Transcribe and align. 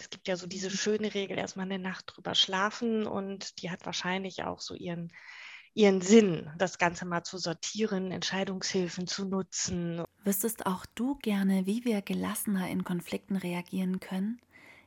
es 0.00 0.10
gibt 0.10 0.28
ja 0.28 0.36
so 0.36 0.46
diese 0.46 0.70
schöne 0.70 1.14
Regel, 1.14 1.38
erstmal 1.38 1.66
eine 1.66 1.78
Nacht 1.78 2.04
drüber 2.06 2.34
schlafen 2.34 3.06
und 3.06 3.62
die 3.62 3.70
hat 3.70 3.84
wahrscheinlich 3.86 4.44
auch 4.44 4.60
so 4.60 4.74
ihren, 4.74 5.12
ihren 5.74 6.00
Sinn, 6.00 6.50
das 6.58 6.78
Ganze 6.78 7.04
mal 7.04 7.22
zu 7.22 7.38
sortieren, 7.38 8.10
Entscheidungshilfen 8.10 9.06
zu 9.06 9.24
nutzen. 9.26 10.02
Wüsstest 10.24 10.66
auch 10.66 10.86
du 10.94 11.16
gerne, 11.16 11.66
wie 11.66 11.84
wir 11.84 12.02
gelassener 12.02 12.68
in 12.68 12.84
Konflikten 12.84 13.36
reagieren 13.36 14.00
können? 14.00 14.40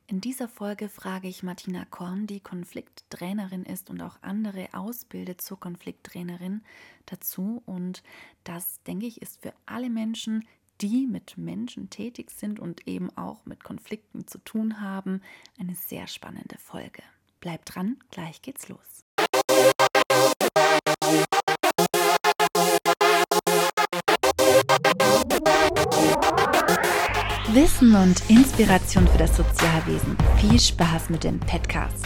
In 0.05 0.19
dieser 0.19 0.49
Folge 0.49 0.89
frage 0.89 1.29
ich 1.29 1.43
Martina 1.43 1.85
Korn, 1.85 2.27
die 2.27 2.41
Konflikttrainerin 2.41 3.63
ist 3.63 3.89
und 3.89 4.01
auch 4.01 4.17
andere 4.21 4.67
ausbildet 4.73 5.41
zur 5.41 5.59
Konflikttrainerin 5.59 6.61
dazu. 7.05 7.63
Und 7.65 8.03
das, 8.43 8.83
denke 8.83 9.05
ich, 9.05 9.21
ist 9.21 9.41
für 9.41 9.53
alle 9.65 9.89
Menschen, 9.89 10.45
die 10.83 11.07
mit 11.07 11.37
Menschen 11.37 11.89
tätig 11.89 12.29
sind 12.29 12.59
und 12.59 12.87
eben 12.89 13.09
auch 13.17 13.45
mit 13.45 13.63
Konflikten 13.63 14.27
zu 14.27 14.37
tun 14.39 14.81
haben, 14.81 15.21
eine 15.57 15.75
sehr 15.75 16.07
spannende 16.07 16.57
Folge. 16.57 17.01
Bleibt 17.39 17.73
dran, 17.73 17.97
gleich 18.11 18.41
geht's 18.41 18.67
los. 18.67 19.05
Wissen 27.53 27.95
und 27.95 28.29
Inspiration 28.29 29.07
für 29.07 29.17
das 29.19 29.37
Sozialwesen. 29.37 30.17
Viel 30.41 30.59
Spaß 30.59 31.09
mit 31.11 31.23
dem 31.23 31.39
Podcast. 31.39 32.05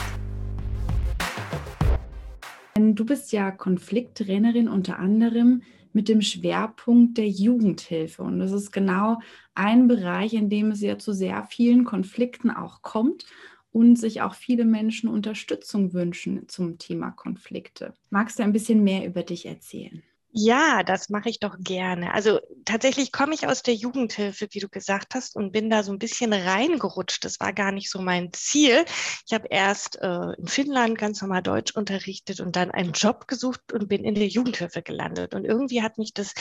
Du 2.75 3.05
bist 3.05 3.31
ja 3.31 3.49
Konflikttrainerin 3.49 4.69
unter 4.69 4.99
anderem 4.99 5.63
mit 5.97 6.09
dem 6.09 6.21
Schwerpunkt 6.21 7.17
der 7.17 7.27
Jugendhilfe. 7.27 8.21
Und 8.21 8.37
das 8.37 8.51
ist 8.51 8.71
genau 8.71 9.17
ein 9.55 9.87
Bereich, 9.87 10.35
in 10.35 10.47
dem 10.47 10.69
es 10.69 10.81
ja 10.81 10.99
zu 10.99 11.11
sehr 11.11 11.43
vielen 11.45 11.85
Konflikten 11.85 12.51
auch 12.51 12.83
kommt 12.83 13.25
und 13.71 13.95
sich 13.95 14.21
auch 14.21 14.35
viele 14.35 14.63
Menschen 14.63 15.09
Unterstützung 15.09 15.93
wünschen 15.93 16.47
zum 16.49 16.77
Thema 16.77 17.09
Konflikte. 17.09 17.95
Magst 18.11 18.37
du 18.37 18.43
ein 18.43 18.53
bisschen 18.53 18.83
mehr 18.83 19.07
über 19.07 19.23
dich 19.23 19.47
erzählen? 19.47 20.03
Ja, 20.39 20.83
das 20.83 21.09
mache 21.09 21.29
ich 21.29 21.39
doch 21.39 21.55
gerne. 21.59 22.13
Also 22.13 22.39
tatsächlich 22.63 23.11
komme 23.11 23.33
ich 23.33 23.47
aus 23.47 23.63
der 23.63 23.73
Jugendhilfe, 23.73 24.47
wie 24.51 24.59
du 24.59 24.69
gesagt 24.69 25.15
hast, 25.15 25.35
und 25.35 25.51
bin 25.51 25.71
da 25.71 25.81
so 25.81 25.91
ein 25.91 25.97
bisschen 25.97 26.31
reingerutscht. 26.31 27.25
Das 27.25 27.39
war 27.39 27.53
gar 27.53 27.71
nicht 27.71 27.89
so 27.89 27.99
mein 27.99 28.31
Ziel. 28.33 28.85
Ich 29.25 29.33
habe 29.33 29.47
erst 29.49 29.99
äh, 29.99 30.33
in 30.37 30.47
Finnland 30.47 30.95
ganz 30.95 31.23
normal 31.23 31.41
Deutsch 31.41 31.75
unterrichtet 31.75 32.39
und 32.39 32.55
dann 32.55 32.69
einen 32.69 32.91
Job 32.91 33.27
gesucht 33.27 33.73
und 33.73 33.89
bin 33.89 34.03
in 34.03 34.13
der 34.13 34.27
Jugendhilfe 34.27 34.83
gelandet. 34.83 35.33
Und 35.33 35.43
irgendwie 35.43 35.81
hat 35.81 35.97
mich 35.97 36.13
das 36.13 36.35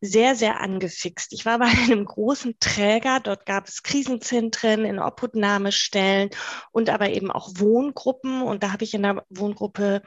sehr, 0.00 0.36
sehr 0.36 0.60
angefixt. 0.60 1.32
Ich 1.32 1.44
war 1.44 1.58
bei 1.58 1.66
einem 1.84 2.04
großen 2.04 2.54
Träger. 2.60 3.18
Dort 3.18 3.44
gab 3.44 3.66
es 3.66 3.82
Krisenzentren, 3.82 4.84
in 4.84 5.00
Obhutnahmestellen 5.00 6.30
und 6.70 6.90
aber 6.90 7.10
eben 7.10 7.32
auch 7.32 7.50
Wohngruppen. 7.56 8.42
Und 8.42 8.62
da 8.62 8.70
habe 8.72 8.84
ich 8.84 8.94
in 8.94 9.02
der 9.02 9.24
Wohngruppe 9.30 10.02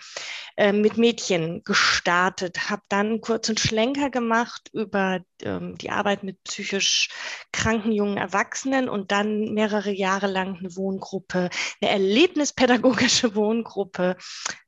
äh, 0.56 0.72
mit 0.72 0.98
Mädchen 0.98 1.64
gestartet, 1.66 2.70
habe 2.70 2.84
dann 2.88 3.20
kurzen 3.26 3.58
Schlenker 3.58 4.12
gemacht 4.12 4.70
über 4.72 5.20
ähm, 5.42 5.76
die 5.80 5.90
Arbeit 5.90 6.22
mit 6.22 6.44
psychisch 6.44 7.10
kranken 7.52 7.92
jungen 7.92 8.18
Erwachsenen 8.18 8.88
und 8.88 9.12
dann 9.12 9.56
mehrere 9.56 9.92
Jahre 9.92 10.28
lang 10.28 10.58
eine 10.60 10.76
Wohngruppe, 10.76 11.50
eine 11.82 11.90
erlebnispädagogische 11.90 13.34
Wohngruppe 13.36 14.16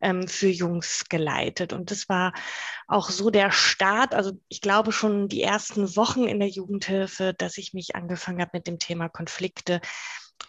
ähm, 0.01 0.27
für 0.27 0.47
Jungs 0.47 1.05
geleitet. 1.07 1.71
Und 1.71 1.91
das 1.91 2.09
war 2.09 2.33
auch 2.87 3.11
so 3.11 3.29
der 3.29 3.51
Start, 3.51 4.15
also 4.15 4.31
ich 4.47 4.61
glaube 4.61 4.91
schon 4.91 5.27
die 5.27 5.43
ersten 5.43 5.95
Wochen 5.95 6.23
in 6.23 6.39
der 6.39 6.49
Jugendhilfe, 6.49 7.35
dass 7.37 7.59
ich 7.59 7.73
mich 7.73 7.95
angefangen 7.95 8.41
habe 8.41 8.51
mit 8.53 8.65
dem 8.65 8.79
Thema 8.79 9.07
Konflikte 9.07 9.81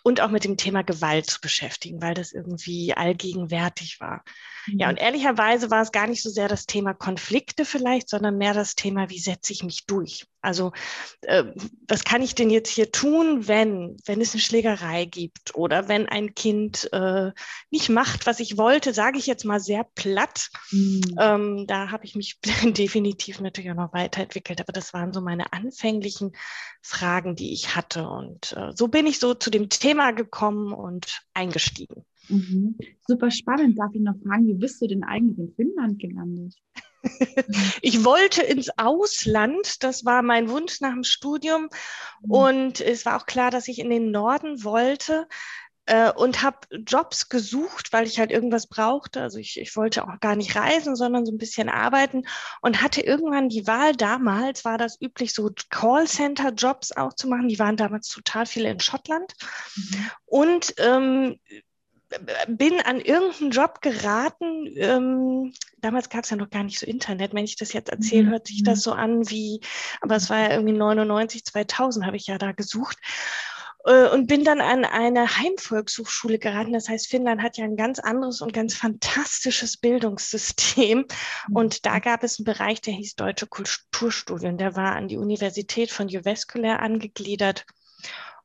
und 0.02 0.20
auch 0.20 0.30
mit 0.30 0.44
dem 0.44 0.56
Thema 0.56 0.82
Gewalt 0.82 1.26
zu 1.26 1.40
beschäftigen, 1.40 2.00
weil 2.00 2.14
das 2.14 2.32
irgendwie 2.32 2.94
allgegenwärtig 2.94 4.00
war. 4.00 4.24
Mhm. 4.66 4.78
Ja, 4.78 4.88
und 4.88 4.96
ehrlicherweise 4.96 5.70
war 5.70 5.82
es 5.82 5.92
gar 5.92 6.06
nicht 6.06 6.22
so 6.22 6.30
sehr 6.30 6.48
das 6.48 6.66
Thema 6.66 6.94
Konflikte 6.94 7.64
vielleicht, 7.64 8.08
sondern 8.08 8.38
mehr 8.38 8.54
das 8.54 8.74
Thema, 8.74 9.10
wie 9.10 9.18
setze 9.18 9.52
ich 9.52 9.62
mich 9.62 9.86
durch? 9.86 10.26
Also 10.40 10.72
äh, 11.22 11.44
was 11.88 12.04
kann 12.04 12.22
ich 12.22 12.34
denn 12.34 12.50
jetzt 12.50 12.70
hier 12.70 12.92
tun, 12.92 13.48
wenn, 13.48 13.96
wenn 14.06 14.20
es 14.20 14.32
eine 14.32 14.40
Schlägerei 14.40 15.04
gibt 15.04 15.54
oder 15.54 15.88
wenn 15.88 16.06
ein 16.06 16.34
Kind 16.34 16.88
äh, 16.92 17.32
nicht 17.70 17.88
macht, 17.88 18.26
was 18.26 18.38
ich 18.38 18.56
wollte, 18.56 18.94
sage 18.94 19.18
ich 19.18 19.26
jetzt 19.26 19.44
mal 19.44 19.58
sehr 19.58 19.84
platt. 19.94 20.50
Mhm. 20.70 21.00
Ähm, 21.18 21.66
da 21.66 21.90
habe 21.90 22.04
ich 22.04 22.14
mich 22.14 22.38
definitiv 22.64 23.40
natürlich 23.40 23.70
auch 23.72 23.76
noch 23.76 23.92
weiterentwickelt, 23.92 24.60
aber 24.60 24.72
das 24.72 24.94
waren 24.94 25.12
so 25.12 25.20
meine 25.20 25.52
anfänglichen 25.52 26.32
Fragen, 26.82 27.34
die 27.34 27.52
ich 27.52 27.74
hatte. 27.74 28.08
Und 28.08 28.52
äh, 28.56 28.70
so 28.74 28.88
bin 28.88 29.06
ich 29.06 29.18
so 29.18 29.34
zu 29.34 29.50
dem 29.50 29.68
Thema 29.68 30.12
gekommen 30.12 30.72
und 30.72 31.22
eingestiegen. 31.34 32.04
Mhm. 32.28 32.76
Super 33.06 33.30
spannend. 33.30 33.78
Darf 33.78 33.94
ich 33.94 34.02
noch 34.02 34.16
fragen, 34.24 34.46
wie 34.46 34.54
bist 34.54 34.80
du 34.80 34.86
denn 34.86 35.02
eigentlich 35.02 35.38
in 35.38 35.54
Finnland 35.54 35.98
gelandet? 35.98 36.54
ich 37.82 38.04
wollte 38.04 38.42
ins 38.42 38.70
Ausland, 38.76 39.82
das 39.82 40.04
war 40.04 40.22
mein 40.22 40.50
Wunsch 40.50 40.80
nach 40.80 40.92
dem 40.92 41.04
Studium. 41.04 41.68
Mhm. 42.22 42.30
Und 42.30 42.80
es 42.80 43.06
war 43.06 43.16
auch 43.16 43.26
klar, 43.26 43.50
dass 43.50 43.68
ich 43.68 43.78
in 43.78 43.90
den 43.90 44.10
Norden 44.10 44.64
wollte 44.64 45.26
äh, 45.88 46.12
und 46.12 46.42
habe 46.42 46.58
Jobs 46.70 47.28
gesucht, 47.28 47.92
weil 47.92 48.06
ich 48.06 48.18
halt 48.18 48.30
irgendwas 48.30 48.66
brauchte. 48.66 49.22
Also 49.22 49.38
ich, 49.38 49.58
ich 49.58 49.74
wollte 49.74 50.04
auch 50.04 50.20
gar 50.20 50.36
nicht 50.36 50.54
reisen, 50.54 50.96
sondern 50.96 51.24
so 51.24 51.32
ein 51.32 51.38
bisschen 51.38 51.68
arbeiten 51.68 52.24
und 52.60 52.82
hatte 52.82 53.00
irgendwann 53.00 53.48
die 53.48 53.66
Wahl. 53.66 53.96
Damals 53.96 54.64
war 54.64 54.76
das 54.76 55.00
üblich, 55.00 55.32
so 55.32 55.50
Callcenter-Jobs 55.70 56.92
auch 56.92 57.14
zu 57.14 57.28
machen. 57.28 57.48
Die 57.48 57.58
waren 57.58 57.76
damals 57.76 58.08
total 58.08 58.44
viele 58.44 58.70
in 58.70 58.80
Schottland. 58.80 59.32
Mhm. 59.76 60.10
Und 60.26 60.74
ähm, 60.78 61.38
bin 62.48 62.80
an 62.80 63.00
irgendeinen 63.00 63.50
Job 63.50 63.80
geraten. 63.80 64.66
Ähm, 64.76 65.54
damals 65.80 66.08
gab 66.08 66.24
es 66.24 66.30
ja 66.30 66.36
noch 66.36 66.50
gar 66.50 66.64
nicht 66.64 66.78
so 66.78 66.86
Internet. 66.86 67.34
Wenn 67.34 67.44
ich 67.44 67.56
das 67.56 67.72
jetzt 67.72 67.90
erzähle, 67.90 68.24
mhm. 68.24 68.30
hört 68.30 68.46
sich 68.46 68.62
das 68.62 68.82
so 68.82 68.92
an 68.92 69.28
wie, 69.30 69.60
aber 70.00 70.16
es 70.16 70.30
war 70.30 70.38
ja 70.40 70.50
irgendwie 70.52 70.76
99, 70.76 71.44
2000 71.44 72.06
habe 72.06 72.16
ich 72.16 72.26
ja 72.26 72.38
da 72.38 72.52
gesucht 72.52 72.98
äh, 73.84 74.08
und 74.08 74.26
bin 74.26 74.44
dann 74.44 74.60
an 74.60 74.84
eine 74.84 75.38
Heimvolkshochschule 75.38 76.38
geraten. 76.38 76.72
Das 76.72 76.88
heißt, 76.88 77.08
Finnland 77.08 77.42
hat 77.42 77.56
ja 77.56 77.64
ein 77.64 77.76
ganz 77.76 77.98
anderes 77.98 78.40
und 78.40 78.52
ganz 78.52 78.74
fantastisches 78.74 79.76
Bildungssystem. 79.76 81.06
Mhm. 81.48 81.56
Und 81.56 81.86
da 81.86 81.98
gab 81.98 82.22
es 82.22 82.38
einen 82.38 82.44
Bereich, 82.44 82.80
der 82.80 82.94
hieß 82.94 83.16
Deutsche 83.16 83.46
Kulturstudien. 83.46 84.58
Der 84.58 84.76
war 84.76 84.96
an 84.96 85.08
die 85.08 85.16
Universität 85.16 85.90
von 85.90 86.08
Jyväskylä 86.08 86.78
angegliedert. 86.78 87.64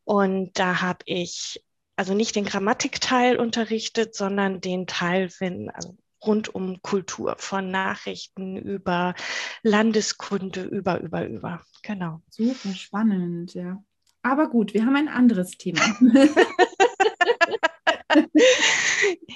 Und 0.06 0.58
da 0.60 0.82
habe 0.82 1.00
ich 1.06 1.64
also 1.96 2.14
nicht 2.14 2.36
den 2.36 2.46
Grammatikteil 2.46 3.38
unterrichtet, 3.38 4.16
sondern 4.16 4.62
den 4.62 4.88
Teil, 4.88 5.30
wenn, 5.40 5.70
also 5.70 5.96
rund 6.26 6.54
um 6.54 6.82
Kultur, 6.82 7.36
von 7.38 7.70
Nachrichten 7.72 8.58
über 8.58 9.14
Landeskunde, 9.62 10.64
über, 10.64 11.00
über, 11.02 11.28
über. 11.28 11.62
Genau. 11.82 12.22
Super 12.30 12.74
spannend, 12.74 13.54
ja. 13.54 13.84
Aber 14.22 14.50
gut, 14.50 14.74
wir 14.74 14.86
haben 14.86 14.96
ein 14.96 15.10
anderes 15.10 15.52
Thema. 15.52 15.82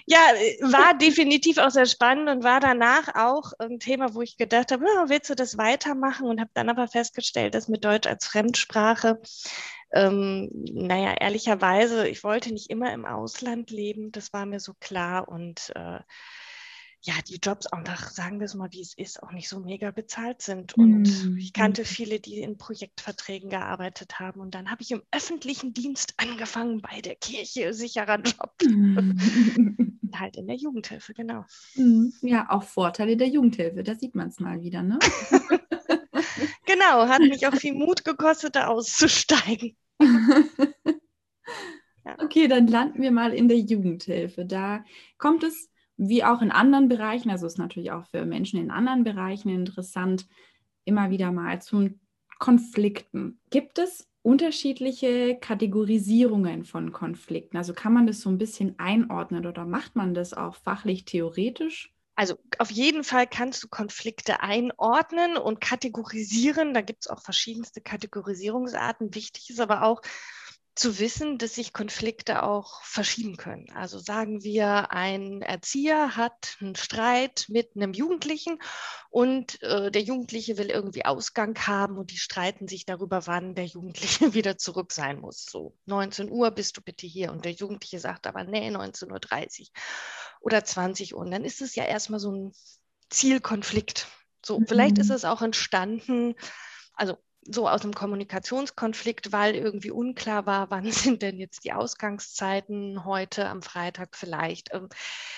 ja, 0.06 0.20
war 0.62 0.98
definitiv 0.98 1.58
auch 1.58 1.72
sehr 1.72 1.88
spannend 1.88 2.30
und 2.30 2.44
war 2.44 2.62
danach 2.62 3.16
auch 3.16 3.52
ein 3.60 3.80
Thema, 3.80 4.14
wo 4.14 4.22
ich 4.22 4.38
gedacht 4.38 4.72
habe, 4.72 4.86
oh, 4.86 5.10
willst 5.10 5.30
du 5.30 5.36
das 5.36 5.58
weitermachen? 5.58 6.28
Und 6.28 6.40
habe 6.40 6.52
dann 6.54 6.70
aber 6.70 6.88
festgestellt, 6.88 7.54
dass 7.54 7.68
mit 7.68 7.84
Deutsch 7.84 8.08
als 8.08 8.26
Fremdsprache 8.28 9.20
ähm, 9.94 10.50
naja, 10.54 11.14
ehrlicherweise, 11.20 12.08
ich 12.08 12.24
wollte 12.24 12.52
nicht 12.52 12.70
immer 12.70 12.94
im 12.94 13.06
Ausland 13.06 13.72
leben, 13.72 14.12
das 14.12 14.34
war 14.34 14.46
mir 14.46 14.60
so 14.60 14.74
klar. 14.80 15.30
Und 15.30 15.72
äh, 15.76 16.00
ja, 17.02 17.14
die 17.28 17.40
Jobs 17.42 17.68
auch 17.68 17.82
nach, 17.84 18.10
sagen 18.10 18.40
wir 18.40 18.46
es 18.46 18.56
mal, 18.56 18.72
wie 18.72 18.82
es 18.82 18.94
ist, 18.96 19.22
auch 19.24 19.32
nicht 19.32 19.48
so 19.50 19.60
mega 19.60 19.92
bezahlt 19.92 20.42
sind. 20.42 20.74
Und 20.78 21.04
mm. 21.04 21.38
ich 21.38 21.54
kannte 21.54 21.86
viele, 21.86 22.20
die 22.20 22.40
in 22.40 22.58
Projektverträgen 22.58 23.50
gearbeitet 23.50 24.20
haben. 24.20 24.42
Und 24.42 24.56
dann 24.56 24.70
habe 24.72 24.82
ich 24.82 24.92
im 24.92 25.04
öffentlichen 25.12 25.74
Dienst 25.74 26.14
angefangen 26.18 26.82
bei 26.82 27.02
der 27.02 27.16
Kirche, 27.16 27.74
sicherer 27.74 28.20
Job. 28.22 28.54
Mm. 28.64 30.00
halt 30.14 30.38
in 30.38 30.48
der 30.48 30.56
Jugendhilfe, 30.56 31.14
genau. 31.14 31.46
Mm. 31.76 32.10
Ja, 32.22 32.50
auch 32.50 32.64
Vorteile 32.64 33.16
der 33.18 33.28
Jugendhilfe, 33.28 33.84
da 33.84 33.96
sieht 33.96 34.16
man 34.16 34.30
es 34.30 34.40
mal 34.40 34.62
wieder, 34.62 34.84
ne? 34.84 35.00
Genau, 36.66 37.08
hat 37.08 37.22
mich 37.22 37.48
auch 37.48 37.56
viel 37.56 37.74
Mut 37.74 38.04
gekostet, 38.04 38.56
da 38.56 38.68
auszusteigen. 38.68 39.78
ja. 42.06 42.18
Okay, 42.20 42.48
dann 42.48 42.68
landen 42.68 43.02
wir 43.02 43.12
mal 43.12 43.34
in 43.34 43.48
der 43.48 43.58
Jugendhilfe. 43.58 44.46
Da 44.46 44.84
kommt 45.18 45.44
es, 45.44 45.70
wie 45.98 46.24
auch 46.24 46.42
in 46.42 46.52
anderen 46.52 46.88
Bereichen, 46.88 47.30
also 47.30 47.46
ist 47.46 47.58
natürlich 47.58 47.92
auch 47.92 48.06
für 48.08 48.26
Menschen 48.26 48.60
in 48.60 48.72
anderen 48.72 49.04
Bereichen 49.04 49.50
interessant, 49.50 50.28
immer 50.86 51.10
wieder 51.10 51.32
mal 51.32 51.62
zum 51.62 52.00
Konflikten. 52.40 53.40
Gibt 53.50 53.80
es 53.80 54.08
unterschiedliche 54.22 55.38
Kategorisierungen 55.40 56.66
von 56.66 56.92
Konflikten? 56.92 57.58
Also 57.58 57.74
kann 57.74 57.94
man 57.94 58.08
das 58.08 58.22
so 58.22 58.30
ein 58.30 58.38
bisschen 58.38 58.78
einordnen 58.78 59.46
oder 59.46 59.66
macht 59.66 59.96
man 59.96 60.14
das 60.14 60.34
auch 60.34 60.56
fachlich 60.56 61.06
theoretisch? 61.06 61.94
Also 62.16 62.36
auf 62.58 62.72
jeden 62.72 63.04
Fall 63.04 63.28
kannst 63.28 63.64
du 63.64 63.68
Konflikte 63.68 64.42
einordnen 64.42 65.38
und 65.38 65.62
kategorisieren. 65.62 66.74
Da 66.74 66.82
gibt 66.82 67.06
es 67.06 67.08
auch 67.10 67.22
verschiedenste 67.22 67.80
Kategorisierungsarten. 67.80 69.14
Wichtig 69.14 69.50
ist 69.50 69.60
aber 69.60 69.84
auch, 69.84 70.02
zu 70.78 71.00
wissen, 71.00 71.38
dass 71.38 71.56
sich 71.56 71.74
Konflikte 71.74 72.44
auch 72.44 72.84
verschieben 72.84 73.36
können. 73.36 73.68
Also 73.74 73.98
sagen 73.98 74.44
wir, 74.44 74.92
ein 74.92 75.42
Erzieher 75.42 76.16
hat 76.16 76.58
einen 76.62 76.76
Streit 76.76 77.46
mit 77.50 77.76
einem 77.76 77.94
Jugendlichen 77.94 78.60
und 79.10 79.62
äh, 79.64 79.90
der 79.92 80.04
Jugendliche 80.04 80.58
will 80.58 80.70
irgendwie 80.70 81.04
Ausgang 81.06 81.58
haben 81.66 81.98
und 81.98 82.12
die 82.12 82.18
streiten 82.18 82.68
sich 82.68 82.86
darüber, 82.86 83.26
wann 83.26 83.56
der 83.56 83.66
Jugendliche 83.66 84.34
wieder 84.34 84.58
zurück 84.58 84.94
sein 84.94 85.20
muss. 85.20 85.46
So 85.46 85.76
19 85.86 86.30
Uhr 86.30 86.52
bist 86.52 86.78
du 86.78 86.82
bitte 86.82 87.08
hier 87.08 87.32
und 87.32 87.44
der 87.44 87.54
Jugendliche 87.54 88.00
sagt 88.00 88.28
aber, 88.28 88.44
nee, 88.44 88.70
19.30 88.70 89.60
Uhr 89.62 89.68
oder 90.42 90.64
20 90.64 91.16
Uhr. 91.16 91.22
Und 91.22 91.32
dann 91.32 91.44
ist 91.44 91.62
es 91.62 91.76
ja 91.76 91.86
erstmal 91.86 92.20
so 92.20 92.32
ein 92.32 92.52
Zielkonflikt. 93.10 94.08
So, 94.46 94.60
mhm. 94.60 94.68
vielleicht 94.68 95.00
ist 95.00 95.10
es 95.10 95.26
auch 95.26 95.42
entstanden, 95.42 96.36
also 96.94 97.18
so 97.50 97.68
aus 97.68 97.82
einem 97.82 97.94
Kommunikationskonflikt, 97.94 99.32
weil 99.32 99.56
irgendwie 99.56 99.92
unklar 99.92 100.46
war, 100.46 100.70
wann 100.72 100.92
sind 100.92 101.22
denn 101.22 101.38
jetzt 101.38 101.64
die 101.64 101.74
Ausgangszeiten 101.74 103.06
heute 103.06 103.48
am 103.48 103.62
Freitag 103.62 104.16
vielleicht. 104.16 104.74
Ähm, 104.74 104.90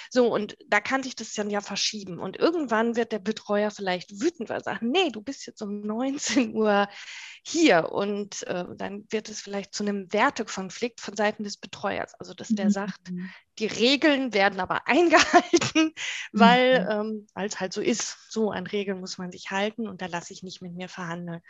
so, 0.10 0.34
und 0.34 0.58
da 0.68 0.80
kann 0.80 1.04
sich 1.04 1.16
das 1.16 1.34
dann 1.34 1.50
ja 1.50 1.62
verschieben. 1.62 2.20
Und 2.20 2.38
irgendwann 2.38 2.96
wird 2.96 3.12
der 3.12 3.20
Betreuer 3.20 3.72
vielleicht 3.72 4.22
wütend, 4.22 4.50
weil 4.50 4.58
er 4.58 4.64
sagt, 4.64 4.82
nee, 4.82 5.10
du 5.12 5.22
bist 5.22 5.46
jetzt 5.46 5.62
um 5.62 5.82
19 5.82 6.56
Uhr 6.56 6.88
hier. 7.44 7.92
Und 7.92 8.44
äh, 8.48 8.66
dann 8.76 9.06
wird 9.10 9.30
es 9.30 9.42
vielleicht 9.42 9.74
zu 9.74 9.84
einem 9.84 10.12
Wertekonflikt 10.12 11.00
von 11.00 11.16
Seiten 11.16 11.44
des 11.44 11.58
Betreuers. 11.58 12.14
Also, 12.20 12.34
dass 12.34 12.50
der 12.50 12.66
mhm. 12.66 12.72
sagt, 12.72 13.12
die 13.60 13.68
Regeln 13.68 14.34
werden 14.34 14.60
aber 14.60 14.82
eingehalten, 14.88 15.94
weil 16.32 16.84
mhm. 16.84 17.28
ähm, 17.36 17.46
es 17.46 17.60
halt 17.60 17.74
so 17.74 17.82
ist. 17.82 18.32
So 18.32 18.52
an 18.52 18.66
Regeln 18.66 19.00
muss 19.00 19.18
man 19.18 19.32
sich 19.32 19.52
halten 19.52 19.88
und 19.88 20.02
da 20.02 20.08
lasse 20.08 20.34
ich 20.34 20.44
nicht 20.44 20.62
mit 20.62 20.74
mir 20.74 20.90
verhandeln. 20.90 21.42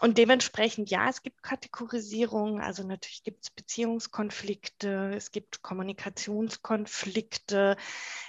Und 0.00 0.18
dementsprechend, 0.18 0.90
ja, 0.90 1.08
es 1.08 1.22
gibt 1.22 1.42
Kategorisierungen, 1.42 2.60
also 2.62 2.86
natürlich 2.86 3.22
gibt 3.22 3.44
es 3.44 3.50
Beziehungskonflikte, 3.50 5.12
es 5.14 5.30
gibt 5.30 5.62
Kommunikationskonflikte, 5.62 7.76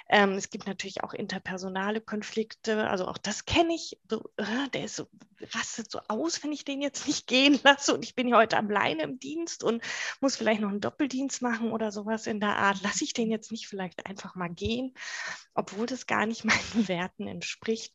ähm, 0.09 0.33
es 0.33 0.49
gibt 0.49 0.67
natürlich 0.67 1.03
auch 1.03 1.13
interpersonale 1.13 2.01
Konflikte, 2.01 2.89
also 2.89 3.07
auch 3.07 3.17
das 3.17 3.45
kenne 3.45 3.73
ich, 3.73 3.97
so, 4.09 4.29
äh, 4.35 4.67
der 4.73 4.83
ist 4.83 4.97
so, 4.97 5.07
rastet 5.53 5.89
so 5.89 6.01
aus, 6.07 6.43
wenn 6.43 6.51
ich 6.51 6.65
den 6.65 6.81
jetzt 6.81 7.07
nicht 7.07 7.27
gehen 7.27 7.59
lasse. 7.63 7.93
Und 7.93 8.03
ich 8.03 8.15
bin 8.15 8.27
ja 8.27 8.37
heute 8.37 8.57
alleine 8.57 9.03
im 9.03 9.19
Dienst 9.19 9.63
und 9.63 9.83
muss 10.19 10.35
vielleicht 10.35 10.61
noch 10.61 10.69
einen 10.69 10.81
Doppeldienst 10.81 11.41
machen 11.41 11.71
oder 11.71 11.91
sowas 11.91 12.27
in 12.27 12.39
der 12.39 12.57
Art, 12.57 12.81
lasse 12.83 13.03
ich 13.03 13.13
den 13.13 13.31
jetzt 13.31 13.51
nicht 13.51 13.67
vielleicht 13.67 14.05
einfach 14.05 14.35
mal 14.35 14.49
gehen, 14.49 14.93
obwohl 15.53 15.85
das 15.85 16.05
gar 16.05 16.25
nicht 16.25 16.45
meinen 16.45 16.87
Werten 16.87 17.27
entspricht. 17.27 17.93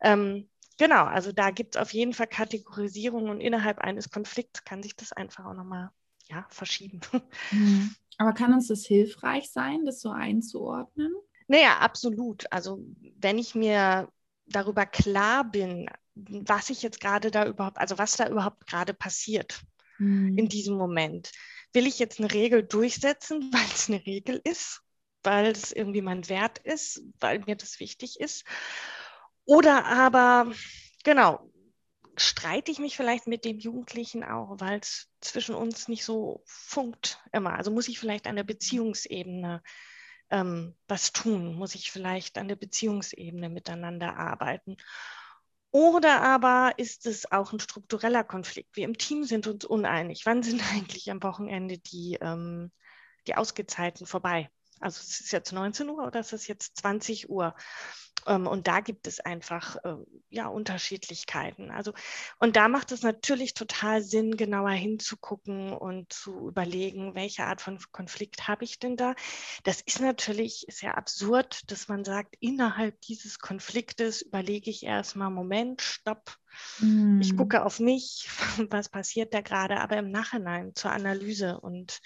Ähm, 0.00 0.48
Genau, 0.80 1.04
also 1.04 1.30
da 1.30 1.50
gibt 1.50 1.76
es 1.76 1.82
auf 1.82 1.92
jeden 1.92 2.14
Fall 2.14 2.26
Kategorisierung 2.26 3.28
und 3.28 3.42
innerhalb 3.42 3.80
eines 3.80 4.10
Konflikts 4.10 4.64
kann 4.64 4.82
sich 4.82 4.96
das 4.96 5.12
einfach 5.12 5.44
auch 5.44 5.52
nochmal 5.52 5.90
ja, 6.30 6.46
verschieben. 6.48 7.00
Mhm. 7.50 7.94
Aber 8.16 8.32
kann 8.32 8.54
uns 8.54 8.68
das 8.68 8.86
hilfreich 8.86 9.50
sein, 9.50 9.84
das 9.84 10.00
so 10.00 10.10
einzuordnen? 10.10 11.12
Naja, 11.48 11.78
absolut. 11.78 12.50
Also 12.50 12.82
wenn 13.16 13.36
ich 13.36 13.54
mir 13.54 14.08
darüber 14.46 14.86
klar 14.86 15.44
bin, 15.44 15.90
was 16.14 16.70
ich 16.70 16.82
jetzt 16.82 17.00
gerade 17.00 17.30
da 17.30 17.46
überhaupt, 17.46 17.76
also 17.76 17.98
was 17.98 18.16
da 18.16 18.28
überhaupt 18.28 18.66
gerade 18.66 18.94
passiert 18.94 19.60
mhm. 19.98 20.38
in 20.38 20.48
diesem 20.48 20.76
Moment. 20.76 21.30
Will 21.74 21.86
ich 21.86 21.98
jetzt 21.98 22.20
eine 22.20 22.32
Regel 22.32 22.62
durchsetzen, 22.62 23.50
weil 23.52 23.66
es 23.74 23.90
eine 23.90 24.04
Regel 24.06 24.40
ist, 24.44 24.80
weil 25.22 25.48
es 25.48 25.72
irgendwie 25.72 26.02
mein 26.02 26.26
Wert 26.30 26.58
ist, 26.58 27.02
weil 27.20 27.40
mir 27.40 27.56
das 27.56 27.80
wichtig 27.80 28.18
ist? 28.18 28.44
Oder 29.50 29.84
aber, 29.84 30.52
genau, 31.02 31.50
streite 32.16 32.70
ich 32.70 32.78
mich 32.78 32.96
vielleicht 32.96 33.26
mit 33.26 33.44
dem 33.44 33.58
Jugendlichen 33.58 34.22
auch, 34.22 34.60
weil 34.60 34.78
es 34.78 35.08
zwischen 35.20 35.56
uns 35.56 35.88
nicht 35.88 36.04
so 36.04 36.44
funkt 36.46 37.18
immer. 37.32 37.54
Also 37.54 37.72
muss 37.72 37.88
ich 37.88 37.98
vielleicht 37.98 38.28
an 38.28 38.36
der 38.36 38.44
Beziehungsebene 38.44 39.60
ähm, 40.30 40.76
was 40.86 41.10
tun? 41.10 41.56
Muss 41.56 41.74
ich 41.74 41.90
vielleicht 41.90 42.38
an 42.38 42.46
der 42.46 42.54
Beziehungsebene 42.54 43.48
miteinander 43.48 44.16
arbeiten? 44.16 44.76
Oder 45.72 46.22
aber 46.22 46.74
ist 46.76 47.06
es 47.06 47.32
auch 47.32 47.52
ein 47.52 47.58
struktureller 47.58 48.22
Konflikt? 48.22 48.76
Wir 48.76 48.84
im 48.84 48.98
Team 48.98 49.24
sind 49.24 49.48
uns 49.48 49.64
uneinig. 49.64 50.26
Wann 50.26 50.44
sind 50.44 50.62
eigentlich 50.72 51.10
am 51.10 51.24
Wochenende 51.24 51.78
die, 51.78 52.18
ähm, 52.20 52.70
die 53.26 53.34
Ausgezeiten 53.34 54.06
vorbei? 54.06 54.48
Also 54.78 55.00
es 55.00 55.20
ist 55.20 55.32
jetzt 55.32 55.52
19 55.52 55.88
Uhr 55.88 56.06
oder 56.06 56.20
ist 56.20 56.32
es 56.32 56.46
jetzt 56.46 56.76
20 56.76 57.28
Uhr? 57.28 57.56
Ähm, 58.26 58.46
und 58.46 58.66
da 58.66 58.80
gibt 58.80 59.06
es 59.06 59.20
einfach 59.20 59.76
äh, 59.84 59.96
ja 60.28 60.48
Unterschiedlichkeiten. 60.48 61.70
Also 61.70 61.92
und 62.38 62.56
da 62.56 62.68
macht 62.68 62.92
es 62.92 63.02
natürlich 63.02 63.54
total 63.54 64.02
Sinn, 64.02 64.36
genauer 64.36 64.70
hinzugucken 64.70 65.72
und 65.72 66.12
zu 66.12 66.48
überlegen, 66.48 67.14
welche 67.14 67.44
Art 67.44 67.60
von 67.60 67.78
Konflikt 67.92 68.48
habe 68.48 68.64
ich 68.64 68.78
denn 68.78 68.96
da. 68.96 69.14
Das 69.64 69.80
ist 69.80 70.00
natürlich 70.00 70.66
sehr 70.68 70.96
absurd, 70.96 71.70
dass 71.70 71.88
man 71.88 72.04
sagt, 72.04 72.36
innerhalb 72.40 73.00
dieses 73.02 73.38
Konfliktes 73.38 74.22
überlege 74.22 74.70
ich 74.70 74.84
erstmal, 74.84 75.30
Moment, 75.30 75.82
stopp. 75.82 76.36
Mm. 76.78 77.20
Ich 77.20 77.36
gucke 77.36 77.64
auf 77.64 77.80
mich, 77.80 78.28
was 78.70 78.88
passiert 78.88 79.34
da 79.34 79.40
gerade, 79.40 79.80
aber 79.80 79.96
im 79.96 80.10
Nachhinein 80.10 80.74
zur 80.74 80.92
Analyse 80.92 81.60
und 81.60 82.00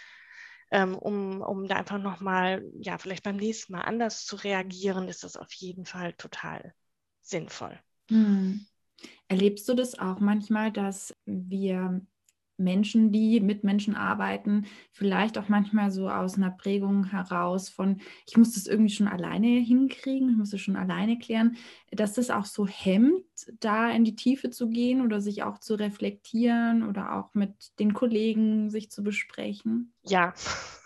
ähm, 0.74 0.98
um, 0.98 1.40
um 1.40 1.68
da 1.68 1.76
einfach 1.76 1.98
nochmal, 1.98 2.68
ja, 2.80 2.98
vielleicht 2.98 3.22
beim 3.22 3.36
nächsten 3.36 3.74
Mal 3.74 3.82
anders 3.82 4.24
zu 4.24 4.34
reagieren, 4.34 5.06
ist 5.06 5.22
das 5.22 5.36
auf 5.36 5.52
jeden 5.52 5.84
Fall 5.84 6.14
total 6.14 6.74
sinnvoll. 7.22 7.78
Hm. 8.10 8.66
Erlebst 9.28 9.68
du 9.68 9.74
das 9.74 9.96
auch 9.96 10.18
manchmal, 10.18 10.72
dass 10.72 11.14
wir 11.26 12.04
Menschen, 12.56 13.10
die 13.10 13.40
mit 13.40 13.64
Menschen 13.64 13.94
arbeiten, 13.94 14.66
vielleicht 14.92 15.38
auch 15.38 15.48
manchmal 15.48 15.90
so 15.90 16.08
aus 16.08 16.36
einer 16.36 16.50
Prägung 16.50 17.06
heraus 17.06 17.68
von, 17.68 18.00
ich 18.26 18.36
muss 18.36 18.54
das 18.54 18.66
irgendwie 18.66 18.94
schon 18.94 19.08
alleine 19.08 19.60
hinkriegen, 19.60 20.30
ich 20.30 20.36
muss 20.36 20.50
das 20.50 20.60
schon 20.60 20.76
alleine 20.76 21.18
klären, 21.18 21.56
dass 21.90 22.14
das 22.14 22.30
auch 22.30 22.44
so 22.44 22.66
hemmt, 22.66 23.24
da 23.60 23.90
in 23.90 24.04
die 24.04 24.16
Tiefe 24.16 24.50
zu 24.50 24.68
gehen 24.68 25.00
oder 25.00 25.20
sich 25.20 25.42
auch 25.42 25.58
zu 25.58 25.74
reflektieren 25.74 26.88
oder 26.88 27.14
auch 27.16 27.34
mit 27.34 27.78
den 27.78 27.92
Kollegen 27.94 28.70
sich 28.70 28.90
zu 28.90 29.02
besprechen? 29.02 29.92
Ja. 30.02 30.34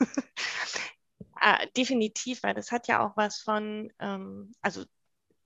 ah, 1.35 1.59
definitiv, 1.77 2.43
weil 2.43 2.55
das 2.55 2.73
hat 2.73 2.89
ja 2.89 3.07
auch 3.07 3.17
was 3.17 3.41
von, 3.41 3.93
ähm, 3.99 4.53
also 4.63 4.85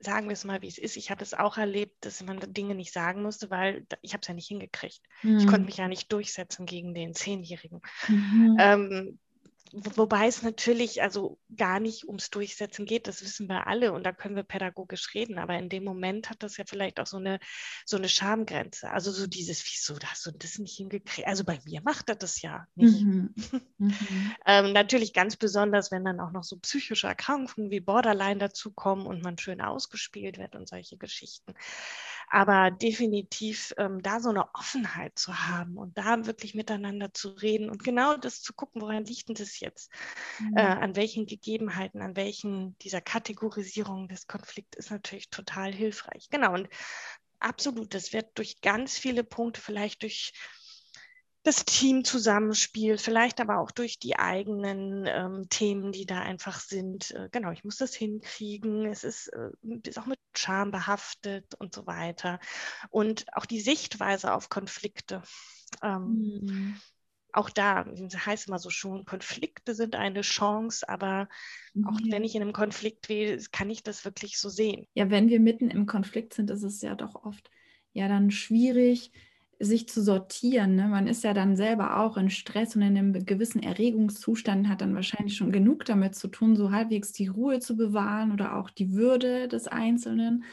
sagen 0.02 0.26
wir 0.28 0.32
es 0.32 0.44
mal, 0.44 0.62
wie 0.62 0.68
es 0.68 0.78
ist. 0.78 0.96
Ich 0.96 1.10
habe 1.10 1.22
es 1.22 1.34
auch 1.34 1.56
erlebt, 1.56 2.04
dass 2.04 2.22
man 2.22 2.40
Dinge 2.52 2.74
nicht 2.74 2.92
sagen 2.92 3.22
musste, 3.22 3.50
weil 3.50 3.86
ich 4.02 4.12
habe 4.12 4.22
es 4.22 4.28
ja 4.28 4.34
nicht 4.34 4.48
hingekriegt. 4.48 5.00
Mhm. 5.22 5.38
Ich 5.38 5.46
konnte 5.46 5.66
mich 5.66 5.76
ja 5.76 5.88
nicht 5.88 6.12
durchsetzen 6.12 6.66
gegen 6.66 6.94
den 6.94 7.14
Zehnjährigen. 7.14 7.80
Mhm. 8.08 8.56
Ähm, 8.58 9.18
Wobei 9.72 10.26
es 10.26 10.42
natürlich 10.42 11.02
also 11.02 11.38
gar 11.56 11.80
nicht 11.80 12.06
ums 12.06 12.30
Durchsetzen 12.30 12.84
geht, 12.84 13.08
das 13.08 13.22
wissen 13.22 13.48
wir 13.48 13.66
alle 13.66 13.92
und 13.92 14.04
da 14.04 14.12
können 14.12 14.36
wir 14.36 14.42
pädagogisch 14.42 15.14
reden, 15.14 15.38
aber 15.38 15.58
in 15.58 15.68
dem 15.70 15.82
Moment 15.84 16.28
hat 16.28 16.42
das 16.42 16.58
ja 16.58 16.64
vielleicht 16.66 17.00
auch 17.00 17.06
so 17.06 17.16
eine, 17.16 17.40
so 17.86 17.96
eine 17.96 18.08
Schamgrenze. 18.08 18.90
Also 18.90 19.10
so 19.10 19.26
dieses, 19.26 19.64
wieso, 19.64 19.98
hast 20.04 20.26
du 20.26 20.30
das 20.32 20.58
nicht 20.58 20.76
hingekriegt? 20.76 21.26
Also 21.26 21.44
bei 21.44 21.58
mir 21.64 21.80
macht 21.82 22.10
er 22.10 22.16
das 22.16 22.42
ja 22.42 22.66
nicht. 22.74 23.02
Mhm. 23.02 23.34
Mhm. 23.78 24.34
ähm, 24.46 24.72
natürlich 24.72 25.12
ganz 25.12 25.36
besonders, 25.36 25.90
wenn 25.90 26.04
dann 26.04 26.20
auch 26.20 26.30
noch 26.30 26.44
so 26.44 26.56
psychische 26.58 27.08
Erkrankungen 27.08 27.70
wie 27.70 27.80
Borderline 27.80 28.38
dazukommen 28.38 29.06
und 29.06 29.22
man 29.22 29.38
schön 29.38 29.60
ausgespielt 29.60 30.38
wird 30.38 30.54
und 30.54 30.68
solche 30.68 30.96
Geschichten. 30.96 31.54
Aber 32.34 32.70
definitiv 32.70 33.74
ähm, 33.76 34.00
da 34.00 34.18
so 34.18 34.30
eine 34.30 34.54
Offenheit 34.54 35.18
zu 35.18 35.38
haben 35.46 35.76
und 35.76 35.98
da 35.98 36.24
wirklich 36.24 36.54
miteinander 36.54 37.12
zu 37.12 37.28
reden 37.28 37.68
und 37.68 37.84
genau 37.84 38.16
das 38.16 38.40
zu 38.40 38.54
gucken, 38.54 38.80
woran 38.80 39.04
liegt 39.04 39.28
denn 39.28 39.34
das 39.34 39.60
jetzt? 39.60 39.92
Mhm. 40.38 40.56
Äh, 40.56 40.62
an 40.62 40.96
welchen 40.96 41.26
Gegebenheiten, 41.26 42.00
an 42.00 42.16
welchen 42.16 42.78
dieser 42.78 43.02
Kategorisierung 43.02 44.08
des 44.08 44.26
Konflikts 44.28 44.78
ist 44.78 44.90
natürlich 44.90 45.28
total 45.28 45.74
hilfreich. 45.74 46.28
Genau, 46.30 46.54
und 46.54 46.70
absolut, 47.38 47.92
das 47.92 48.14
wird 48.14 48.30
durch 48.38 48.62
ganz 48.62 48.96
viele 48.96 49.24
Punkte, 49.24 49.60
vielleicht 49.60 50.02
durch 50.02 50.32
das 51.44 51.64
Teamzusammenspiel, 51.64 52.98
vielleicht 52.98 53.40
aber 53.40 53.58
auch 53.58 53.72
durch 53.72 53.98
die 53.98 54.16
eigenen 54.16 55.06
ähm, 55.06 55.48
Themen, 55.48 55.90
die 55.90 56.06
da 56.06 56.20
einfach 56.20 56.60
sind. 56.60 57.10
Äh, 57.10 57.28
genau, 57.32 57.50
ich 57.50 57.64
muss 57.64 57.76
das 57.76 57.94
hinkriegen. 57.94 58.86
Es 58.86 59.02
ist, 59.02 59.26
äh, 59.28 59.50
ist 59.84 59.98
auch 59.98 60.06
mit 60.06 60.20
Scham 60.36 60.70
behaftet 60.70 61.54
und 61.58 61.74
so 61.74 61.86
weiter. 61.86 62.38
Und 62.90 63.26
auch 63.32 63.44
die 63.44 63.60
Sichtweise 63.60 64.34
auf 64.34 64.50
Konflikte. 64.50 65.22
Ähm, 65.82 66.40
mhm. 66.42 66.80
Auch 67.32 67.50
da 67.50 67.86
heißt 67.86 68.48
immer 68.48 68.58
so 68.58 68.70
schon, 68.70 69.04
Konflikte 69.04 69.74
sind 69.74 69.96
eine 69.96 70.20
Chance, 70.20 70.86
aber 70.86 71.28
auch 71.86 71.98
ja. 71.98 72.12
wenn 72.12 72.24
ich 72.24 72.34
in 72.34 72.42
einem 72.42 72.52
Konflikt 72.52 73.08
will, 73.08 73.42
kann 73.50 73.70
ich 73.70 73.82
das 73.82 74.04
wirklich 74.04 74.38
so 74.38 74.50
sehen. 74.50 74.86
Ja, 74.92 75.08
wenn 75.08 75.28
wir 75.28 75.40
mitten 75.40 75.70
im 75.70 75.86
Konflikt 75.86 76.34
sind, 76.34 76.50
ist 76.50 76.62
es 76.62 76.82
ja 76.82 76.94
doch 76.94 77.14
oft 77.14 77.50
ja 77.94 78.06
dann 78.06 78.30
schwierig, 78.30 79.12
sich 79.64 79.88
zu 79.88 80.02
sortieren. 80.02 80.74
Ne? 80.74 80.88
Man 80.88 81.06
ist 81.06 81.22
ja 81.24 81.34
dann 81.34 81.56
selber 81.56 82.00
auch 82.00 82.16
in 82.16 82.30
Stress 82.30 82.74
und 82.74 82.82
in 82.82 82.98
einem 82.98 83.24
gewissen 83.24 83.62
Erregungszustand, 83.62 84.68
hat 84.68 84.80
dann 84.80 84.94
wahrscheinlich 84.94 85.36
schon 85.36 85.52
genug 85.52 85.84
damit 85.84 86.14
zu 86.16 86.28
tun, 86.28 86.56
so 86.56 86.72
halbwegs 86.72 87.12
die 87.12 87.28
Ruhe 87.28 87.60
zu 87.60 87.76
bewahren 87.76 88.32
oder 88.32 88.56
auch 88.56 88.70
die 88.70 88.92
Würde 88.92 89.48
des 89.48 89.68
Einzelnen. 89.68 90.44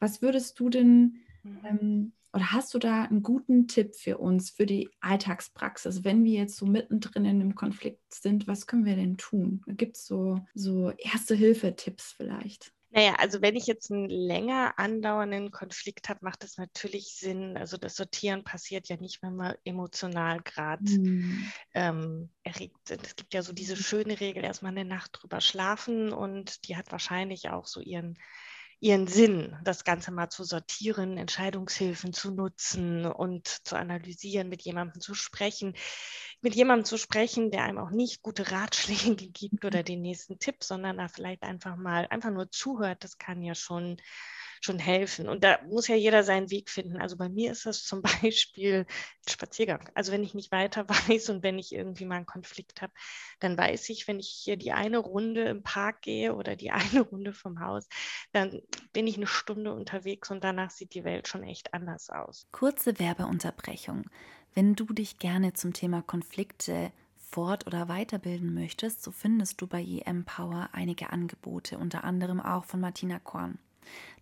Was 0.00 0.22
würdest 0.22 0.58
du 0.58 0.70
denn 0.70 1.16
mhm. 1.42 1.58
ähm, 1.64 2.12
Oder 2.32 2.52
hast 2.52 2.72
du 2.74 2.78
da 2.78 3.04
einen 3.04 3.22
guten 3.22 3.66
Tipp 3.68 3.94
für 3.94 4.18
uns, 4.18 4.50
für 4.50 4.66
die 4.66 4.90
Alltagspraxis? 5.00 6.04
Wenn 6.04 6.24
wir 6.24 6.32
jetzt 6.32 6.56
so 6.56 6.66
mittendrin 6.66 7.24
in 7.24 7.40
einem 7.40 7.54
Konflikt 7.54 8.12
sind, 8.12 8.46
was 8.46 8.66
können 8.66 8.84
wir 8.84 8.96
denn 8.96 9.16
tun? 9.16 9.62
Gibt 9.66 9.96
es 9.96 10.06
so, 10.06 10.40
so 10.54 10.90
Erste-Hilfe-Tipps 10.90 12.12
vielleicht? 12.16 12.75
Naja, 12.90 13.14
also 13.18 13.42
wenn 13.42 13.56
ich 13.56 13.66
jetzt 13.66 13.90
einen 13.90 14.08
länger 14.08 14.78
andauernden 14.78 15.50
Konflikt 15.50 16.08
habe, 16.08 16.20
macht 16.22 16.44
es 16.44 16.56
natürlich 16.56 17.16
Sinn. 17.16 17.56
Also 17.56 17.76
das 17.76 17.96
Sortieren 17.96 18.44
passiert 18.44 18.88
ja 18.88 18.96
nicht, 18.96 19.22
wenn 19.22 19.36
wir 19.36 19.58
emotional 19.64 20.40
gerade 20.42 20.84
mhm. 20.84 21.50
ähm, 21.74 22.30
erregt 22.42 22.88
sind. 22.88 23.04
Es 23.04 23.16
gibt 23.16 23.34
ja 23.34 23.42
so 23.42 23.52
diese 23.52 23.76
schöne 23.76 24.20
Regel, 24.20 24.44
erstmal 24.44 24.72
eine 24.72 24.84
Nacht 24.84 25.10
drüber 25.12 25.40
schlafen 25.40 26.12
und 26.12 26.68
die 26.68 26.76
hat 26.76 26.92
wahrscheinlich 26.92 27.50
auch 27.50 27.66
so 27.66 27.80
ihren 27.80 28.18
ihren 28.80 29.06
Sinn, 29.06 29.56
das 29.64 29.84
Ganze 29.84 30.12
mal 30.12 30.28
zu 30.28 30.44
sortieren, 30.44 31.16
Entscheidungshilfen 31.16 32.12
zu 32.12 32.30
nutzen 32.30 33.06
und 33.06 33.48
zu 33.48 33.76
analysieren, 33.76 34.48
mit 34.48 34.62
jemandem 34.62 35.00
zu 35.00 35.14
sprechen, 35.14 35.74
mit 36.42 36.54
jemandem 36.54 36.84
zu 36.84 36.98
sprechen, 36.98 37.50
der 37.50 37.64
einem 37.64 37.78
auch 37.78 37.90
nicht 37.90 38.22
gute 38.22 38.50
Ratschläge 38.50 39.28
gibt 39.32 39.64
oder 39.64 39.82
den 39.82 40.02
nächsten 40.02 40.38
Tipp, 40.38 40.62
sondern 40.62 40.98
da 40.98 41.08
vielleicht 41.08 41.42
einfach 41.42 41.76
mal 41.76 42.06
einfach 42.10 42.30
nur 42.30 42.50
zuhört, 42.50 43.02
das 43.04 43.18
kann 43.18 43.42
ja 43.42 43.54
schon 43.54 43.96
schon 44.60 44.78
helfen. 44.78 45.28
Und 45.28 45.44
da 45.44 45.58
muss 45.68 45.88
ja 45.88 45.94
jeder 45.94 46.22
seinen 46.22 46.50
Weg 46.50 46.70
finden. 46.70 46.96
Also 46.96 47.16
bei 47.16 47.28
mir 47.28 47.52
ist 47.52 47.66
das 47.66 47.84
zum 47.84 48.02
Beispiel 48.22 48.86
Spaziergang. 49.28 49.88
Also 49.94 50.12
wenn 50.12 50.22
ich 50.22 50.34
nicht 50.34 50.52
weiter 50.52 50.88
weiß 51.08 51.30
und 51.30 51.42
wenn 51.42 51.58
ich 51.58 51.72
irgendwie 51.72 52.04
mal 52.04 52.16
einen 52.16 52.26
Konflikt 52.26 52.82
habe, 52.82 52.92
dann 53.40 53.56
weiß 53.56 53.88
ich, 53.90 54.08
wenn 54.08 54.20
ich 54.20 54.28
hier 54.28 54.56
die 54.56 54.72
eine 54.72 54.98
Runde 54.98 55.44
im 55.44 55.62
Park 55.62 56.02
gehe 56.02 56.34
oder 56.34 56.56
die 56.56 56.70
eine 56.72 57.00
Runde 57.00 57.32
vom 57.32 57.60
Haus, 57.60 57.88
dann 58.32 58.60
bin 58.92 59.06
ich 59.06 59.16
eine 59.16 59.26
Stunde 59.26 59.72
unterwegs 59.72 60.30
und 60.30 60.44
danach 60.44 60.70
sieht 60.70 60.94
die 60.94 61.04
Welt 61.04 61.28
schon 61.28 61.42
echt 61.42 61.74
anders 61.74 62.10
aus. 62.10 62.46
Kurze 62.52 62.98
Werbeunterbrechung. 62.98 64.04
Wenn 64.54 64.74
du 64.74 64.86
dich 64.86 65.18
gerne 65.18 65.52
zum 65.52 65.74
Thema 65.74 66.00
Konflikte 66.02 66.92
fort- 67.18 67.66
oder 67.66 67.88
weiterbilden 67.88 68.54
möchtest, 68.54 69.02
so 69.02 69.10
findest 69.10 69.60
du 69.60 69.66
bei 69.66 69.82
EM 69.82 70.24
Power 70.24 70.70
einige 70.72 71.10
Angebote, 71.10 71.76
unter 71.78 72.04
anderem 72.04 72.40
auch 72.40 72.64
von 72.64 72.80
Martina 72.80 73.18
Korn. 73.18 73.58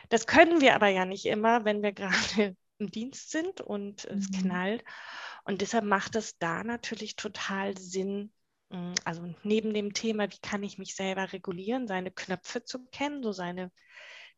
Das 0.09 0.27
können 0.27 0.61
wir 0.61 0.75
aber 0.75 0.89
ja 0.89 1.05
nicht 1.05 1.25
immer, 1.25 1.65
wenn 1.65 1.81
wir 1.81 1.91
gerade 1.93 2.55
im 2.77 2.91
Dienst 2.91 3.31
sind 3.31 3.61
und 3.61 4.05
es 4.05 4.29
mhm. 4.29 4.41
knallt. 4.41 4.83
Und 5.45 5.61
deshalb 5.61 5.85
macht 5.85 6.15
es 6.15 6.37
da 6.37 6.63
natürlich 6.63 7.15
total 7.15 7.77
Sinn, 7.77 8.31
mm, 8.69 8.93
also 9.05 9.33
neben 9.43 9.73
dem 9.73 9.93
Thema, 9.93 10.31
wie 10.31 10.39
kann 10.41 10.63
ich 10.63 10.77
mich 10.77 10.95
selber 10.95 11.33
regulieren, 11.33 11.87
seine 11.87 12.11
Knöpfe 12.11 12.63
zu 12.63 12.85
kennen, 12.85 13.23
so 13.23 13.31
seine 13.31 13.71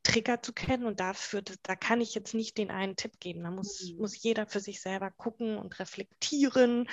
Trigger 0.05 0.41
zu 0.41 0.53
kennen. 0.53 0.85
Und 0.85 0.99
dafür, 0.99 1.41
da 1.63 1.75
kann 1.75 1.99
ich 1.99 2.15
jetzt 2.15 2.33
nicht 2.33 2.57
den 2.57 2.71
einen 2.71 2.95
Tipp 2.95 3.19
geben. 3.19 3.43
Da 3.43 3.51
muss, 3.51 3.91
mhm. 3.91 3.97
muss 3.97 4.21
jeder 4.21 4.47
für 4.47 4.61
sich 4.61 4.81
selber 4.81 5.11
gucken 5.11 5.57
und 5.57 5.79
reflektieren 5.79 6.87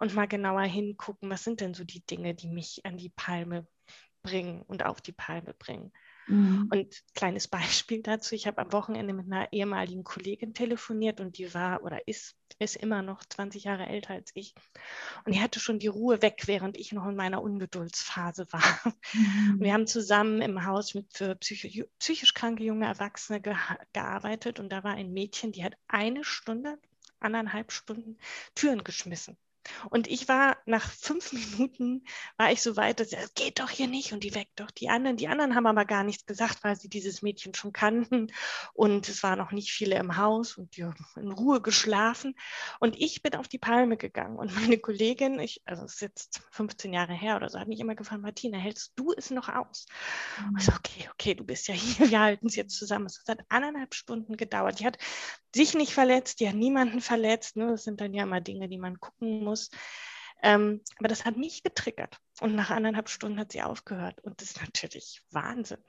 und 0.00 0.14
mal 0.14 0.26
genauer 0.26 0.62
hingucken, 0.62 1.30
was 1.30 1.44
sind 1.44 1.60
denn 1.60 1.74
so 1.74 1.84
die 1.84 2.04
Dinge, 2.04 2.34
die 2.34 2.48
mich 2.48 2.84
an 2.84 2.96
die 2.96 3.10
Palme 3.10 3.66
bringen 4.22 4.62
und 4.62 4.84
auf 4.84 5.00
die 5.00 5.12
Palme 5.12 5.54
bringen. 5.54 5.92
Mhm. 6.26 6.68
Und 6.72 7.02
kleines 7.14 7.48
Beispiel 7.48 8.02
dazu, 8.02 8.34
ich 8.34 8.46
habe 8.46 8.58
am 8.58 8.72
Wochenende 8.72 9.12
mit 9.12 9.26
einer 9.26 9.52
ehemaligen 9.52 10.04
Kollegin 10.04 10.54
telefoniert 10.54 11.20
und 11.20 11.38
die 11.38 11.52
war 11.54 11.82
oder 11.82 12.06
ist, 12.08 12.36
ist 12.58 12.76
immer 12.76 13.02
noch 13.02 13.24
20 13.24 13.64
Jahre 13.64 13.86
älter 13.86 14.14
als 14.14 14.30
ich. 14.34 14.54
Und 15.24 15.34
die 15.34 15.40
hatte 15.40 15.60
schon 15.60 15.78
die 15.78 15.88
Ruhe 15.88 16.22
weg, 16.22 16.42
während 16.46 16.76
ich 16.76 16.92
noch 16.92 17.06
in 17.06 17.16
meiner 17.16 17.42
Ungeduldsphase 17.42 18.46
war. 18.52 18.94
Mhm. 19.12 19.60
wir 19.60 19.72
haben 19.72 19.86
zusammen 19.86 20.40
im 20.40 20.64
Haus 20.64 20.94
mit 20.94 21.12
für 21.12 21.34
psychisch, 21.36 21.82
psychisch 21.98 22.34
kranke 22.34 22.64
junge 22.64 22.86
Erwachsene 22.86 23.40
ge 23.40 23.54
gearbeitet 23.92 24.60
und 24.60 24.70
da 24.70 24.84
war 24.84 24.94
ein 24.94 25.12
Mädchen, 25.12 25.52
die 25.52 25.64
hat 25.64 25.74
eine 25.88 26.24
Stunde, 26.24 26.78
anderthalb 27.20 27.72
Stunden 27.72 28.18
Türen 28.54 28.84
geschmissen. 28.84 29.36
Und 29.90 30.08
ich 30.08 30.28
war 30.28 30.56
nach 30.66 30.90
fünf 30.90 31.32
Minuten, 31.58 32.04
war 32.36 32.52
ich 32.52 32.62
so 32.62 32.76
weit, 32.76 33.00
dass 33.00 33.12
es 33.12 33.34
geht 33.34 33.60
doch 33.60 33.70
hier 33.70 33.88
nicht 33.88 34.12
und 34.12 34.24
die 34.24 34.34
weckt 34.34 34.60
doch 34.60 34.70
die 34.70 34.88
anderen. 34.88 35.16
Die 35.16 35.28
anderen 35.28 35.54
haben 35.54 35.66
aber 35.66 35.84
gar 35.84 36.04
nichts 36.04 36.26
gesagt, 36.26 36.64
weil 36.64 36.76
sie 36.76 36.88
dieses 36.88 37.22
Mädchen 37.22 37.54
schon 37.54 37.72
kannten 37.72 38.32
und 38.72 39.08
es 39.08 39.22
waren 39.22 39.38
noch 39.38 39.52
nicht 39.52 39.70
viele 39.70 39.96
im 39.96 40.16
Haus 40.16 40.56
und 40.56 40.76
die 40.76 40.84
haben 40.84 41.06
in 41.16 41.32
Ruhe 41.32 41.60
geschlafen. 41.60 42.34
Und 42.80 42.98
ich 42.98 43.22
bin 43.22 43.34
auf 43.34 43.48
die 43.48 43.58
Palme 43.58 43.96
gegangen 43.96 44.36
und 44.36 44.54
meine 44.54 44.78
Kollegin, 44.78 45.38
ich, 45.40 45.62
also 45.64 45.84
es 45.84 45.94
ist 45.94 46.00
jetzt 46.00 46.42
15 46.50 46.92
Jahre 46.92 47.12
her 47.12 47.36
oder 47.36 47.48
so, 47.48 47.58
hat 47.58 47.68
mich 47.68 47.80
immer 47.80 47.94
gefragt, 47.94 48.22
Martina, 48.22 48.58
hältst 48.58 48.92
du 48.96 49.12
es 49.16 49.30
noch 49.30 49.48
aus? 49.48 49.86
Mhm. 50.38 50.48
Und 50.48 50.58
ich 50.58 50.64
so, 50.64 50.72
okay, 50.72 51.08
okay, 51.12 51.34
du 51.34 51.44
bist 51.44 51.68
ja 51.68 51.74
hier, 51.74 52.10
wir 52.10 52.20
halten 52.20 52.46
es 52.46 52.56
jetzt 52.56 52.76
zusammen. 52.76 53.06
Es 53.06 53.22
hat 53.26 53.40
anderthalb 53.48 53.94
Stunden 53.94 54.36
gedauert. 54.36 54.80
Die 54.80 54.86
hat 54.86 54.98
sich 55.54 55.74
nicht 55.74 55.92
verletzt, 55.92 56.40
die 56.40 56.48
hat 56.48 56.56
niemanden 56.56 57.00
verletzt. 57.00 57.56
Ne? 57.56 57.68
Das 57.68 57.84
sind 57.84 58.00
dann 58.00 58.12
ja 58.12 58.24
immer 58.24 58.40
Dinge, 58.40 58.68
die 58.68 58.78
man 58.78 58.98
gucken 58.98 59.44
muss. 59.44 59.53
Ähm, 60.42 60.82
aber 60.98 61.08
das 61.08 61.24
hat 61.24 61.36
mich 61.36 61.62
getriggert. 61.62 62.18
Und 62.40 62.54
nach 62.54 62.70
anderthalb 62.70 63.08
Stunden 63.08 63.38
hat 63.38 63.52
sie 63.52 63.62
aufgehört. 63.62 64.20
Und 64.20 64.40
das 64.40 64.50
ist 64.50 64.60
natürlich 64.60 65.22
Wahnsinn, 65.30 65.82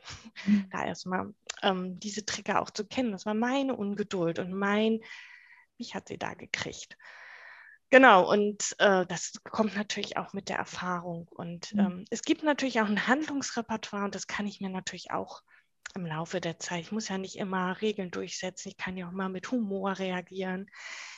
mhm. 0.46 0.70
da 0.72 0.86
erstmal 0.86 1.34
ähm, 1.62 2.00
diese 2.00 2.26
Trigger 2.26 2.62
auch 2.62 2.70
zu 2.70 2.86
kennen. 2.86 3.12
Das 3.12 3.26
war 3.26 3.34
meine 3.34 3.76
Ungeduld 3.76 4.40
und 4.40 4.54
mein, 4.54 5.02
mich 5.78 5.94
hat 5.94 6.08
sie 6.08 6.18
da 6.18 6.34
gekriegt. 6.36 6.98
Genau, 7.90 8.30
und 8.32 8.76
äh, 8.80 9.06
das 9.06 9.34
kommt 9.44 9.76
natürlich 9.76 10.18
auch 10.18 10.34
mit 10.34 10.50
der 10.50 10.58
Erfahrung. 10.58 11.28
Und 11.28 11.74
mhm. 11.74 11.80
ähm, 11.80 12.06
es 12.10 12.22
gibt 12.22 12.44
natürlich 12.44 12.82
auch 12.82 12.88
ein 12.88 13.08
Handlungsrepertoire 13.08 14.06
und 14.06 14.16
das 14.16 14.28
kann 14.28 14.48
ich 14.48 14.62
mir 14.62 14.70
natürlich 14.70 15.12
auch 15.12 15.42
im 15.96 16.06
Laufe 16.06 16.42
der 16.42 16.60
Zeit. 16.60 16.82
Ich 16.82 16.92
muss 16.92 17.10
ja 17.10 17.18
nicht 17.18 17.38
immer 17.38 17.82
Regeln 17.82 18.12
durchsetzen. 18.12 18.70
Ich 18.70 18.78
kann 18.78 18.98
ja 18.98 19.08
auch 19.08 19.12
mal 19.12 19.30
mit 19.30 19.52
Humor 19.52 19.98
reagieren. 19.98 20.70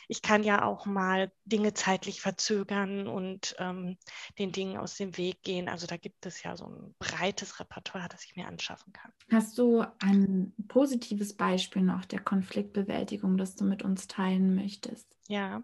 Ich 0.07 0.22
kann 0.22 0.43
ja 0.43 0.63
auch 0.63 0.86
mal 0.86 1.31
Dinge 1.43 1.74
zeitlich 1.74 2.22
verzögern 2.22 3.07
und 3.07 3.55
ähm, 3.60 3.98
den 4.39 4.53
Dingen 4.53 4.77
aus 4.77 4.96
dem 4.96 5.17
Weg 5.17 5.43
gehen. 5.43 5.67
Also 5.67 5.86
da 5.86 5.98
gibt 5.98 6.25
es 6.25 6.43
ja 6.43 6.55
so 6.55 6.65
ein 6.65 6.96
breites 6.98 7.60
Repertoire, 7.60 8.07
das 8.07 8.24
ich 8.24 8.36
mir 8.36 8.48
anschaffen 8.48 8.93
kann. 8.93 9.12
Hast 9.31 9.57
du 9.57 9.84
ein 10.00 10.53
positives 10.69 11.36
Beispiel 11.36 11.81
noch 11.81 12.05
der 12.05 12.22
Konfliktbewältigung, 12.22 13.38
das 13.38 13.55
du 13.55 13.65
mit 13.65 13.84
uns 13.84 14.07
teilen 14.07 14.55
möchtest? 14.55 15.07
Ja, 15.27 15.62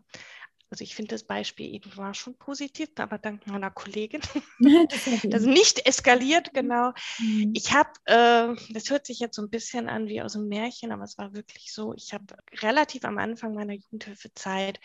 also 0.73 0.83
ich 0.83 0.95
finde 0.95 1.13
das 1.13 1.23
Beispiel 1.23 1.71
eben 1.71 1.95
war 1.97 2.15
schon 2.15 2.35
positiv, 2.35 2.89
aber 2.97 3.19
dank 3.19 3.45
meiner 3.45 3.69
Kollegin, 3.69 4.21
das 5.23 5.43
nicht 5.43 5.85
eskaliert, 5.85 6.51
genau. 6.51 6.93
Mhm. 7.19 7.53
Ich 7.53 7.73
habe, 7.73 7.91
äh, 8.05 8.55
das 8.73 8.89
hört 8.89 9.05
sich 9.05 9.19
jetzt 9.19 9.35
so 9.35 9.43
ein 9.43 9.51
bisschen 9.51 9.87
an 9.87 10.07
wie 10.07 10.19
aus 10.19 10.35
einem 10.35 10.47
Märchen, 10.47 10.91
aber 10.91 11.03
es 11.03 11.19
war 11.19 11.35
wirklich 11.35 11.71
so, 11.71 11.93
ich 11.93 12.11
habe 12.11 12.25
relativ 12.63 13.05
am 13.05 13.19
Anfang 13.19 13.53
meiner 13.53 13.73
Jugendhilfezeit 13.73 14.79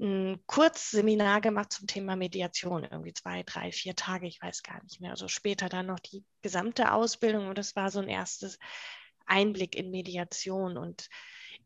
ein 0.00 0.42
Kurzseminar 0.46 1.40
gemacht 1.40 1.72
zum 1.72 1.86
Thema 1.86 2.16
Mediation, 2.16 2.82
irgendwie 2.82 3.12
zwei, 3.12 3.44
drei, 3.44 3.70
vier 3.70 3.94
Tage, 3.94 4.26
ich 4.26 4.42
weiß 4.42 4.64
gar 4.64 4.82
nicht 4.82 5.00
mehr. 5.00 5.12
Also 5.12 5.28
später 5.28 5.68
dann 5.68 5.86
noch 5.86 6.00
die 6.00 6.24
gesamte 6.40 6.90
Ausbildung 6.90 7.46
und 7.46 7.58
das 7.58 7.76
war 7.76 7.92
so 7.92 8.00
ein 8.00 8.08
erstes 8.08 8.58
Einblick 9.24 9.76
in 9.76 9.92
Mediation 9.92 10.76
und 10.76 11.08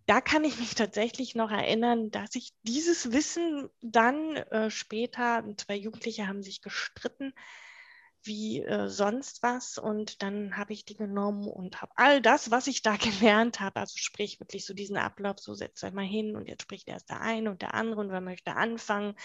da 0.07 0.21
kann 0.21 0.45
ich 0.45 0.59
mich 0.59 0.75
tatsächlich 0.75 1.35
noch 1.35 1.51
erinnern, 1.51 2.11
dass 2.11 2.35
ich 2.35 2.53
dieses 2.63 3.13
Wissen 3.13 3.69
dann 3.83 4.37
äh, 4.37 4.71
später, 4.71 5.45
zwei 5.57 5.75
Jugendliche 5.77 6.29
haben 6.29 6.43
sich 6.43 6.63
gestritten, 6.63 7.33
wie 8.23 8.63
äh, 8.63 8.89
sonst 8.89 9.43
was. 9.43 9.79
Und 9.79 10.23
dann 10.23 10.57
habe 10.57 10.73
ich 10.73 10.85
die 10.85 10.97
genommen 10.97 11.49
und 11.49 11.83
habe 11.83 11.93
all 11.97 12.23
das, 12.23 12.51
was 12.51 12.69
ich 12.69 12.83
da 12.83 12.97
gelernt 12.97 13.61
habe, 13.61 13.81
also 13.81 13.95
sprich 13.97 14.39
wirklich 14.39 14.65
so 14.65 14.75
diesen 14.75 14.97
Ablauf, 14.97 15.41
so 15.41 15.55
setzt 15.55 15.83
euch 15.83 15.93
mal 15.93 16.05
hin 16.05 16.37
und 16.37 16.49
jetzt 16.49 16.63
spricht 16.63 16.89
erst 16.89 17.11
der 17.11 17.21
eine 17.21 17.51
und 17.51 17.63
der 17.63 17.75
andere 17.75 18.01
und 18.01 18.11
wer 18.11 18.21
möchte 18.21 18.55
anfangen. 18.55 19.17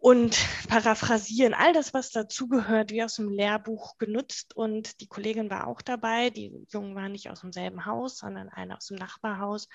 Und 0.00 0.38
paraphrasieren, 0.68 1.54
all 1.54 1.72
das, 1.72 1.92
was 1.92 2.10
dazugehört, 2.10 2.92
wie 2.92 3.02
aus 3.02 3.16
dem 3.16 3.30
Lehrbuch 3.30 3.98
genutzt. 3.98 4.54
Und 4.54 5.00
die 5.00 5.08
Kollegin 5.08 5.50
war 5.50 5.66
auch 5.66 5.82
dabei. 5.82 6.30
Die 6.30 6.52
Jungen 6.68 6.94
waren 6.94 7.12
nicht 7.12 7.30
aus 7.30 7.40
demselben 7.40 7.84
Haus, 7.84 8.18
sondern 8.18 8.48
einer 8.48 8.76
aus 8.76 8.86
dem 8.86 8.96
Nachbarhaus. 8.96 9.68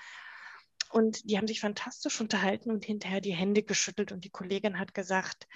Und 0.90 1.28
die 1.28 1.36
haben 1.36 1.48
sich 1.48 1.60
fantastisch 1.60 2.20
unterhalten 2.20 2.70
und 2.70 2.84
hinterher 2.84 3.20
die 3.20 3.34
Hände 3.34 3.62
geschüttelt. 3.62 4.12
Und 4.12 4.24
die 4.24 4.30
Kollegin 4.30 4.78
hat 4.78 4.94
gesagt, 4.94 5.46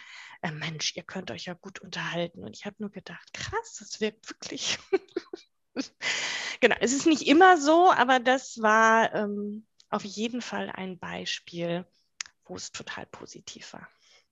äh, 0.42 0.50
Mensch, 0.50 0.96
ihr 0.96 1.04
könnt 1.04 1.30
euch 1.30 1.46
ja 1.46 1.54
gut 1.54 1.78
unterhalten. 1.80 2.44
Und 2.44 2.56
ich 2.56 2.66
habe 2.66 2.76
nur 2.78 2.90
gedacht, 2.90 3.32
krass, 3.32 3.76
das 3.78 4.00
wirkt 4.00 4.28
wirklich. 4.28 4.78
genau, 6.60 6.76
es 6.80 6.92
ist 6.92 7.06
nicht 7.06 7.22
immer 7.22 7.56
so, 7.56 7.90
aber 7.90 8.20
das 8.20 8.60
war 8.60 9.14
ähm, 9.14 9.66
auf 9.90 10.04
jeden 10.04 10.42
Fall 10.42 10.70
ein 10.70 10.98
Beispiel, 10.98 11.86
wo 12.44 12.56
es 12.56 12.72
total 12.72 13.06
positiv 13.06 13.72
war. 13.72 13.88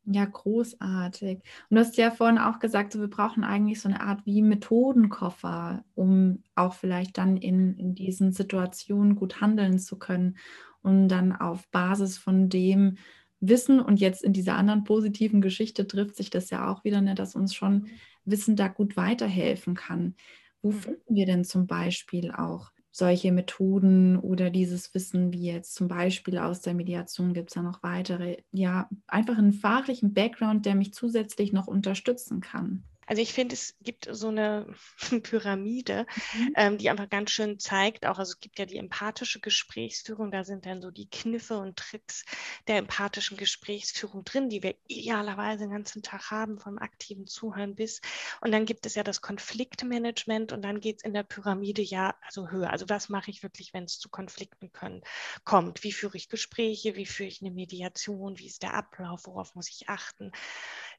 Ja, 0.08 0.24
großartig. 0.24 1.38
Und 1.68 1.74
du 1.74 1.80
hast 1.80 1.96
ja 1.96 2.12
vorhin 2.12 2.38
auch 2.38 2.60
gesagt, 2.60 2.92
so, 2.92 3.00
wir 3.00 3.10
brauchen 3.10 3.42
eigentlich 3.42 3.80
so 3.80 3.88
eine 3.88 4.00
Art 4.00 4.24
wie 4.24 4.40
Methodenkoffer, 4.40 5.84
um 5.94 6.44
auch 6.54 6.74
vielleicht 6.74 7.18
dann 7.18 7.36
in, 7.36 7.76
in 7.76 7.96
diesen 7.96 8.32
Situationen 8.32 9.16
gut 9.16 9.40
handeln 9.40 9.80
zu 9.80 9.98
können 9.98 10.36
und 10.82 11.08
dann 11.08 11.32
auf 11.32 11.68
Basis 11.72 12.18
von 12.18 12.48
dem 12.48 12.98
Wissen 13.40 13.80
und 13.80 13.98
jetzt 13.98 14.22
in 14.22 14.32
dieser 14.32 14.56
anderen 14.56 14.84
positiven 14.84 15.40
Geschichte 15.40 15.88
trifft 15.88 16.14
sich 16.14 16.30
das 16.30 16.50
ja 16.50 16.70
auch 16.70 16.84
wieder, 16.84 17.00
ne, 17.00 17.16
dass 17.16 17.34
uns 17.34 17.52
schon 17.52 17.74
mhm. 17.74 17.90
Wissen 18.24 18.54
da 18.54 18.68
gut 18.68 18.96
weiterhelfen 18.96 19.74
kann. 19.74 20.14
Wo 20.62 20.70
mhm. 20.70 20.74
finden 20.74 21.14
wir 21.14 21.26
denn 21.26 21.44
zum 21.44 21.66
Beispiel 21.66 22.30
auch 22.30 22.70
solche 22.96 23.30
Methoden 23.32 24.16
oder 24.18 24.50
dieses 24.50 24.94
Wissen, 24.94 25.32
wie 25.32 25.44
jetzt 25.52 25.74
zum 25.74 25.88
Beispiel 25.88 26.38
aus 26.38 26.60
der 26.62 26.74
Mediation 26.74 27.34
gibt 27.34 27.50
es 27.50 27.54
ja 27.56 27.62
noch 27.62 27.82
weitere, 27.82 28.38
ja, 28.52 28.88
einfach 29.06 29.36
einen 29.38 29.52
fachlichen 29.52 30.14
Background, 30.14 30.64
der 30.66 30.74
mich 30.74 30.94
zusätzlich 30.94 31.52
noch 31.52 31.66
unterstützen 31.66 32.40
kann. 32.40 32.84
Also 33.06 33.22
ich 33.22 33.32
finde, 33.32 33.54
es 33.54 33.76
gibt 33.80 34.08
so 34.10 34.28
eine 34.28 34.66
Pyramide, 35.22 36.06
mhm. 36.34 36.52
ähm, 36.56 36.78
die 36.78 36.90
einfach 36.90 37.08
ganz 37.08 37.30
schön 37.30 37.58
zeigt, 37.58 38.04
auch 38.04 38.18
also 38.18 38.32
es 38.32 38.40
gibt 38.40 38.58
ja 38.58 38.66
die 38.66 38.76
empathische 38.76 39.40
Gesprächsführung, 39.40 40.30
da 40.30 40.44
sind 40.44 40.66
dann 40.66 40.82
so 40.82 40.90
die 40.90 41.08
Kniffe 41.08 41.58
und 41.58 41.76
Tricks 41.76 42.24
der 42.66 42.78
empathischen 42.78 43.36
Gesprächsführung 43.36 44.24
drin, 44.24 44.48
die 44.48 44.62
wir 44.62 44.74
idealerweise 44.88 45.64
den 45.64 45.70
ganzen 45.70 46.02
Tag 46.02 46.30
haben, 46.30 46.58
vom 46.58 46.78
aktiven 46.78 47.26
Zuhören 47.26 47.76
bis. 47.76 48.00
Und 48.40 48.52
dann 48.52 48.66
gibt 48.66 48.86
es 48.86 48.94
ja 48.96 49.04
das 49.04 49.20
Konfliktmanagement 49.20 50.52
und 50.52 50.62
dann 50.62 50.80
geht 50.80 50.98
es 50.98 51.04
in 51.04 51.14
der 51.14 51.22
Pyramide 51.22 51.82
ja 51.82 52.14
also 52.22 52.50
höher. 52.50 52.70
Also 52.70 52.88
was 52.88 53.08
mache 53.08 53.30
ich 53.30 53.42
wirklich, 53.42 53.72
wenn 53.72 53.84
es 53.84 53.98
zu 53.98 54.08
Konflikten 54.08 54.72
können, 54.72 55.02
kommt? 55.44 55.84
Wie 55.84 55.92
führe 55.92 56.16
ich 56.16 56.28
Gespräche? 56.28 56.96
Wie 56.96 57.06
führe 57.06 57.28
ich 57.28 57.40
eine 57.40 57.50
Mediation? 57.50 58.38
Wie 58.38 58.46
ist 58.46 58.62
der 58.62 58.74
Ablauf? 58.74 59.26
Worauf 59.26 59.54
muss 59.54 59.70
ich 59.70 59.88
achten? 59.88 60.32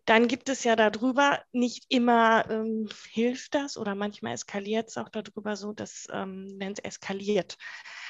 Dann 0.07 0.27
gibt 0.27 0.47
es 0.49 0.63
ja 0.63 0.75
darüber, 0.75 1.43
nicht 1.51 1.85
immer 1.89 2.49
ähm, 2.49 2.89
hilft 3.11 3.53
das 3.53 3.77
oder 3.77 3.93
manchmal 3.93 4.33
eskaliert 4.33 4.87
es 4.87 4.97
auch 4.97 5.09
darüber 5.09 5.55
so, 5.57 5.73
dass 5.73 6.07
ähm, 6.11 6.55
wenn 6.57 6.71
es 6.71 6.79
eskaliert, 6.79 7.57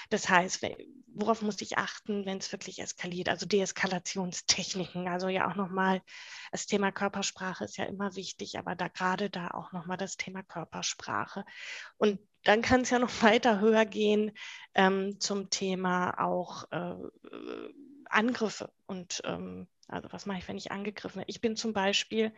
das 0.09 0.29
heißt, 0.29 0.61
worauf 1.07 1.41
muss 1.41 1.59
ich 1.61 1.77
achten, 1.77 2.25
wenn 2.25 2.37
es 2.37 2.51
wirklich 2.51 2.79
eskaliert? 2.79 3.29
Also 3.29 3.45
Deeskalationstechniken. 3.45 5.07
Also 5.07 5.27
ja 5.27 5.49
auch 5.49 5.55
nochmal, 5.55 6.01
das 6.51 6.65
Thema 6.65 6.91
Körpersprache 6.91 7.65
ist 7.65 7.77
ja 7.77 7.85
immer 7.85 8.15
wichtig, 8.15 8.57
aber 8.57 8.75
da 8.75 8.87
gerade 8.87 9.29
da 9.29 9.49
auch 9.49 9.71
nochmal 9.73 9.97
das 9.97 10.15
Thema 10.15 10.43
Körpersprache. 10.43 11.45
Und 11.97 12.19
dann 12.43 12.61
kann 12.61 12.81
es 12.81 12.89
ja 12.89 12.99
noch 12.99 13.09
weiter 13.23 13.59
höher 13.59 13.85
gehen 13.85 14.31
ähm, 14.75 15.19
zum 15.19 15.49
Thema 15.49 16.23
auch 16.23 16.71
äh, 16.71 16.95
Angriffe 18.05 18.71
und 18.85 19.21
ähm, 19.25 19.67
also 19.87 20.11
was 20.11 20.25
mache 20.25 20.39
ich, 20.39 20.47
wenn 20.47 20.57
ich 20.57 20.71
angegriffen 20.71 21.17
werde? 21.17 21.29
Ich 21.29 21.41
bin 21.41 21.55
zum 21.55 21.73
Beispiel, 21.73 22.33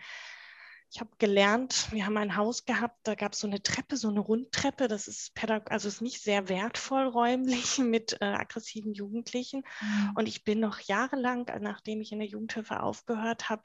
ich 0.92 1.00
habe 1.00 1.12
gelernt, 1.20 1.92
wir 1.92 2.06
haben 2.06 2.18
ein 2.18 2.36
Haus 2.36 2.66
gehabt, 2.66 2.98
da 3.04 3.14
gab 3.14 3.34
es 3.34 3.40
so 3.40 3.48
eine 3.48 3.62
Treppe, 3.62 3.96
so 3.96 4.10
eine 4.10 4.20
Rundtreppe. 4.20 4.88
Das 4.88 5.08
ist 5.08 5.36
pädag 5.36 5.72
also 5.72 5.88
ist 5.88 6.02
nicht 6.02 6.22
sehr 6.22 6.50
wertvoll 6.50 7.08
räumlich 7.08 7.78
mit 7.78 8.18
äh, 8.22 8.26
aggressiven 8.26 8.94
Jugendlichen. 8.94 9.64
Mhm. 9.82 10.12
Und 10.16 10.28
ich 10.28 10.44
bin 10.44 10.60
noch 10.60 10.80
jahrelang, 10.80 11.46
nachdem 11.62 12.02
ich 12.02 12.12
in 12.12 12.20
der 12.20 12.28
Jugendhilfe 12.28 12.82
aufgehört 12.82 13.50
habe, 13.50 13.64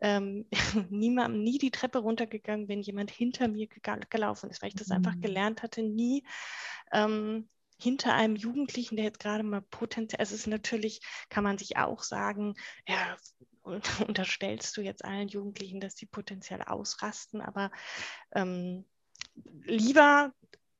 ähm, 0.00 0.46
niemandem 0.90 1.42
nie 1.42 1.58
die 1.58 1.70
Treppe 1.70 1.98
runtergegangen, 1.98 2.68
wenn 2.68 2.80
jemand 2.80 3.10
hinter 3.10 3.48
mir 3.48 3.68
gelaufen 4.10 4.50
ist, 4.50 4.62
weil 4.62 4.68
ich 4.68 4.74
das 4.74 4.88
mhm. 4.88 4.96
einfach 4.96 5.20
gelernt 5.20 5.62
hatte, 5.62 5.82
nie 5.82 6.24
ähm, 6.92 7.48
hinter 7.78 8.14
einem 8.14 8.36
Jugendlichen, 8.36 8.96
der 8.96 9.06
jetzt 9.06 9.20
gerade 9.20 9.42
mal 9.42 9.62
potenziell, 9.62 10.22
es 10.22 10.32
ist 10.32 10.46
natürlich, 10.46 11.00
kann 11.28 11.44
man 11.44 11.58
sich 11.58 11.76
auch 11.76 12.02
sagen, 12.02 12.54
ja, 12.86 13.16
unterstellst 14.06 14.76
du 14.76 14.82
jetzt 14.82 15.04
allen 15.04 15.28
Jugendlichen, 15.28 15.80
dass 15.80 15.96
sie 15.96 16.06
potenziell 16.06 16.62
ausrasten, 16.62 17.40
aber 17.40 17.70
ähm, 18.34 18.84
lieber 19.64 20.32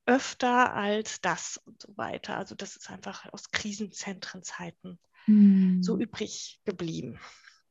öfter 0.07 0.75
als 0.75 1.21
das 1.21 1.61
und 1.65 1.81
so 1.81 1.97
weiter. 1.97 2.37
Also 2.37 2.55
das 2.55 2.77
ist 2.77 2.91
einfach 2.91 3.33
aus 3.33 3.51
Krisenzentrenzeiten 3.51 4.99
mm. 5.27 5.83
so 5.83 5.99
übrig 5.99 6.61
geblieben. 6.65 7.19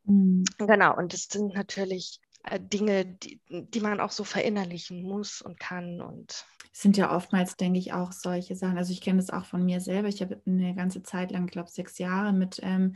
Mm. 0.05 0.43
Genau, 0.57 0.97
und 0.97 1.13
das 1.13 1.25
sind 1.25 1.53
natürlich 1.53 2.19
äh, 2.43 2.60
Dinge, 2.60 3.06
die, 3.06 3.41
die 3.49 3.79
man 3.79 3.99
auch 3.99 4.12
so 4.12 4.23
verinnerlichen 4.23 5.03
muss 5.03 5.41
und 5.41 5.60
kann 5.60 6.01
und 6.01 6.45
sind 6.71 6.97
ja 6.97 7.15
oftmals, 7.15 7.56
denke 7.56 7.79
ich, 7.79 7.93
auch 7.93 8.12
solche 8.12 8.56
Sachen. 8.56 8.77
Also 8.77 8.91
ich 8.91 9.01
kenne 9.01 9.19
das 9.19 9.29
auch 9.29 9.45
von 9.45 9.63
mir 9.63 9.79
selber. 9.79 10.08
Ich 10.08 10.21
habe 10.21 10.41
eine 10.45 10.73
ganze 10.73 11.03
Zeit 11.03 11.32
lang, 11.32 11.45
glaube 11.47 11.69
sechs 11.69 11.99
Jahre 11.99 12.34
mit, 12.34 12.60
ähm, 12.63 12.95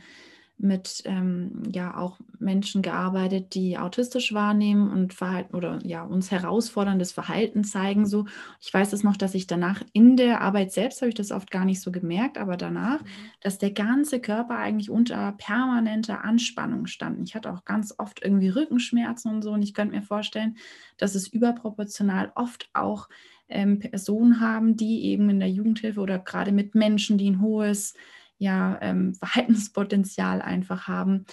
mit 0.58 1.02
ähm, 1.04 1.62
ja 1.72 1.96
auch 1.96 2.18
Menschen 2.40 2.82
gearbeitet, 2.82 3.54
die 3.54 3.78
autistisch 3.78 4.34
wahrnehmen 4.34 4.90
und 4.90 5.14
Verhalten 5.14 5.54
oder 5.54 5.78
ja 5.84 6.02
uns 6.02 6.30
herausforderndes 6.30 7.12
Verhalten 7.12 7.62
zeigen. 7.62 8.06
So, 8.06 8.26
ich 8.60 8.74
weiß 8.74 8.92
es 8.92 9.04
noch, 9.04 9.16
dass 9.16 9.34
ich 9.34 9.46
danach 9.46 9.82
in 9.92 10.16
der 10.16 10.40
Arbeit 10.40 10.72
selbst 10.72 11.00
habe 11.00 11.10
ich 11.10 11.14
das 11.14 11.30
oft 11.30 11.50
gar 11.50 11.64
nicht 11.64 11.80
so 11.80 11.92
gemerkt, 11.92 12.38
aber 12.38 12.56
danach, 12.56 13.02
mhm. 13.02 13.06
dass 13.40 13.58
der 13.58 13.70
ganze 13.70 14.20
Körper 14.20 14.58
eigentlich 14.58 14.90
unter 14.90 15.32
permanenter 15.38 16.24
Anspannung 16.24 16.86
stand. 16.86 17.26
Ich 17.26 17.36
hatte 17.36 17.52
auch 17.52 17.64
ganz 17.64 17.94
oft 17.96 18.22
irgendwie 18.22 18.48
Rückenschmerzen 18.48 19.32
und 19.32 19.42
so. 19.42 19.52
Und 19.52 19.62
ich 19.62 19.74
könnte 19.74 19.94
mir 19.94 20.02
vorstellen, 20.02 20.56
dass 20.96 21.14
es 21.14 21.28
überproportional 21.28 22.32
oft 22.34 22.68
auch 22.74 23.08
ähm, 23.48 23.78
Personen 23.78 24.40
haben, 24.40 24.76
die 24.76 25.04
eben 25.04 25.30
in 25.30 25.40
der 25.40 25.50
Jugendhilfe 25.50 26.00
oder 26.00 26.18
gerade 26.18 26.52
mit 26.52 26.74
Menschen, 26.74 27.16
die 27.16 27.30
ein 27.30 27.40
hohes 27.40 27.94
ja, 28.38 28.78
ähm, 28.80 29.14
Verhaltenspotenzial 29.14 30.40
einfach 30.40 30.88
haben, 30.88 31.26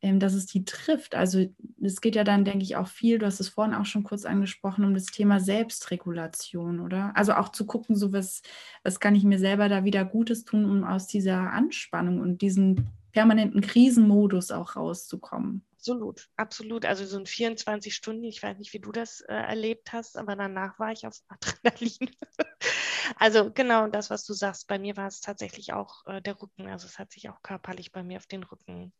ähm, 0.00 0.20
dass 0.20 0.34
es 0.34 0.46
die 0.46 0.64
trifft. 0.64 1.14
Also 1.14 1.46
es 1.82 2.00
geht 2.00 2.14
ja 2.14 2.24
dann, 2.24 2.44
denke 2.44 2.62
ich, 2.62 2.76
auch 2.76 2.88
viel, 2.88 3.18
du 3.18 3.26
hast 3.26 3.40
es 3.40 3.48
vorhin 3.48 3.74
auch 3.74 3.86
schon 3.86 4.04
kurz 4.04 4.24
angesprochen, 4.24 4.84
um 4.84 4.94
das 4.94 5.06
Thema 5.06 5.40
Selbstregulation, 5.40 6.80
oder? 6.80 7.12
Also 7.16 7.34
auch 7.34 7.48
zu 7.48 7.66
gucken, 7.66 7.96
so 7.96 8.12
was, 8.12 8.42
was 8.84 9.00
kann 9.00 9.14
ich 9.14 9.24
mir 9.24 9.38
selber 9.38 9.68
da 9.68 9.84
wieder 9.84 10.04
Gutes 10.04 10.44
tun, 10.44 10.64
um 10.64 10.84
aus 10.84 11.06
dieser 11.06 11.52
Anspannung 11.52 12.20
und 12.20 12.42
diesem 12.42 12.86
permanenten 13.12 13.60
Krisenmodus 13.60 14.50
auch 14.52 14.76
rauszukommen. 14.76 15.64
Absolut, 15.78 16.28
absolut. 16.36 16.84
Also 16.84 17.06
so 17.06 17.18
ein 17.18 17.26
24 17.26 17.94
Stunden, 17.94 18.24
ich 18.24 18.42
weiß 18.42 18.58
nicht, 18.58 18.72
wie 18.72 18.80
du 18.80 18.92
das 18.92 19.20
äh, 19.22 19.32
erlebt 19.32 19.92
hast, 19.92 20.16
aber 20.16 20.36
danach 20.36 20.78
war 20.78 20.92
ich 20.92 21.06
auf 21.06 21.16
Adrenalin. 21.28 22.10
also 23.16 23.50
genau 23.52 23.88
das, 23.88 24.10
was 24.10 24.24
du 24.24 24.32
sagst. 24.32 24.68
Bei 24.68 24.78
mir 24.78 24.96
war 24.96 25.06
es 25.06 25.20
tatsächlich 25.20 25.72
auch 25.72 26.06
äh, 26.06 26.20
der 26.20 26.40
Rücken. 26.40 26.68
Also 26.68 26.86
es 26.86 26.98
hat 26.98 27.12
sich 27.12 27.28
auch 27.28 27.42
körperlich 27.42 27.92
bei 27.92 28.02
mir 28.02 28.18
auf 28.18 28.26
den 28.26 28.42
Rücken 28.42 28.92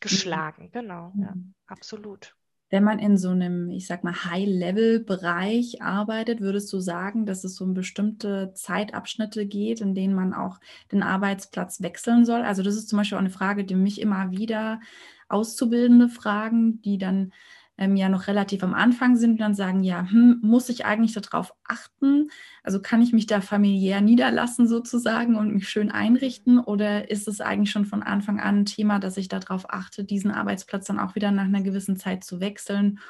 geschlagen. 0.00 0.66
Mhm. 0.66 0.72
Genau, 0.72 1.12
mhm. 1.14 1.22
ja, 1.22 1.34
absolut. 1.66 2.34
Wenn 2.70 2.82
man 2.82 2.98
in 2.98 3.16
so 3.18 3.28
einem, 3.28 3.70
ich 3.70 3.86
sag 3.86 4.02
mal, 4.02 4.24
High-Level-Bereich 4.24 5.82
arbeitet, 5.82 6.40
würdest 6.40 6.72
du 6.72 6.80
sagen, 6.80 7.24
dass 7.24 7.44
es 7.44 7.56
so 7.56 7.64
um 7.64 7.74
bestimmte 7.74 8.52
Zeitabschnitte 8.54 9.46
geht, 9.46 9.80
in 9.80 9.94
denen 9.94 10.14
man 10.14 10.34
auch 10.34 10.58
den 10.90 11.02
Arbeitsplatz 11.02 11.82
wechseln 11.82 12.24
soll? 12.24 12.42
Also 12.42 12.62
das 12.62 12.74
ist 12.74 12.88
zum 12.88 12.96
Beispiel 12.96 13.16
auch 13.16 13.20
eine 13.20 13.30
Frage, 13.30 13.64
die 13.64 13.76
mich 13.76 14.00
immer 14.00 14.32
wieder 14.32 14.80
Auszubildende 15.28 16.08
fragen, 16.08 16.82
die 16.82 16.98
dann 16.98 17.32
ähm, 17.76 17.96
ja 17.96 18.08
noch 18.08 18.28
relativ 18.28 18.62
am 18.62 18.74
Anfang 18.74 19.16
sind 19.16 19.32
und 19.32 19.40
dann 19.40 19.54
sagen, 19.54 19.82
ja, 19.82 20.08
hm, 20.08 20.38
muss 20.42 20.68
ich 20.68 20.84
eigentlich 20.84 21.14
darauf 21.14 21.54
achten? 21.64 22.30
Also 22.62 22.80
kann 22.80 23.02
ich 23.02 23.12
mich 23.12 23.26
da 23.26 23.40
familiär 23.40 24.00
niederlassen 24.00 24.68
sozusagen 24.68 25.36
und 25.36 25.52
mich 25.52 25.68
schön 25.68 25.90
einrichten 25.90 26.58
oder 26.58 27.10
ist 27.10 27.26
es 27.26 27.40
eigentlich 27.40 27.70
schon 27.70 27.86
von 27.86 28.02
Anfang 28.02 28.40
an 28.40 28.60
ein 28.60 28.64
Thema, 28.66 29.00
dass 29.00 29.16
ich 29.16 29.28
darauf 29.28 29.70
achte, 29.70 30.04
diesen 30.04 30.30
Arbeitsplatz 30.30 30.86
dann 30.86 31.00
auch 31.00 31.14
wieder 31.14 31.30
nach 31.32 31.44
einer 31.44 31.62
gewissen 31.62 31.96
Zeit 31.96 32.22
zu 32.22 32.40
wechseln, 32.40 33.00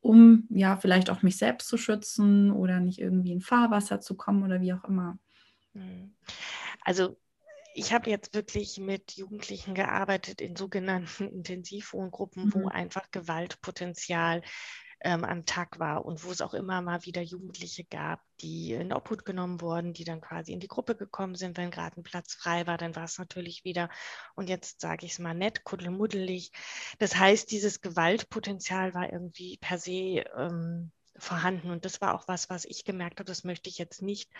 um 0.00 0.46
ja 0.50 0.76
vielleicht 0.76 1.10
auch 1.10 1.22
mich 1.22 1.36
selbst 1.36 1.68
zu 1.68 1.76
schützen 1.76 2.50
oder 2.50 2.80
nicht 2.80 2.98
irgendwie 3.00 3.32
in 3.32 3.40
Fahrwasser 3.40 4.00
zu 4.00 4.16
kommen 4.16 4.42
oder 4.42 4.60
wie 4.60 4.72
auch 4.72 4.84
immer? 4.84 5.18
Hm. 5.74 6.12
Also 6.82 7.16
ich 7.78 7.92
habe 7.92 8.10
jetzt 8.10 8.34
wirklich 8.34 8.78
mit 8.78 9.12
Jugendlichen 9.12 9.74
gearbeitet 9.74 10.40
in 10.40 10.56
sogenannten 10.56 11.28
Intensivwohngruppen, 11.32 12.46
mhm. 12.46 12.54
wo 12.54 12.68
einfach 12.68 13.10
Gewaltpotenzial 13.10 14.42
ähm, 15.00 15.24
am 15.24 15.46
Tag 15.46 15.78
war 15.78 16.04
und 16.04 16.24
wo 16.24 16.32
es 16.32 16.40
auch 16.40 16.54
immer 16.54 16.82
mal 16.82 17.04
wieder 17.04 17.22
Jugendliche 17.22 17.84
gab, 17.84 18.20
die 18.40 18.72
in 18.72 18.92
Obhut 18.92 19.24
genommen 19.24 19.60
wurden, 19.60 19.92
die 19.92 20.02
dann 20.02 20.20
quasi 20.20 20.52
in 20.52 20.58
die 20.58 20.66
Gruppe 20.66 20.96
gekommen 20.96 21.36
sind, 21.36 21.56
wenn 21.56 21.70
gerade 21.70 22.00
ein 22.00 22.02
Platz 22.02 22.34
frei 22.34 22.66
war, 22.66 22.78
dann 22.78 22.96
war 22.96 23.04
es 23.04 23.16
natürlich 23.16 23.62
wieder, 23.62 23.90
und 24.34 24.48
jetzt 24.48 24.80
sage 24.80 25.06
ich 25.06 25.12
es 25.12 25.18
mal 25.20 25.34
nett, 25.34 25.62
kuddelmuddelig. 25.62 26.50
Das 26.98 27.14
heißt, 27.14 27.48
dieses 27.52 27.80
Gewaltpotenzial 27.80 28.92
war 28.92 29.12
irgendwie 29.12 29.56
per 29.58 29.78
se 29.78 30.24
ähm, 30.36 30.90
vorhanden. 31.18 31.70
Und 31.70 31.84
das 31.84 32.00
war 32.00 32.14
auch 32.14 32.28
was, 32.28 32.50
was 32.50 32.64
ich 32.64 32.84
gemerkt 32.84 33.20
habe, 33.20 33.28
das 33.28 33.44
möchte 33.44 33.68
ich 33.68 33.78
jetzt 33.78 34.02
nicht 34.02 34.30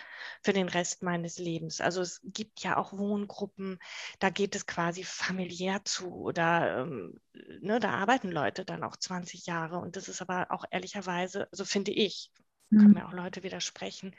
für 0.42 0.52
den 0.52 0.68
Rest 0.68 1.02
meines 1.02 1.38
Lebens. 1.38 1.80
Also 1.80 2.00
es 2.00 2.20
gibt 2.24 2.60
ja 2.60 2.76
auch 2.76 2.92
Wohngruppen, 2.92 3.78
da 4.18 4.30
geht 4.30 4.54
es 4.54 4.66
quasi 4.66 5.04
familiär 5.04 5.84
zu 5.84 6.12
oder 6.12 6.82
ähm, 6.82 7.20
ne, 7.60 7.80
da 7.80 7.90
arbeiten 7.90 8.30
Leute 8.30 8.64
dann 8.64 8.84
auch 8.84 8.96
20 8.96 9.46
Jahre. 9.46 9.78
Und 9.78 9.96
das 9.96 10.08
ist 10.08 10.22
aber 10.22 10.46
auch 10.50 10.64
ehrlicherweise, 10.70 11.48
so 11.52 11.64
finde 11.64 11.92
ich, 11.92 12.30
mhm. 12.70 12.78
können 12.78 12.94
mir 12.94 13.06
auch 13.06 13.12
Leute 13.12 13.42
widersprechen, 13.42 14.14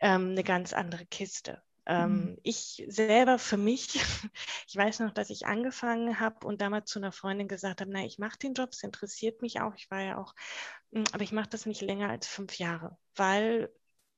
ähm, 0.00 0.30
eine 0.30 0.44
ganz 0.44 0.72
andere 0.72 1.06
Kiste. 1.06 1.62
Ähm, 1.86 2.30
mhm. 2.30 2.38
ich 2.42 2.84
selber 2.88 3.38
für 3.38 3.56
mich, 3.56 3.94
ich 4.68 4.76
weiß 4.76 5.00
noch, 5.00 5.12
dass 5.12 5.30
ich 5.30 5.46
angefangen 5.46 6.20
habe 6.20 6.46
und 6.46 6.60
damals 6.60 6.90
zu 6.90 6.98
einer 6.98 7.12
Freundin 7.12 7.48
gesagt 7.48 7.80
habe, 7.80 7.90
na, 7.92 8.04
ich 8.04 8.18
mache 8.18 8.38
den 8.38 8.54
Job, 8.54 8.70
es 8.72 8.82
interessiert 8.82 9.42
mich 9.42 9.60
auch, 9.60 9.74
ich 9.76 9.90
war 9.90 10.02
ja 10.02 10.18
auch, 10.18 10.34
hm, 10.92 11.04
aber 11.12 11.22
ich 11.22 11.32
mache 11.32 11.48
das 11.48 11.66
nicht 11.66 11.82
länger 11.82 12.10
als 12.10 12.26
fünf 12.26 12.58
Jahre, 12.58 12.98
weil 13.14 13.72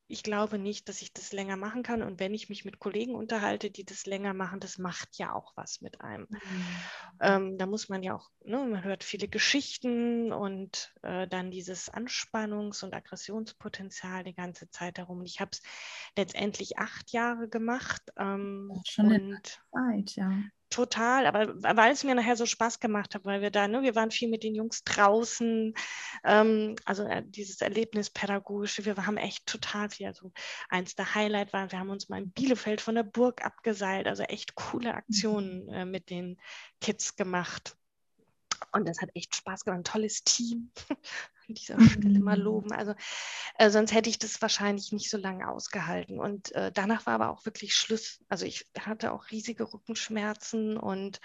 ich 0.09 0.23
glaube 0.23 0.59
nicht, 0.59 0.89
dass 0.89 1.03
ich 1.03 1.13
das 1.13 1.33
länger 1.33 1.57
machen 1.57 1.83
kann. 1.83 2.03
Und 2.03 2.19
wenn 2.19 2.33
ich 2.33 2.49
mich 2.49 2.65
mit 2.65 2.79
Kollegen 2.79 3.15
unterhalte, 3.15 3.71
die 3.71 3.85
das 3.85 4.07
länger 4.07 4.33
machen, 4.33 4.59
das 4.59 4.79
macht 4.79 5.19
ja 5.19 5.35
auch 5.35 5.53
was 5.55 5.83
mit 5.83 6.01
einem. 6.01 6.27
Mhm. 6.31 6.65
Ähm, 7.21 7.59
da 7.59 7.67
muss 7.67 7.91
man 7.91 8.03
ja 8.03 8.17
auch, 8.17 8.31
ne, 8.43 8.57
man 8.57 8.83
hört 8.85 9.05
viele 9.05 9.29
Geschichten 9.29 10.33
und 10.33 10.95
äh, 11.03 11.29
dann 11.29 11.51
dieses 11.51 11.93
Anspannungs- 11.93 12.83
und 12.83 12.95
Aggressionspotenzial 12.95 14.25
die 14.25 14.35
ganze 14.35 14.71
Zeit 14.71 14.97
herum. 14.97 15.19
Und 15.19 15.27
ich 15.27 15.41
habe 15.41 15.51
es 15.53 15.63
letztendlich 16.17 16.79
acht 16.79 17.13
Jahre 17.13 17.49
gemacht. 17.49 18.03
Ähm, 18.17 18.73
Schon 18.87 19.13
eine 19.13 19.43
Zeit, 19.43 20.17
ja. 20.17 20.33
Total, 20.71 21.27
aber 21.27 21.55
weil 21.63 21.93
es 21.93 22.05
mir 22.05 22.15
nachher 22.15 22.37
so 22.37 22.45
Spaß 22.45 22.79
gemacht 22.79 23.15
hat, 23.15 23.25
weil 23.25 23.41
wir 23.41 23.51
da, 23.51 23.67
ne, 23.69 23.83
wir 23.83 23.95
waren 23.95 24.11
viel 24.11 24.29
mit 24.29 24.43
den 24.43 24.55
Jungs 24.55 24.85
draußen, 24.85 25.73
ähm, 26.25 26.77
also 26.85 27.05
äh, 27.05 27.23
dieses 27.27 27.63
Erlebnis 27.63 28.11
pädagogische, 28.11 28.85
wir 28.85 28.95
haben 29.07 29.17
echt 29.17 29.47
total 29.47 29.89
viel, 29.89 30.09
also 30.09 30.31
eins 30.69 30.95
der 30.95 31.15
Highlight 31.15 31.55
war, 31.55 31.73
wir 31.73 31.79
haben 31.79 31.89
uns 31.89 32.11
mal 32.11 32.21
in 32.21 32.33
Bielefeld 32.33 32.83
von 32.83 32.97
der 32.97 33.03
Burg 33.03 33.43
abgeseilt, 33.43 34.07
also 34.07 34.25
echt 34.25 34.57
coole 34.57 34.93
Aktionen 34.93 35.65
mhm. 35.65 35.73
äh, 35.73 35.85
mit 35.87 36.11
den 36.11 36.39
Kids 36.83 37.17
gemacht. 37.17 37.75
Und 38.73 38.87
das 38.87 39.01
hat 39.01 39.09
echt 39.15 39.37
Spaß 39.37 39.65
gemacht, 39.65 39.81
ein 39.81 39.85
tolles 39.85 40.23
Team. 40.25 40.71
An 41.49 41.55
dieser 41.55 41.81
Stelle 41.81 42.21
mal 42.21 42.37
mhm. 42.37 42.45
loben. 42.45 42.73
Also 42.73 42.95
äh, 43.57 43.71
sonst 43.71 43.93
hätte 43.93 44.11
ich 44.11 44.19
das 44.19 44.41
wahrscheinlich 44.43 44.93
nicht 44.93 45.11
so 45.11 45.17
lange 45.17 45.49
ausgehalten. 45.49 46.21
Und 46.21 46.53
äh, 46.53 46.71
danach 46.73 47.07
war 47.07 47.15
aber 47.15 47.31
auch 47.31 47.47
wirklich 47.47 47.75
Schluss. 47.75 48.21
Also 48.29 48.45
ich 48.45 48.67
hatte 48.79 49.13
auch 49.13 49.31
riesige 49.31 49.73
Rückenschmerzen 49.73 50.77
und 50.77 51.21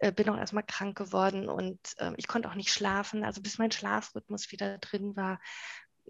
äh, 0.00 0.12
bin 0.12 0.28
auch 0.28 0.36
erstmal 0.36 0.64
krank 0.64 0.98
geworden 0.98 1.48
und 1.48 1.78
ähm, 1.98 2.14
ich 2.16 2.26
konnte 2.26 2.48
auch 2.50 2.54
nicht 2.54 2.72
schlafen. 2.72 3.24
Also 3.24 3.40
bis 3.40 3.58
mein 3.58 3.70
Schlafrhythmus 3.70 4.50
wieder 4.50 4.78
drin 4.78 5.16
war. 5.16 5.40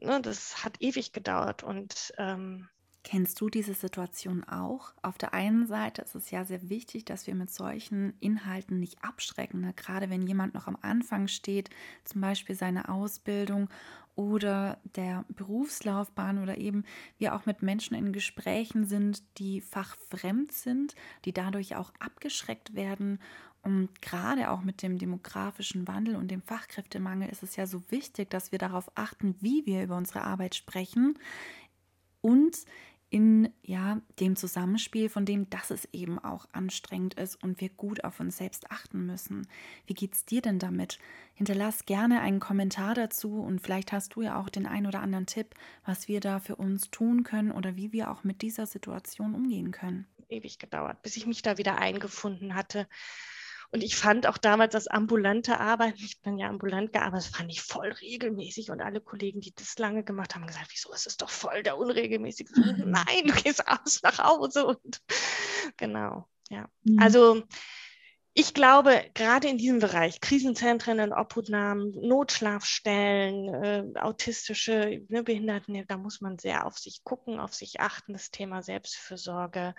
Ne, 0.00 0.20
das 0.22 0.64
hat 0.64 0.80
ewig 0.80 1.12
gedauert 1.12 1.62
und 1.62 2.12
ähm, 2.18 2.68
Kennst 3.10 3.40
du 3.40 3.48
diese 3.48 3.72
Situation 3.72 4.44
auch? 4.44 4.92
Auf 5.00 5.16
der 5.16 5.32
einen 5.32 5.66
Seite 5.66 6.02
ist 6.02 6.14
es 6.14 6.30
ja 6.30 6.44
sehr 6.44 6.68
wichtig, 6.68 7.06
dass 7.06 7.26
wir 7.26 7.34
mit 7.34 7.50
solchen 7.50 8.12
Inhalten 8.20 8.78
nicht 8.78 9.02
abschrecken. 9.02 9.62
Ne? 9.62 9.72
Gerade 9.74 10.10
wenn 10.10 10.26
jemand 10.26 10.52
noch 10.52 10.66
am 10.66 10.76
Anfang 10.82 11.26
steht, 11.26 11.70
zum 12.04 12.20
Beispiel 12.20 12.54
seine 12.54 12.90
Ausbildung 12.90 13.70
oder 14.14 14.76
der 14.94 15.24
Berufslaufbahn 15.30 16.42
oder 16.42 16.58
eben 16.58 16.84
wir 17.16 17.34
auch 17.34 17.46
mit 17.46 17.62
Menschen 17.62 17.94
in 17.94 18.12
Gesprächen 18.12 18.84
sind, 18.84 19.22
die 19.38 19.62
fachfremd 19.62 20.52
sind, 20.52 20.94
die 21.24 21.32
dadurch 21.32 21.76
auch 21.76 21.94
abgeschreckt 22.00 22.74
werden. 22.74 23.20
Und 23.62 24.02
gerade 24.02 24.50
auch 24.50 24.60
mit 24.60 24.82
dem 24.82 24.98
demografischen 24.98 25.88
Wandel 25.88 26.14
und 26.14 26.30
dem 26.30 26.42
Fachkräftemangel 26.42 27.30
ist 27.30 27.42
es 27.42 27.56
ja 27.56 27.66
so 27.66 27.80
wichtig, 27.88 28.28
dass 28.28 28.52
wir 28.52 28.58
darauf 28.58 28.90
achten, 28.96 29.34
wie 29.40 29.64
wir 29.64 29.82
über 29.82 29.96
unsere 29.96 30.24
Arbeit 30.24 30.54
sprechen 30.54 31.18
und 32.20 32.56
in 33.10 33.52
ja, 33.62 34.00
dem 34.20 34.36
Zusammenspiel, 34.36 35.08
von 35.08 35.24
dem, 35.24 35.48
dass 35.48 35.70
es 35.70 35.88
eben 35.92 36.18
auch 36.18 36.46
anstrengend 36.52 37.14
ist 37.14 37.42
und 37.42 37.60
wir 37.60 37.70
gut 37.70 38.04
auf 38.04 38.20
uns 38.20 38.36
selbst 38.36 38.70
achten 38.70 39.06
müssen. 39.06 39.46
Wie 39.86 39.94
geht's 39.94 40.24
dir 40.26 40.42
denn 40.42 40.58
damit? 40.58 40.98
Hinterlass 41.34 41.86
gerne 41.86 42.20
einen 42.20 42.40
Kommentar 42.40 42.94
dazu 42.94 43.40
und 43.40 43.60
vielleicht 43.60 43.92
hast 43.92 44.14
du 44.14 44.22
ja 44.22 44.38
auch 44.38 44.50
den 44.50 44.66
ein 44.66 44.86
oder 44.86 45.00
anderen 45.00 45.26
Tipp, 45.26 45.54
was 45.84 46.08
wir 46.08 46.20
da 46.20 46.38
für 46.38 46.56
uns 46.56 46.90
tun 46.90 47.22
können 47.24 47.50
oder 47.50 47.76
wie 47.76 47.92
wir 47.92 48.10
auch 48.10 48.24
mit 48.24 48.42
dieser 48.42 48.66
Situation 48.66 49.34
umgehen 49.34 49.70
können. 49.70 50.06
Ewig 50.28 50.58
gedauert, 50.58 51.02
bis 51.02 51.16
ich 51.16 51.26
mich 51.26 51.40
da 51.40 51.56
wieder 51.56 51.78
eingefunden 51.78 52.54
hatte. 52.54 52.86
Und 53.70 53.82
ich 53.82 53.96
fand 53.96 54.26
auch 54.26 54.38
damals 54.38 54.72
das 54.72 54.86
ambulante 54.86 55.60
Arbeiten, 55.60 55.98
ich 55.98 56.20
bin 56.22 56.38
ja 56.38 56.48
ambulant 56.48 56.92
gearbeitet, 56.92 57.26
das 57.26 57.36
fand 57.36 57.50
ich 57.50 57.60
voll 57.60 57.92
regelmäßig. 57.92 58.70
Und 58.70 58.80
alle 58.80 59.00
Kollegen, 59.00 59.40
die 59.40 59.54
das 59.54 59.78
lange 59.78 60.04
gemacht 60.04 60.34
haben, 60.34 60.46
gesagt, 60.46 60.68
wieso 60.70 60.92
ist 60.92 61.06
es 61.06 61.18
doch 61.18 61.28
voll 61.28 61.62
der 61.62 61.76
unregelmäßige? 61.76 62.50
Mhm. 62.56 62.90
Nein, 62.90 63.26
du 63.26 63.34
gehst 63.34 63.66
abends 63.68 64.02
nach 64.02 64.18
Hause 64.18 64.66
und 64.66 65.02
genau, 65.76 66.26
ja. 66.48 66.68
Mhm. 66.84 66.98
Also 66.98 67.42
ich 68.40 68.54
glaube, 68.54 69.04
gerade 69.14 69.48
in 69.48 69.58
diesem 69.58 69.80
Bereich, 69.80 70.20
Krisenzentren 70.20 71.00
in 71.00 71.12
Obhutnahmen, 71.12 71.90
Notschlafstellen, 71.90 73.48
äh, 73.52 73.98
autistische 73.98 75.04
ne, 75.08 75.24
Behinderten, 75.24 75.84
da 75.88 75.96
muss 75.96 76.20
man 76.20 76.38
sehr 76.38 76.64
auf 76.64 76.78
sich 76.78 77.02
gucken, 77.02 77.40
auf 77.40 77.52
sich 77.52 77.80
achten, 77.80 78.12
das 78.12 78.30
Thema 78.30 78.62
Selbstfürsorge 78.62 79.74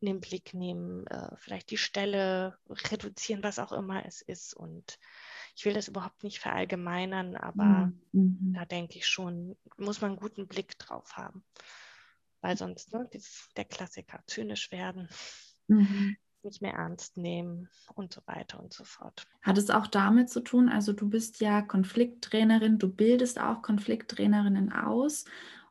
in 0.00 0.08
den 0.08 0.20
Blick 0.20 0.52
nehmen, 0.52 1.06
äh, 1.06 1.34
vielleicht 1.38 1.70
die 1.70 1.78
Stelle 1.78 2.58
reduzieren, 2.68 3.42
was 3.42 3.58
auch 3.58 3.72
immer 3.72 4.04
es 4.04 4.20
ist. 4.20 4.52
Und 4.52 4.98
ich 5.56 5.64
will 5.64 5.72
das 5.72 5.88
überhaupt 5.88 6.22
nicht 6.22 6.38
verallgemeinern, 6.38 7.34
aber 7.34 7.92
mhm. 8.12 8.52
da 8.54 8.66
denke 8.66 8.98
ich 8.98 9.06
schon, 9.06 9.56
muss 9.78 10.02
man 10.02 10.10
einen 10.10 10.20
guten 10.20 10.48
Blick 10.48 10.78
drauf 10.78 11.16
haben. 11.16 11.46
Weil 12.42 12.58
sonst, 12.58 12.92
ne, 12.92 13.08
der 13.56 13.64
Klassiker, 13.64 14.22
zynisch 14.26 14.70
werden. 14.70 15.08
Mhm 15.66 16.18
nicht 16.44 16.62
mehr 16.62 16.74
ernst 16.74 17.16
nehmen 17.16 17.68
und 17.94 18.12
so 18.12 18.20
weiter 18.26 18.60
und 18.60 18.72
so 18.72 18.84
fort. 18.84 19.26
Hat 19.42 19.58
es 19.58 19.70
auch 19.70 19.86
damit 19.86 20.30
zu 20.30 20.40
tun, 20.40 20.68
also 20.68 20.92
du 20.92 21.08
bist 21.08 21.40
ja 21.40 21.62
Konflikttrainerin, 21.62 22.78
du 22.78 22.88
bildest 22.88 23.40
auch 23.40 23.62
Konflikttrainerinnen 23.62 24.72
aus 24.72 25.24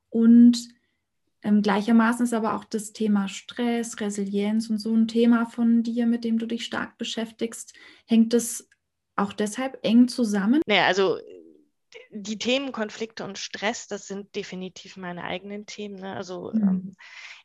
und 0.09 0.69
ähm, 1.43 1.61
gleichermaßen 1.61 2.25
ist 2.25 2.33
aber 2.33 2.55
auch 2.55 2.65
das 2.65 2.93
Thema 2.93 3.27
Stress, 3.27 3.99
Resilienz 3.99 4.69
und 4.69 4.77
so 4.77 4.93
ein 4.95 5.07
Thema 5.07 5.45
von 5.45 5.83
dir, 5.83 6.05
mit 6.05 6.23
dem 6.23 6.37
du 6.37 6.45
dich 6.45 6.65
stark 6.65 6.97
beschäftigst. 6.97 7.73
Hängt 8.05 8.33
das 8.33 8.69
auch 9.15 9.33
deshalb 9.33 9.79
eng 9.81 10.07
zusammen? 10.07 10.61
Naja, 10.67 10.85
also 10.85 11.17
die 12.09 12.37
Themen 12.37 12.71
Konflikte 12.71 13.23
und 13.23 13.37
Stress, 13.37 13.87
das 13.87 14.07
sind 14.07 14.35
definitiv 14.35 14.97
meine 14.97 15.23
eigenen 15.23 15.65
Themen. 15.65 15.95
Ne? 15.95 16.15
Also 16.15 16.51
mhm. 16.53 16.61
ähm, 16.61 16.95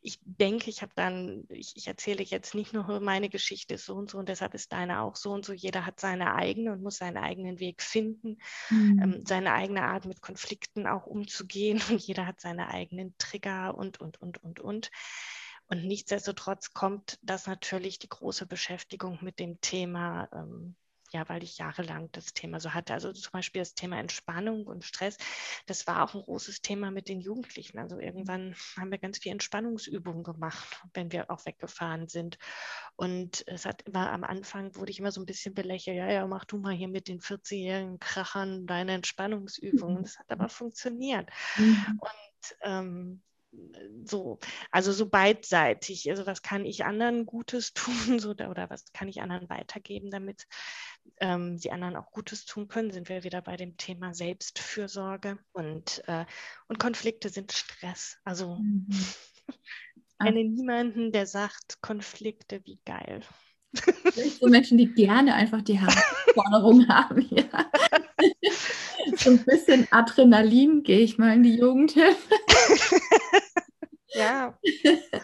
ich 0.03 0.21
denke, 0.25 0.71
ich 0.71 0.83
habe 0.83 0.93
dann, 0.95 1.45
ich, 1.49 1.77
ich, 1.77 1.87
erzähle 1.89 2.23
jetzt 2.23 2.55
nicht 2.55 2.73
nur 2.73 3.01
meine 3.01 3.29
Geschichte 3.29 3.75
ist 3.75 3.87
so 3.87 3.95
und 3.95 4.11
so 4.11 4.19
und 4.19 4.29
deshalb 4.29 4.55
ist 4.55 4.73
deine 4.73 5.01
auch 5.03 5.17
so 5.17 5.33
und 5.33 5.45
so. 5.45 5.53
Jeder 5.53 5.85
hat 5.85 5.99
seine 5.99 6.35
eigene 6.35 6.73
und 6.73 6.83
muss 6.83 6.99
seinen 6.99 7.17
eigenen 7.17 7.59
Weg 7.59 7.83
finden, 7.83 8.39
mhm. 8.71 9.01
ähm, 9.03 9.23
seine 9.27 9.53
eigene 9.53 9.83
Art 9.83 10.05
mit 10.05 10.21
Konflikten 10.21 10.87
auch 10.87 11.07
umzugehen 11.07 11.83
und 11.91 12.01
jeder 12.01 12.27
hat 12.27 12.41
seine 12.41 12.69
eigenen 12.69 13.15
Trigger 13.19 13.77
und, 13.77 14.01
und, 14.01 14.21
und, 14.21 14.43
und, 14.43 14.61
und. 14.61 14.91
Und 15.69 15.85
nichtsdestotrotz 15.85 16.73
kommt 16.73 17.19
das 17.23 17.49
natürlich 17.49 17.99
die 17.99 18.09
große 18.09 18.47
Beschäftigung 18.47 19.19
mit 19.23 19.41
dem 19.41 19.61
Thema 19.61 20.29
ähm, 20.33 20.77
ja, 21.13 21.29
weil 21.29 21.43
ich 21.43 21.59
jahrelang 21.59 22.11
das 22.13 22.33
Thema 22.33 22.61
so 22.61 22.75
hatte. 22.75 22.95
Also 22.95 23.13
zum 23.13 23.33
Beispiel 23.33 23.61
das 23.61 23.75
Thema 23.75 23.99
Entspannung 23.99 24.67
und 24.67 24.85
Stress, 24.85 25.17
das 25.67 25.87
war 25.87 26.05
auch 26.05 26.15
ein 26.15 26.23
großes 26.23 26.63
Thema 26.63 26.91
mit 26.91 27.09
den 27.09 27.21
Jugendlichen. 27.21 27.79
Also 27.79 27.99
irgendwann 27.99 28.55
haben 28.77 28.91
wir 28.91 28.99
ganz 28.99 29.19
viel 29.19 29.33
Entspannungsübungen 29.33 30.23
gemacht, 30.23 30.83
wenn 30.95 31.13
wir 31.13 31.31
auch 31.31 31.45
weggefahren 31.47 32.09
sind. 32.09 32.39
Und 32.97 33.45
es 33.47 33.65
hat 33.67 33.83
immer 33.83 34.11
am 34.11 34.25
Anfang 34.25 34.75
wurde 34.77 34.91
ich 34.91 34.99
immer 34.99 35.13
so 35.13 35.21
ein 35.21 35.27
bisschen 35.27 35.55
belächelt, 35.55 35.97
ja, 35.97 36.11
ja, 36.11 36.27
mach 36.27 36.45
du 36.45 36.59
mal 36.59 36.75
hier 36.75 36.89
mit 36.89 37.09
den 37.09 37.21
40-jährigen 37.21 37.99
Krachern 37.99 38.67
deine 38.67 38.93
Entspannungsübungen. 38.93 40.03
Das 40.03 40.19
hat 40.19 40.31
aber 40.31 40.49
funktioniert. 40.49 41.29
Mhm. 41.57 42.01
Und 42.01 42.57
ähm, 42.63 43.23
so, 44.05 44.39
also 44.71 44.93
so 44.93 45.09
beidseitig. 45.09 46.09
Also 46.11 46.27
was 46.27 46.43
kann 46.43 46.65
ich 46.65 46.85
anderen 46.85 47.27
Gutes 47.27 47.73
tun 47.75 48.19
so, 48.19 48.31
oder 48.31 48.71
was 48.71 48.93
kann 48.93 49.09
ich 49.09 49.21
anderen 49.21 49.49
weitergeben, 49.49 50.11
damit 50.11 50.47
ähm, 51.19 51.59
die 51.59 51.73
anderen 51.73 51.97
auch 51.97 52.11
Gutes 52.11 52.45
tun 52.45 52.69
können, 52.69 52.91
sind 52.91 53.09
wir 53.09 53.25
wieder 53.25 53.43
bei 53.43 53.57
dem 53.57 53.77
Thema 53.77 54.15
Selbstfürsorge. 54.15 55.39
Und, 55.53 56.03
äh, 56.07 56.25
und 56.69 56.79
Konflikte 56.79 57.29
sind 57.29 57.53
Stress. 57.53 58.19
Also 58.25 58.57
mhm. 58.57 58.87
ich 58.91 59.49
kenne 60.21 60.45
niemanden, 60.45 61.13
der 61.13 61.27
sagt, 61.27 61.81
Konflikte, 61.81 62.65
wie 62.65 62.81
geil. 62.85 63.23
So 64.41 64.49
Menschen, 64.49 64.79
die 64.79 64.93
gerne 64.93 65.35
einfach 65.35 65.61
die 65.61 65.79
Herausforderung 65.79 66.89
haben. 66.89 67.27
Ja. 67.31 67.71
So 69.17 69.31
ein 69.31 69.45
bisschen 69.45 69.87
Adrenalin 69.91 70.83
gehe 70.83 71.01
ich 71.01 71.19
mal 71.19 71.35
in 71.35 71.43
die 71.43 71.57
Jugendhilfe. 71.57 72.35
Ja. 74.17 74.59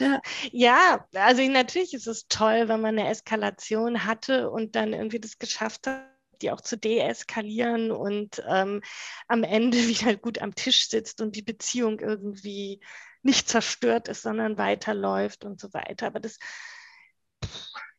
Ja. 0.00 0.22
ja, 0.52 1.08
also 1.14 1.42
natürlich 1.42 1.92
ist 1.92 2.06
es 2.06 2.28
toll, 2.28 2.68
wenn 2.68 2.80
man 2.80 2.96
eine 2.96 3.08
Eskalation 3.08 4.04
hatte 4.04 4.48
und 4.48 4.76
dann 4.76 4.92
irgendwie 4.92 5.18
das 5.18 5.38
geschafft 5.38 5.88
hat, 5.88 6.06
die 6.40 6.52
auch 6.52 6.60
zu 6.60 6.78
deeskalieren 6.78 7.90
und 7.90 8.40
ähm, 8.46 8.80
am 9.26 9.42
Ende 9.42 9.76
wieder 9.88 10.16
gut 10.16 10.40
am 10.40 10.54
Tisch 10.54 10.88
sitzt 10.88 11.20
und 11.20 11.34
die 11.34 11.42
Beziehung 11.42 11.98
irgendwie 11.98 12.80
nicht 13.22 13.48
zerstört 13.48 14.06
ist, 14.06 14.22
sondern 14.22 14.56
weiterläuft 14.56 15.44
und 15.44 15.60
so 15.60 15.72
weiter. 15.74 16.06
Aber 16.06 16.20
das 16.20 16.38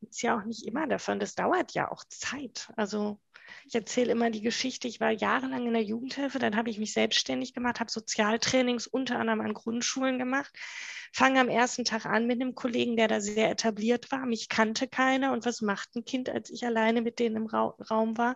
ist 0.09 0.21
ja 0.21 0.39
auch 0.39 0.45
nicht 0.45 0.65
immer 0.65 0.87
davon. 0.87 1.19
Das 1.19 1.35
dauert 1.35 1.73
ja 1.73 1.91
auch 1.91 2.05
Zeit. 2.07 2.71
Also 2.77 3.19
ich 3.65 3.75
erzähle 3.75 4.11
immer 4.11 4.29
die 4.29 4.41
Geschichte, 4.41 4.87
ich 4.87 4.99
war 4.99 5.11
jahrelang 5.11 5.65
in 5.65 5.73
der 5.73 5.83
Jugendhilfe, 5.83 6.39
dann 6.39 6.55
habe 6.55 6.69
ich 6.69 6.79
mich 6.79 6.93
selbstständig 6.93 7.53
gemacht, 7.53 7.79
habe 7.79 7.91
Sozialtrainings 7.91 8.87
unter 8.87 9.19
anderem 9.19 9.41
an 9.41 9.53
Grundschulen 9.53 10.17
gemacht, 10.17 10.51
fange 11.13 11.39
am 11.39 11.49
ersten 11.49 11.85
Tag 11.85 12.05
an 12.05 12.27
mit 12.27 12.41
einem 12.41 12.55
Kollegen, 12.55 12.95
der 12.95 13.07
da 13.07 13.21
sehr 13.21 13.49
etabliert 13.49 14.11
war, 14.11 14.25
mich 14.25 14.49
kannte 14.49 14.87
keiner 14.87 15.33
und 15.33 15.45
was 15.45 15.61
macht 15.61 15.95
ein 15.95 16.05
Kind, 16.05 16.29
als 16.29 16.49
ich 16.49 16.65
alleine 16.65 17.01
mit 17.01 17.19
denen 17.19 17.35
im 17.35 17.45
Ra 17.47 17.75
Raum 17.89 18.17
war? 18.17 18.35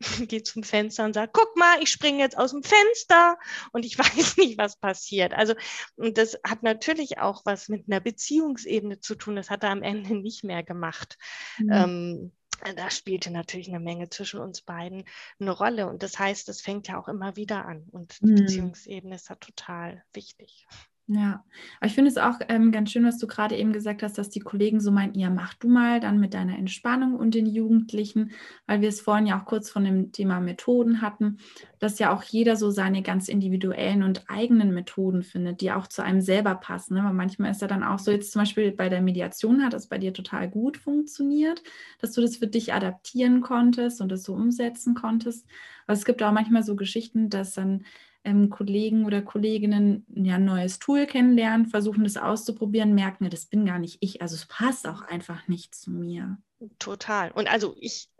Geht 0.28 0.46
zum 0.46 0.62
Fenster 0.62 1.04
und 1.04 1.14
sagt, 1.14 1.32
guck 1.32 1.56
mal, 1.56 1.82
ich 1.82 1.90
springe 1.90 2.18
jetzt 2.18 2.36
aus 2.36 2.50
dem 2.50 2.62
Fenster 2.62 3.38
und 3.72 3.84
ich 3.84 3.98
weiß 3.98 4.36
nicht, 4.36 4.58
was 4.58 4.76
passiert. 4.76 5.32
Also, 5.32 5.54
und 5.96 6.18
das 6.18 6.38
hat 6.46 6.62
natürlich 6.62 7.18
auch 7.18 7.42
was 7.44 7.68
mit 7.68 7.86
einer 7.88 8.00
Beziehungsebene 8.00 9.00
zu 9.00 9.14
tun. 9.14 9.36
Das 9.36 9.50
hat 9.50 9.62
er 9.62 9.70
am 9.70 9.82
Ende 9.82 10.14
nicht 10.16 10.44
mehr 10.44 10.62
gemacht. 10.62 11.16
Mhm. 11.58 11.72
Ähm, 11.72 12.32
da 12.76 12.90
spielte 12.90 13.30
natürlich 13.30 13.68
eine 13.68 13.80
Menge 13.80 14.08
zwischen 14.08 14.40
uns 14.40 14.62
beiden 14.62 15.04
eine 15.38 15.50
Rolle. 15.50 15.88
Und 15.88 16.02
das 16.02 16.18
heißt, 16.18 16.48
es 16.48 16.60
fängt 16.60 16.88
ja 16.88 16.98
auch 16.98 17.08
immer 17.08 17.36
wieder 17.36 17.64
an. 17.66 17.86
Und 17.90 18.20
die 18.20 18.32
mhm. 18.32 18.36
Beziehungsebene 18.36 19.14
ist 19.14 19.30
da 19.30 19.34
total 19.34 20.02
wichtig. 20.12 20.66
Ja, 21.08 21.44
aber 21.78 21.86
ich 21.86 21.94
finde 21.94 22.10
es 22.10 22.18
auch 22.18 22.40
ähm, 22.48 22.72
ganz 22.72 22.90
schön, 22.90 23.04
was 23.04 23.18
du 23.18 23.28
gerade 23.28 23.54
eben 23.54 23.72
gesagt 23.72 24.02
hast, 24.02 24.18
dass 24.18 24.28
die 24.28 24.40
Kollegen 24.40 24.80
so 24.80 24.90
meinten, 24.90 25.20
ja, 25.20 25.30
mach 25.30 25.54
du 25.54 25.68
mal 25.68 26.00
dann 26.00 26.18
mit 26.18 26.34
deiner 26.34 26.58
Entspannung 26.58 27.14
und 27.14 27.36
den 27.36 27.46
Jugendlichen, 27.46 28.32
weil 28.66 28.80
wir 28.80 28.88
es 28.88 29.00
vorhin 29.00 29.26
ja 29.26 29.40
auch 29.40 29.44
kurz 29.44 29.70
von 29.70 29.84
dem 29.84 30.10
Thema 30.10 30.40
Methoden 30.40 31.02
hatten, 31.02 31.38
dass 31.78 32.00
ja 32.00 32.12
auch 32.12 32.24
jeder 32.24 32.56
so 32.56 32.72
seine 32.72 33.02
ganz 33.02 33.28
individuellen 33.28 34.02
und 34.02 34.28
eigenen 34.28 34.74
Methoden 34.74 35.22
findet, 35.22 35.60
die 35.60 35.70
auch 35.70 35.86
zu 35.86 36.02
einem 36.02 36.20
selber 36.20 36.56
passen. 36.56 36.94
Ne? 36.94 37.04
Weil 37.04 37.12
manchmal 37.12 37.52
ist 37.52 37.62
ja 37.62 37.68
dann 37.68 37.84
auch 37.84 38.00
so, 38.00 38.10
jetzt 38.10 38.32
zum 38.32 38.42
Beispiel 38.42 38.72
bei 38.72 38.88
der 38.88 39.00
Mediation 39.00 39.64
hat 39.64 39.74
es 39.74 39.86
bei 39.86 39.98
dir 39.98 40.12
total 40.12 40.50
gut 40.50 40.76
funktioniert, 40.76 41.62
dass 42.00 42.14
du 42.14 42.20
das 42.20 42.36
für 42.36 42.48
dich 42.48 42.74
adaptieren 42.74 43.42
konntest 43.42 44.00
und 44.00 44.10
das 44.10 44.24
so 44.24 44.34
umsetzen 44.34 44.96
konntest. 44.96 45.46
Aber 45.86 45.92
es 45.92 46.04
gibt 46.04 46.20
auch 46.24 46.32
manchmal 46.32 46.64
so 46.64 46.74
Geschichten, 46.74 47.30
dass 47.30 47.52
dann 47.52 47.84
ähm, 48.26 48.50
Kollegen 48.50 49.06
oder 49.06 49.22
Kolleginnen 49.22 50.04
ja, 50.14 50.34
ein 50.34 50.44
neues 50.44 50.78
Tool 50.78 51.06
kennenlernen, 51.06 51.66
versuchen 51.66 52.04
das 52.04 52.16
auszuprobieren, 52.16 52.94
merken, 52.94 53.30
das 53.30 53.46
bin 53.46 53.64
gar 53.64 53.78
nicht 53.78 53.98
ich. 54.00 54.20
Also 54.20 54.34
es 54.34 54.46
passt 54.46 54.86
auch 54.86 55.02
einfach 55.02 55.48
nicht 55.48 55.74
zu 55.74 55.90
mir. 55.90 56.36
Total. 56.78 57.30
Und 57.30 57.48
also 57.48 57.76
ich 57.80 58.10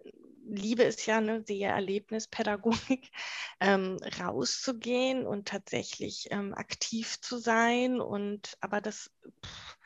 liebe 0.49 0.85
es 0.85 1.05
ja, 1.07 1.21
ne, 1.21 1.43
die 1.43 1.63
Erlebnispädagogik, 1.63 3.11
ähm, 3.61 3.99
rauszugehen 4.21 5.27
und 5.27 5.49
tatsächlich 5.49 6.29
ähm, 6.31 6.55
aktiv 6.55 7.21
zu 7.21 7.39
sein. 7.39 8.01
Und 8.01 8.57
aber 8.61 8.81
das 8.81 9.11
pff, 9.45 9.79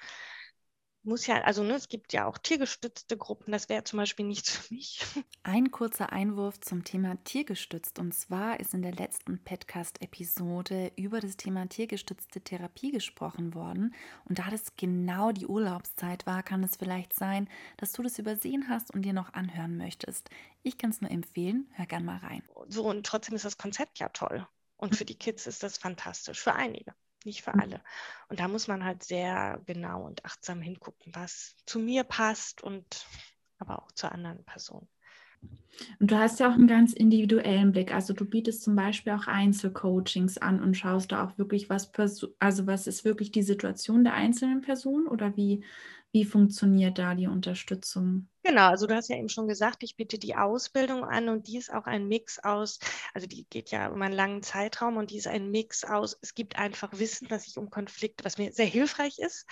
muss 1.03 1.27
ja, 1.27 1.41
also 1.43 1.63
ne, 1.63 1.75
es 1.75 1.89
gibt 1.89 2.13
ja 2.13 2.27
auch 2.27 2.37
tiergestützte 2.37 3.17
Gruppen, 3.17 3.53
das 3.53 3.69
wäre 3.69 3.85
zum 3.85 3.99
Beispiel 3.99 4.27
nichts 4.27 4.55
für 4.55 4.75
mich. 4.75 5.01
Ein 5.43 5.71
kurzer 5.71 6.13
Einwurf 6.13 6.61
zum 6.61 6.85
Thema 6.85 7.17
tiergestützt. 7.25 7.99
Und 7.99 8.13
zwar 8.13 8.61
ist 8.61 8.75
in 8.75 8.83
der 8.83 8.93
letzten 8.93 9.43
Podcast-Episode 9.43 10.93
über 10.97 11.21
das 11.21 11.37
Thema 11.37 11.69
tiergestützte 11.69 12.43
Therapie 12.43 12.91
gesprochen 12.91 13.55
worden. 13.55 13.95
Und 14.27 14.39
da 14.39 14.51
das 14.51 14.77
genau 14.77 15.33
die 15.33 15.47
Urlaubszeit 15.47 16.27
war, 16.27 16.43
kann 16.43 16.63
es 16.63 16.77
vielleicht 16.77 17.15
sein, 17.15 17.49
dass 17.79 17.93
du 17.93 18.03
das 18.03 18.19
übersehen 18.19 18.67
hast 18.69 18.93
und 18.93 19.03
dir 19.03 19.15
noch 19.15 19.33
anhören 19.33 19.77
möchtest. 19.79 20.29
Ich 20.63 20.77
kann 20.77 20.91
es 20.91 21.01
nur 21.01 21.11
empfehlen, 21.11 21.71
hör 21.73 21.87
gern 21.87 22.05
mal 22.05 22.19
rein. 22.19 22.43
So, 22.69 22.87
und 22.89 23.07
trotzdem 23.07 23.35
ist 23.35 23.47
das 23.47 23.57
Konzept 23.57 23.99
ja 23.99 24.11
toll. 24.11 24.47
Und 24.77 24.97
für 24.97 25.05
die 25.05 25.19
Kids 25.19 25.47
ist 25.47 25.63
das 25.63 25.79
fantastisch, 25.79 26.41
für 26.41 26.55
einige 26.55 26.95
nicht 27.25 27.43
für 27.43 27.55
alle. 27.55 27.83
Und 28.29 28.41
da 28.41 28.49
muss 28.49 28.69
man 28.69 28.85
halt 28.85 29.03
sehr 29.03 29.61
genau 29.67 30.05
und 30.07 30.25
achtsam 30.25 30.61
hingucken, 30.61 31.15
was 31.15 31.57
zu 31.67 31.79
mir 31.79 32.05
passt 32.05 32.63
und 32.63 33.07
aber 33.59 33.83
auch 33.83 33.93
zu 33.93 34.11
anderen 34.11 34.45
Personen. 34.45 34.89
Und 35.99 36.11
du 36.11 36.19
hast 36.19 36.41
ja 36.41 36.51
auch 36.51 36.55
einen 36.55 36.67
ganz 36.67 36.93
individuellen 36.93 37.73
Blick. 37.73 37.95
Also 37.95 38.13
du 38.13 38.25
bietest 38.25 38.63
zum 38.63 38.77
Beispiel 38.77 39.13
auch 39.13 39.27
Einzelcoachings 39.27 40.39
an 40.39 40.63
und 40.63 40.77
schaust 40.77 41.13
da 41.13 41.25
auch 41.25 41.39
wirklich, 41.39 41.71
was 41.71 41.91
also 42.39 42.67
was 42.67 42.87
ist 42.87 43.05
wirklich 43.05 43.33
die 43.33 43.43
Situation 43.43 44.05
der 44.05 44.15
einzelnen 44.15 44.61
Person 44.61 45.07
oder 45.07 45.37
wie, 45.37 45.65
wie 46.13 46.25
funktioniert 46.25 46.99
da 46.99 47.15
die 47.15 47.27
Unterstützung? 47.27 48.29
Genau, 48.43 48.69
also 48.71 48.87
du 48.87 48.95
hast 48.95 49.09
ja 49.11 49.17
eben 49.17 49.29
schon 49.29 49.49
gesagt, 49.49 49.83
ich 49.83 49.97
biete 49.97 50.19
die 50.19 50.35
Ausbildung 50.35 51.05
an 51.05 51.29
und 51.29 51.47
die 51.47 51.59
ist 51.59 51.71
auch 51.73 51.85
ein 51.85 52.09
Mix 52.09 52.39
aus, 52.39 52.79
also 53.13 53.27
die 53.27 53.45
geht 53.51 53.71
ja 53.71 53.89
um 53.89 54.01
einen 54.01 54.15
langen 54.15 54.43
Zeitraum 54.43 54.97
und 54.97 55.11
die 55.11 55.19
ist 55.19 55.27
ein 55.27 55.51
Mix 55.51 55.85
aus, 55.85 56.17
es 56.23 56.35
gibt 56.35 56.57
einfach 56.57 56.91
Wissen, 56.99 57.29
was 57.31 57.45
sich 57.45 57.59
um 57.59 57.69
Konflikte, 57.69 58.25
was 58.25 58.39
mir 58.39 58.51
sehr 58.53 58.65
hilfreich 58.67 59.19
ist, 59.19 59.47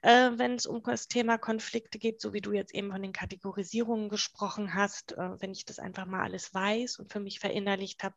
äh, 0.00 0.30
wenn 0.36 0.54
es 0.54 0.64
um 0.66 0.82
das 0.82 1.06
Thema 1.06 1.36
Konflikte 1.36 1.98
geht, 1.98 2.20
so 2.22 2.32
wie 2.32 2.40
du 2.40 2.52
jetzt 2.52 2.74
eben 2.74 2.90
von 2.90 3.02
den 3.02 3.12
Kategorisierungen 3.12 4.08
gesprochen 4.08 4.72
hast, 4.74 5.12
äh, 5.12 5.40
wenn 5.40 5.52
ich 5.52 5.66
das 5.66 5.78
einfach 5.78 6.06
mal 6.06 6.22
alles 6.22 6.54
weiß 6.54 6.98
und 6.98 7.12
für 7.12 7.20
mich 7.20 7.40
verinnerlicht 7.40 8.02
habe, 8.02 8.14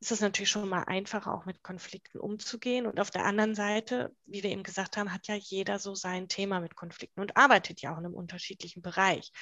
ist 0.00 0.12
es 0.12 0.20
natürlich 0.20 0.50
schon 0.50 0.68
mal 0.68 0.82
einfacher, 0.84 1.32
auch 1.34 1.46
mit 1.46 1.62
Konflikten 1.62 2.18
umzugehen. 2.20 2.86
Und 2.86 3.00
auf 3.00 3.10
der 3.10 3.24
anderen 3.24 3.54
Seite, 3.54 4.14
wie 4.26 4.42
wir 4.42 4.50
eben 4.50 4.62
gesagt 4.62 4.96
haben, 4.96 5.12
hat 5.12 5.26
ja 5.26 5.34
jeder 5.34 5.78
so 5.78 5.94
sein 5.94 6.28
Thema 6.28 6.60
mit 6.60 6.76
Konflikten 6.76 7.20
und 7.20 7.36
arbeitet 7.36 7.80
ja 7.80 7.92
auch 7.94 7.98
in 7.98 8.04
einem 8.04 8.14
unterschiedlichen 8.14 8.82
Bereich 8.82 9.32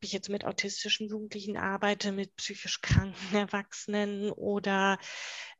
ob 0.00 0.04
ich 0.04 0.12
jetzt 0.14 0.30
mit 0.30 0.46
autistischen 0.46 1.08
Jugendlichen 1.08 1.58
arbeite, 1.58 2.10
mit 2.10 2.34
psychisch 2.36 2.80
kranken 2.80 3.36
Erwachsenen 3.36 4.30
oder 4.30 4.98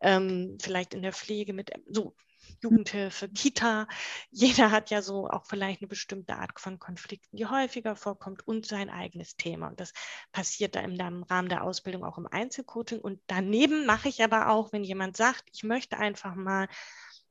ähm, 0.00 0.56
vielleicht 0.62 0.94
in 0.94 1.02
der 1.02 1.12
Pflege 1.12 1.52
mit 1.52 1.70
so 1.90 2.14
Jugendhilfe, 2.62 3.28
Kita. 3.28 3.86
Jeder 4.30 4.70
hat 4.70 4.88
ja 4.88 5.02
so 5.02 5.28
auch 5.28 5.44
vielleicht 5.44 5.82
eine 5.82 5.88
bestimmte 5.88 6.36
Art 6.36 6.58
von 6.58 6.78
Konflikten, 6.78 7.36
die 7.36 7.44
häufiger 7.44 7.96
vorkommt 7.96 8.46
und 8.48 8.64
sein 8.64 8.88
eigenes 8.88 9.36
Thema. 9.36 9.68
Und 9.68 9.78
das 9.78 9.92
passiert 10.32 10.74
da 10.74 10.80
im 10.80 11.22
Rahmen 11.24 11.50
der 11.50 11.62
Ausbildung 11.62 12.02
auch 12.02 12.16
im 12.16 12.26
Einzelcoaching. 12.26 13.00
Und 13.00 13.20
daneben 13.26 13.84
mache 13.84 14.08
ich 14.08 14.24
aber 14.24 14.48
auch, 14.48 14.72
wenn 14.72 14.84
jemand 14.84 15.18
sagt, 15.18 15.44
ich 15.52 15.64
möchte 15.64 15.98
einfach 15.98 16.34
mal 16.34 16.66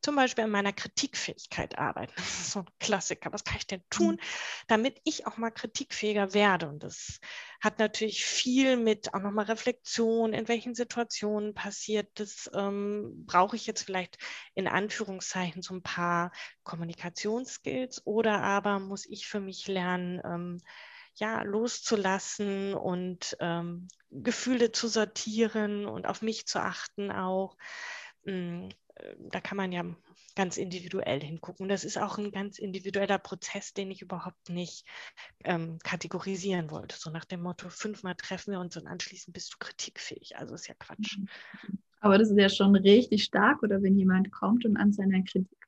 zum 0.01 0.15
Beispiel 0.15 0.45
an 0.45 0.51
meiner 0.51 0.73
Kritikfähigkeit 0.73 1.77
arbeiten. 1.77 2.13
Das 2.29 2.39
ist 2.39 2.51
so 2.51 2.59
ein 2.59 2.69
Klassiker. 2.79 3.33
Was 3.33 3.43
kann 3.43 3.57
ich 3.57 3.67
denn 3.67 3.83
tun, 3.89 4.15
mhm. 4.15 4.19
damit 4.67 4.99
ich 5.03 5.27
auch 5.27 5.37
mal 5.37 5.51
kritikfähiger 5.51 6.33
werde? 6.33 6.67
Und 6.67 6.83
das 6.83 7.19
hat 7.61 7.79
natürlich 7.79 8.25
viel 8.25 8.77
mit 8.77 9.13
auch 9.13 9.19
nochmal 9.19 9.45
Reflexion, 9.45 10.33
in 10.33 10.47
welchen 10.47 10.75
Situationen 10.75 11.53
passiert 11.53 12.07
das. 12.15 12.49
Ähm, 12.53 13.25
brauche 13.25 13.55
ich 13.55 13.65
jetzt 13.65 13.83
vielleicht 13.83 14.17
in 14.55 14.67
Anführungszeichen 14.67 15.61
so 15.61 15.73
ein 15.73 15.83
paar 15.83 16.31
Kommunikationsskills 16.63 18.05
oder 18.05 18.41
aber 18.41 18.79
muss 18.79 19.05
ich 19.05 19.27
für 19.27 19.39
mich 19.39 19.67
lernen, 19.67 20.21
ähm, 20.23 20.61
ja, 21.15 21.41
loszulassen 21.41 22.73
und 22.73 23.35
ähm, 23.39 23.87
Gefühle 24.09 24.71
zu 24.71 24.87
sortieren 24.87 25.85
und 25.85 26.07
auf 26.07 26.21
mich 26.21 26.47
zu 26.47 26.61
achten 26.61 27.11
auch. 27.11 27.57
Da 29.31 29.41
kann 29.41 29.57
man 29.57 29.71
ja 29.71 29.83
ganz 30.35 30.57
individuell 30.57 31.21
hingucken. 31.21 31.67
Das 31.67 31.83
ist 31.83 31.97
auch 31.97 32.17
ein 32.17 32.31
ganz 32.31 32.59
individueller 32.59 33.17
Prozess, 33.17 33.73
den 33.73 33.91
ich 33.91 34.01
überhaupt 34.01 34.49
nicht 34.49 34.85
ähm, 35.43 35.79
kategorisieren 35.83 36.71
wollte. 36.71 36.95
So 36.97 37.09
nach 37.09 37.25
dem 37.25 37.41
Motto, 37.41 37.69
fünfmal 37.69 38.15
treffen 38.15 38.51
wir 38.51 38.59
uns 38.59 38.77
und 38.77 38.87
anschließend 38.87 39.33
bist 39.33 39.53
du 39.53 39.57
kritikfähig. 39.59 40.37
Also 40.37 40.55
ist 40.55 40.67
ja 40.67 40.75
Quatsch. 40.77 41.17
Mhm. 41.17 41.27
Aber 42.01 42.17
das 42.17 42.29
ist 42.29 42.39
ja 42.39 42.49
schon 42.49 42.75
richtig 42.75 43.23
stark, 43.25 43.61
oder 43.61 43.81
wenn 43.83 43.97
jemand 43.97 44.31
kommt 44.31 44.65
und 44.65 44.77
an 44.77 44.93
seiner 44.93 45.21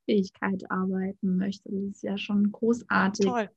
Kritikfähigkeit 0.06 0.70
arbeiten 0.70 1.38
möchte. 1.38 1.70
Das 1.70 1.96
ist 1.96 2.04
ja 2.04 2.18
schon 2.18 2.52
großartig. 2.52 3.26
Toll. 3.26 3.50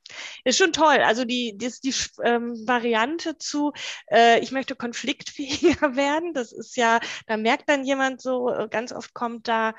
Ist 0.43 0.57
schon 0.57 0.73
toll. 0.73 0.97
Also 0.97 1.25
die, 1.25 1.57
die, 1.57 1.71
die 1.83 1.93
ähm, 2.23 2.55
Variante 2.67 3.37
zu, 3.37 3.73
äh, 4.07 4.39
ich 4.39 4.51
möchte 4.51 4.75
konfliktfähiger 4.75 5.95
werden, 5.95 6.33
das 6.33 6.51
ist 6.51 6.77
ja, 6.77 6.99
da 7.27 7.37
merkt 7.37 7.69
dann 7.69 7.83
jemand 7.83 8.21
so, 8.21 8.49
äh, 8.49 8.67
ganz 8.69 8.91
oft 8.91 9.13
kommt 9.13 9.47
da, 9.47 9.73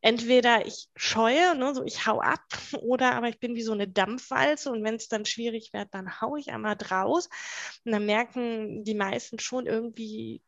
entweder 0.00 0.66
ich 0.66 0.88
scheue, 0.96 1.56
ne, 1.56 1.74
so 1.74 1.84
ich 1.84 2.06
hau 2.06 2.20
ab, 2.20 2.44
oder 2.82 3.14
aber 3.14 3.28
ich 3.28 3.40
bin 3.40 3.54
wie 3.54 3.62
so 3.62 3.72
eine 3.72 3.88
Dampfwalze 3.88 4.70
und 4.70 4.84
wenn 4.84 4.96
es 4.96 5.08
dann 5.08 5.24
schwierig 5.24 5.72
wird, 5.72 5.88
dann 5.92 6.20
hau 6.20 6.36
ich 6.36 6.50
einmal 6.50 6.76
draus. 6.76 7.28
Und 7.84 7.92
dann 7.92 8.06
merken 8.06 8.84
die 8.84 8.94
meisten 8.94 9.38
schon 9.38 9.66
irgendwie, 9.66 10.42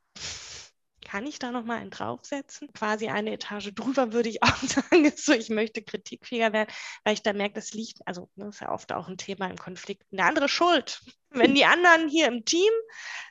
kann 1.11 1.27
ich 1.27 1.40
da 1.40 1.51
nochmal 1.51 1.79
einen 1.79 1.90
draufsetzen? 1.90 2.73
Quasi 2.73 3.09
eine 3.09 3.33
Etage 3.33 3.75
drüber 3.75 4.12
würde 4.12 4.29
ich 4.29 4.42
auch 4.44 4.57
sagen, 4.62 5.12
so, 5.16 5.33
ich 5.33 5.51
möchte 5.51 5.83
kritikfähiger 5.83 6.53
werden, 6.53 6.73
weil 7.03 7.14
ich 7.14 7.23
da 7.23 7.33
merke, 7.33 7.55
das 7.55 7.73
liegt, 7.73 8.07
also 8.07 8.29
das 8.37 8.44
ne, 8.44 8.49
ist 8.51 8.61
ja 8.61 8.70
oft 8.70 8.92
auch 8.92 9.09
ein 9.09 9.16
Thema 9.16 9.51
im 9.51 9.57
Konflikt, 9.57 10.05
eine 10.12 10.25
andere 10.25 10.49
Schuld. 10.49 11.03
Wenn 11.31 11.55
die 11.55 11.64
anderen 11.64 12.09
hier 12.09 12.29
im 12.29 12.44
Team 12.44 12.70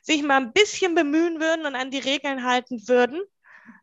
sich 0.02 0.22
mal 0.22 0.36
ein 0.36 0.52
bisschen 0.52 0.94
bemühen 0.94 1.40
würden 1.40 1.64
und 1.64 1.74
an 1.74 1.90
die 1.90 1.98
Regeln 1.98 2.44
halten 2.44 2.86
würden, 2.86 3.22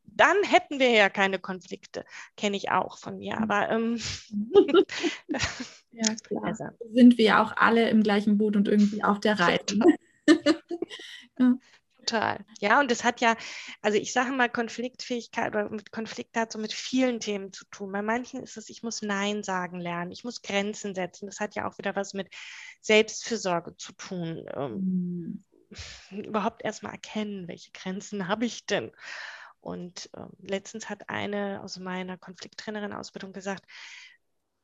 dann 0.05 0.43
hätten 0.43 0.79
wir 0.79 0.89
ja 0.91 1.09
keine 1.09 1.39
Konflikte. 1.39 2.05
Kenne 2.35 2.57
ich 2.57 2.71
auch 2.71 2.97
von 2.97 3.17
mir. 3.17 3.39
Aber 3.39 3.69
ähm, 3.69 3.99
ja, 5.91 6.15
klar. 6.23 6.43
Also. 6.43 6.65
Sind 6.91 7.17
wir 7.17 7.39
auch 7.41 7.53
alle 7.55 7.89
im 7.89 8.01
gleichen 8.01 8.37
Boot 8.37 8.55
und 8.55 8.67
irgendwie 8.67 9.03
auf 9.03 9.19
der 9.19 9.39
Reise. 9.39 9.79
ja. 11.39 11.57
Total. 12.07 12.45
Ja, 12.61 12.79
und 12.79 12.89
es 12.91 13.03
hat 13.03 13.19
ja, 13.19 13.35
also 13.81 13.97
ich 13.97 14.13
sage 14.13 14.31
mal, 14.31 14.49
Konfliktfähigkeit 14.49 15.53
oder 15.53 15.69
mit 15.69 15.91
Konflikt 15.91 16.37
hat 16.37 16.51
so 16.53 16.59
mit 16.59 16.71
vielen 16.71 17.19
Themen 17.19 17.51
zu 17.51 17.65
tun. 17.65 17.91
Bei 17.91 18.01
manchen 18.01 18.41
ist 18.41 18.55
es, 18.55 18.69
ich 18.69 18.81
muss 18.81 19.01
Nein 19.01 19.43
sagen 19.43 19.79
lernen, 19.79 20.11
ich 20.11 20.23
muss 20.23 20.41
Grenzen 20.41 20.95
setzen. 20.95 21.25
Das 21.25 21.39
hat 21.39 21.55
ja 21.55 21.67
auch 21.67 21.77
wieder 21.77 21.95
was 21.95 22.13
mit 22.13 22.33
Selbstfürsorge 22.81 23.75
zu 23.75 23.91
tun. 23.93 24.45
Mhm. 24.55 25.43
Überhaupt 26.11 26.63
erstmal 26.63 26.93
erkennen, 26.93 27.49
welche 27.49 27.71
Grenzen 27.71 28.29
habe 28.29 28.45
ich 28.45 28.65
denn? 28.65 28.91
Und 29.59 30.09
äh, 30.13 30.21
letztens 30.39 30.89
hat 30.89 31.09
eine 31.09 31.61
aus 31.61 31.77
meiner 31.77 32.17
Konflikttrainerin-Ausbildung 32.17 33.33
gesagt, 33.33 33.65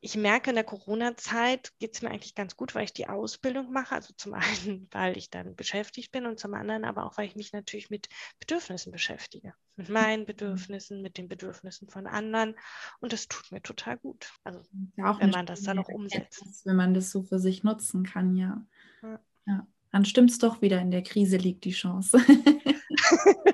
ich 0.03 0.17
merke, 0.17 0.49
in 0.49 0.55
der 0.55 0.65
Corona-Zeit 0.65 1.71
geht 1.79 1.95
es 1.95 2.01
mir 2.01 2.11
eigentlich 2.11 2.35
ganz 2.35 2.57
gut, 2.57 2.75
weil 2.75 2.83
ich 2.83 2.91
die 2.91 3.07
Ausbildung 3.07 3.71
mache. 3.71 3.95
Also 3.95 4.13
zum 4.17 4.33
einen, 4.67 4.87
weil 4.91 5.17
ich 5.17 5.29
dann 5.29 5.55
beschäftigt 5.55 6.11
bin 6.11 6.25
und 6.25 6.39
zum 6.39 6.53
anderen 6.53 6.83
aber 6.83 7.05
auch, 7.05 7.17
weil 7.17 7.27
ich 7.27 7.37
mich 7.37 7.53
natürlich 7.53 7.89
mit 7.89 8.09
Bedürfnissen 8.39 8.91
beschäftige. 8.91 9.53
Mit 9.77 9.87
meinen 9.87 10.21
mhm. 10.21 10.25
Bedürfnissen, 10.25 11.01
mit 11.01 11.17
den 11.17 11.29
Bedürfnissen 11.29 11.89
von 11.89 12.05
anderen. 12.05 12.55
Und 12.99 13.13
das 13.13 13.29
tut 13.29 13.49
mir 13.53 13.61
total 13.61 13.97
gut. 13.97 14.29
Also 14.43 14.59
ja, 14.97 15.17
wenn 15.21 15.29
man 15.29 15.45
das 15.45 15.61
dann 15.61 15.79
auch 15.79 15.87
umsetzt. 15.87 16.65
Wenn 16.65 16.75
man 16.75 16.93
das 16.93 17.09
so 17.09 17.23
für 17.23 17.39
sich 17.39 17.63
nutzen 17.63 18.03
kann, 18.03 18.35
ja. 18.35 18.61
ja. 19.01 19.19
ja. 19.47 19.67
Dann 19.93 20.03
stimmt 20.03 20.31
es 20.31 20.37
doch 20.37 20.61
wieder, 20.61 20.81
in 20.81 20.91
der 20.91 21.03
Krise 21.03 21.37
liegt 21.37 21.63
die 21.63 21.71
Chance. 21.71 22.17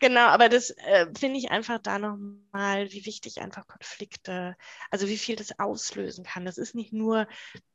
genau, 0.00 0.26
aber 0.26 0.48
das 0.48 0.70
äh, 0.70 1.06
finde 1.16 1.38
ich 1.38 1.50
einfach 1.50 1.78
da 1.78 1.98
nochmal, 1.98 2.90
wie 2.92 3.06
wichtig 3.06 3.40
einfach 3.40 3.66
Konflikte, 3.66 4.56
also 4.90 5.06
wie 5.08 5.18
viel 5.18 5.36
das 5.36 5.58
auslösen 5.58 6.24
kann. 6.24 6.44
Das 6.44 6.58
ist 6.58 6.74
nicht 6.74 6.92
nur 6.92 7.28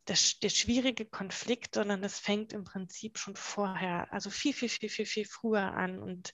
das, 0.06 0.40
der 0.40 0.50
schwierige 0.50 1.06
Konflikt, 1.06 1.76
sondern 1.76 2.02
das 2.02 2.20
fängt 2.20 2.54
im 2.54 2.64
Prinzip 2.66 3.18
schon 3.18 3.36
vorher, 3.36 4.12
also 4.12 4.30
viel, 4.30 4.54
viel, 4.54 4.70
viel, 4.70 4.90
viel, 4.90 5.06
viel 5.06 5.26
früher 5.26 5.74
an 5.74 6.00
und 6.00 6.34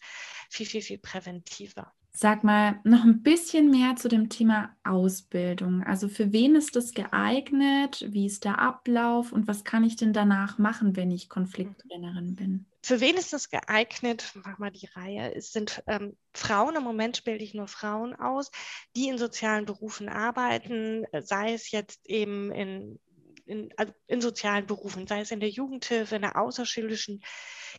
viel, 0.49 0.65
viel, 0.65 0.81
viel 0.81 0.97
präventiver. 0.97 1.93
Sag 2.13 2.43
mal 2.43 2.79
noch 2.83 3.05
ein 3.05 3.23
bisschen 3.23 3.71
mehr 3.71 3.95
zu 3.95 4.09
dem 4.09 4.29
Thema 4.29 4.75
Ausbildung. 4.83 5.81
Also 5.83 6.09
für 6.09 6.33
wen 6.33 6.55
ist 6.55 6.75
das 6.75 6.93
geeignet? 6.93 8.05
Wie 8.09 8.25
ist 8.25 8.43
der 8.43 8.59
Ablauf 8.59 9.31
und 9.31 9.47
was 9.47 9.63
kann 9.63 9.85
ich 9.85 9.95
denn 9.95 10.11
danach 10.11 10.57
machen, 10.57 10.95
wenn 10.97 11.09
ich 11.09 11.29
Konflikttrainerin 11.29 12.35
bin? 12.35 12.65
Für 12.83 12.99
wen 12.99 13.15
ist 13.15 13.31
das 13.31 13.49
geeignet? 13.49 14.33
Mach 14.43 14.57
mal 14.57 14.71
die 14.71 14.87
Reihe. 14.87 15.33
Es 15.33 15.53
sind 15.53 15.83
ähm, 15.87 16.17
Frauen, 16.33 16.75
im 16.75 16.83
Moment 16.83 17.23
bilde 17.23 17.43
ich 17.43 17.53
nur 17.53 17.67
Frauen 17.67 18.13
aus, 18.13 18.51
die 18.95 19.07
in 19.07 19.17
sozialen 19.17 19.65
Berufen 19.65 20.09
arbeiten, 20.09 21.05
sei 21.21 21.53
es 21.53 21.71
jetzt 21.71 22.05
eben 22.07 22.51
in 22.51 22.99
in, 23.45 23.69
also 23.75 23.93
in, 24.07 24.21
sozialen 24.21 24.65
Berufen, 24.65 25.07
sei 25.07 25.21
es 25.21 25.31
in 25.31 25.39
der 25.39 25.49
Jugendhilfe, 25.49 26.15
in 26.15 26.21
der 26.21 26.37
außerschulischen 26.37 27.21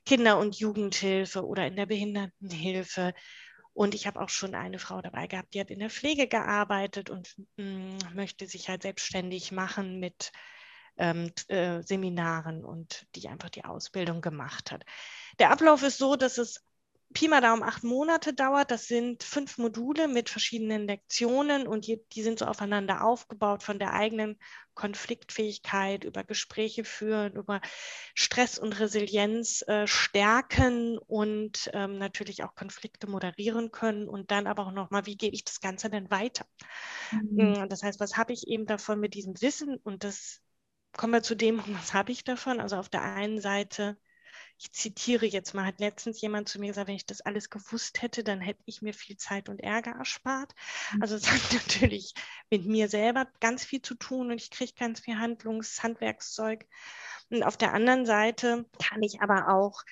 Kinder- 0.04 0.38
und 0.38 0.56
Jugendhilfe 0.56 1.46
oder 1.46 1.66
in 1.66 1.76
der 1.76 1.86
Behindertenhilfe 1.86 3.14
und 3.74 3.94
ich 3.94 4.06
habe 4.06 4.20
auch 4.20 4.28
schon 4.28 4.54
eine 4.54 4.78
Frau 4.78 5.00
dabei 5.00 5.26
gehabt, 5.26 5.54
die 5.54 5.60
hat 5.60 5.70
in 5.70 5.78
der 5.78 5.90
Pflege 5.90 6.26
gearbeitet 6.28 7.10
und 7.10 7.34
mh, 7.56 7.64
mm, 7.64 7.98
möchte 8.14 8.46
sich 8.46 8.68
halt 8.68 8.82
selbstständig 8.82 9.52
machen 9.52 9.98
mit 9.98 10.32
ähm, 10.98 11.32
äh, 11.48 11.82
Seminaren 11.82 12.64
und 12.64 13.06
die 13.14 13.28
einfach 13.28 13.50
die 13.50 13.64
Ausbildung 13.64 14.20
gemacht 14.20 14.70
hat. 14.70 14.84
Der 15.38 15.50
Ablauf 15.50 15.82
ist 15.82 15.98
so, 15.98 16.16
dass 16.16 16.38
es 16.38 16.62
Pi 17.12 17.28
mal 17.28 17.40
Daumen 17.40 17.62
acht 17.62 17.84
Monate 17.84 18.32
dauert. 18.34 18.70
Das 18.70 18.86
sind 18.86 19.22
fünf 19.22 19.58
Module 19.58 20.08
mit 20.08 20.30
verschiedenen 20.30 20.86
Lektionen 20.86 21.66
und 21.66 21.86
die, 21.86 22.00
die, 22.12 22.22
sind 22.22 22.38
so 22.38 22.46
aufeinander 22.46 23.04
aufgebaut 23.04 23.62
von 23.62 23.78
der 23.78 23.92
eigenen 23.92 24.38
Konfliktfähigkeit 24.74 26.04
über 26.04 26.24
Gespräche 26.24 26.84
führen, 26.84 27.34
über 27.34 27.60
Stress 28.14 28.58
und 28.58 28.78
Resilienz 28.80 29.62
äh, 29.68 29.86
stärken 29.86 30.98
und 30.98 31.70
ähm, 31.72 31.98
natürlich 31.98 32.42
auch 32.44 32.54
Konflikte 32.54 33.06
moderieren 33.06 33.70
können 33.70 34.08
und 34.08 34.30
dann 34.30 34.46
aber 34.46 34.66
auch 34.66 34.72
nochmal, 34.72 35.06
wie 35.06 35.16
gebe 35.16 35.34
ich 35.34 35.44
das 35.44 35.60
Ganze 35.60 35.90
denn 35.90 36.10
weiter? 36.10 36.46
Mhm. 37.10 37.68
Das 37.68 37.82
heißt, 37.82 38.00
was 38.00 38.16
habe 38.16 38.32
ich 38.32 38.48
eben 38.48 38.66
davon 38.66 39.00
mit 39.00 39.14
diesem 39.14 39.40
Wissen 39.40 39.76
und 39.76 40.04
das 40.04 40.40
kommen 40.96 41.12
wir 41.12 41.22
zu 41.22 41.34
dem, 41.34 41.58
was 41.78 41.94
habe 41.94 42.12
ich 42.12 42.24
davon? 42.24 42.60
Also 42.60 42.76
auf 42.76 42.88
der 42.88 43.02
einen 43.02 43.40
Seite 43.40 43.98
ich 44.62 44.72
zitiere 44.72 45.26
jetzt 45.26 45.54
mal, 45.54 45.66
hat 45.66 45.80
letztens 45.80 46.20
jemand 46.20 46.48
zu 46.48 46.60
mir 46.60 46.68
gesagt, 46.68 46.86
wenn 46.86 46.94
ich 46.94 47.06
das 47.06 47.20
alles 47.20 47.50
gewusst 47.50 48.00
hätte, 48.00 48.22
dann 48.22 48.40
hätte 48.40 48.62
ich 48.66 48.80
mir 48.80 48.94
viel 48.94 49.16
Zeit 49.16 49.48
und 49.48 49.58
Ärger 49.58 49.90
erspart. 49.92 50.54
Mhm. 50.92 51.02
Also 51.02 51.16
es 51.16 51.30
hat 51.30 51.40
natürlich 51.52 52.14
mit 52.48 52.64
mir 52.64 52.88
selber 52.88 53.26
ganz 53.40 53.64
viel 53.64 53.82
zu 53.82 53.96
tun 53.96 54.30
und 54.30 54.40
ich 54.40 54.50
kriege 54.50 54.72
ganz 54.78 55.00
viel 55.00 55.16
Handlungs-, 55.18 55.82
Handwerkszeug. 55.82 56.64
Und 57.28 57.42
auf 57.42 57.56
der 57.56 57.74
anderen 57.74 58.06
Seite 58.06 58.64
kann 58.78 59.02
ich 59.02 59.20
aber 59.20 59.48
auch 59.48 59.82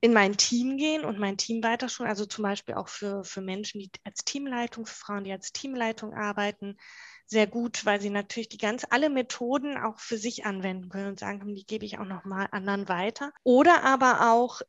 in 0.00 0.12
mein 0.12 0.36
Team 0.36 0.78
gehen 0.78 1.04
und 1.04 1.20
mein 1.20 1.36
Team 1.36 1.62
weiter 1.62 1.88
schon, 1.88 2.08
also 2.08 2.26
zum 2.26 2.42
Beispiel 2.42 2.74
auch 2.74 2.88
für, 2.88 3.22
für 3.22 3.40
Menschen, 3.40 3.78
die 3.78 3.90
als 4.02 4.24
Teamleitung, 4.24 4.84
für 4.84 4.96
Frauen, 4.96 5.22
die 5.22 5.30
als 5.30 5.52
Teamleitung 5.52 6.12
arbeiten, 6.12 6.76
sehr 7.32 7.48
gut, 7.48 7.84
weil 7.84 8.00
sie 8.00 8.10
natürlich 8.10 8.48
die 8.48 8.58
ganz 8.58 8.86
alle 8.90 9.10
Methoden 9.10 9.76
auch 9.76 9.98
für 9.98 10.16
sich 10.16 10.46
anwenden 10.46 10.88
können 10.88 11.08
und 11.08 11.18
sagen 11.18 11.40
können, 11.40 11.54
die 11.54 11.66
gebe 11.66 11.84
ich 11.84 11.98
auch 11.98 12.04
noch 12.04 12.24
mal 12.24 12.46
anderen 12.52 12.88
weiter. 12.88 13.32
Oder 13.42 13.82
aber 13.82 14.32
auch 14.32 14.62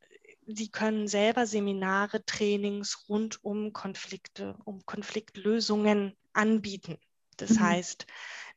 Sie 0.45 0.69
können 0.69 1.07
selber 1.07 1.45
Seminare, 1.45 2.25
Trainings 2.25 3.05
rund 3.07 3.43
um 3.43 3.71
Konflikte, 3.71 4.57
um 4.65 4.85
Konfliktlösungen 4.85 6.17
anbieten. 6.33 6.97
Das 7.37 7.51
mhm. 7.51 7.59
heißt, 7.61 8.07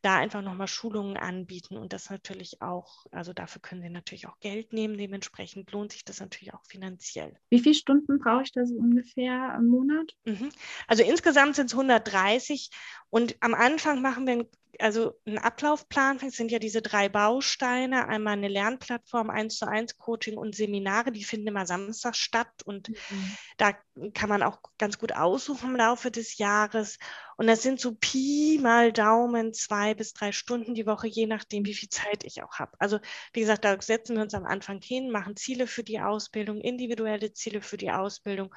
da 0.06 0.16
einfach 0.16 0.40
nochmal 0.40 0.68
Schulungen 0.68 1.16
anbieten 1.16 1.76
und 1.76 1.92
das 1.92 2.10
natürlich 2.10 2.62
auch, 2.62 3.06
also 3.10 3.32
dafür 3.32 3.60
können 3.60 3.82
Sie 3.82 3.90
natürlich 3.90 4.28
auch 4.28 4.38
Geld 4.38 4.72
nehmen. 4.72 4.96
Dementsprechend 4.96 5.72
lohnt 5.72 5.90
sich 5.90 6.04
das 6.04 6.20
natürlich 6.20 6.54
auch 6.54 6.64
finanziell. 6.64 7.36
Wie 7.50 7.58
viele 7.58 7.74
Stunden 7.74 8.20
brauche 8.20 8.42
ich 8.44 8.52
da 8.52 8.64
so 8.64 8.76
ungefähr 8.76 9.56
im 9.58 9.66
Monat? 9.66 10.12
Mhm. 10.24 10.50
Also 10.86 11.02
insgesamt 11.02 11.56
sind 11.56 11.66
es 11.66 11.74
130 11.74 12.70
und 13.10 13.34
am 13.40 13.54
Anfang 13.54 14.00
machen 14.00 14.28
wir 14.28 14.46
also 14.80 15.14
ein 15.26 15.38
Ablaufplan 15.38 16.18
sind 16.18 16.50
ja 16.50 16.58
diese 16.58 16.82
drei 16.82 17.08
Bausteine, 17.08 18.08
einmal 18.08 18.34
eine 18.34 18.48
Lernplattform, 18.48 19.30
eins 19.30 19.56
zu 19.56 19.68
eins 19.68 19.96
Coaching 19.98 20.36
und 20.36 20.54
Seminare, 20.54 21.12
die 21.12 21.24
finden 21.24 21.48
immer 21.48 21.66
Samstag 21.66 22.16
statt 22.16 22.62
und 22.64 22.88
mhm. 22.88 23.36
da 23.56 23.72
kann 24.14 24.28
man 24.28 24.42
auch 24.42 24.60
ganz 24.78 24.98
gut 24.98 25.12
aussuchen 25.12 25.70
im 25.70 25.76
Laufe 25.76 26.10
des 26.10 26.38
Jahres. 26.38 26.98
Und 27.36 27.46
das 27.46 27.62
sind 27.62 27.80
so 27.80 27.94
Pi 27.94 28.58
mal 28.62 28.92
Daumen 28.92 29.52
zwei 29.52 29.94
bis 29.94 30.12
drei 30.12 30.32
Stunden 30.32 30.74
die 30.74 30.86
Woche, 30.86 31.06
je 31.06 31.26
nachdem, 31.26 31.64
wie 31.64 31.74
viel 31.74 31.88
Zeit 31.88 32.24
ich 32.24 32.42
auch 32.42 32.58
habe. 32.58 32.72
Also 32.78 32.98
wie 33.32 33.40
gesagt, 33.40 33.64
da 33.64 33.80
setzen 33.80 34.16
wir 34.16 34.22
uns 34.22 34.34
am 34.34 34.46
Anfang 34.46 34.80
hin, 34.80 35.10
machen 35.10 35.36
Ziele 35.36 35.66
für 35.66 35.84
die 35.84 36.00
Ausbildung, 36.00 36.60
individuelle 36.60 37.32
Ziele 37.32 37.60
für 37.60 37.76
die 37.76 37.90
Ausbildung. 37.90 38.54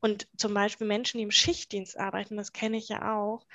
Und 0.00 0.28
zum 0.36 0.52
Beispiel 0.52 0.86
Menschen, 0.86 1.16
die 1.16 1.24
im 1.24 1.30
Schichtdienst 1.30 1.98
arbeiten, 1.98 2.36
das 2.36 2.52
kenne 2.52 2.76
ich 2.76 2.90
ja 2.90 3.16
auch, 3.16 3.46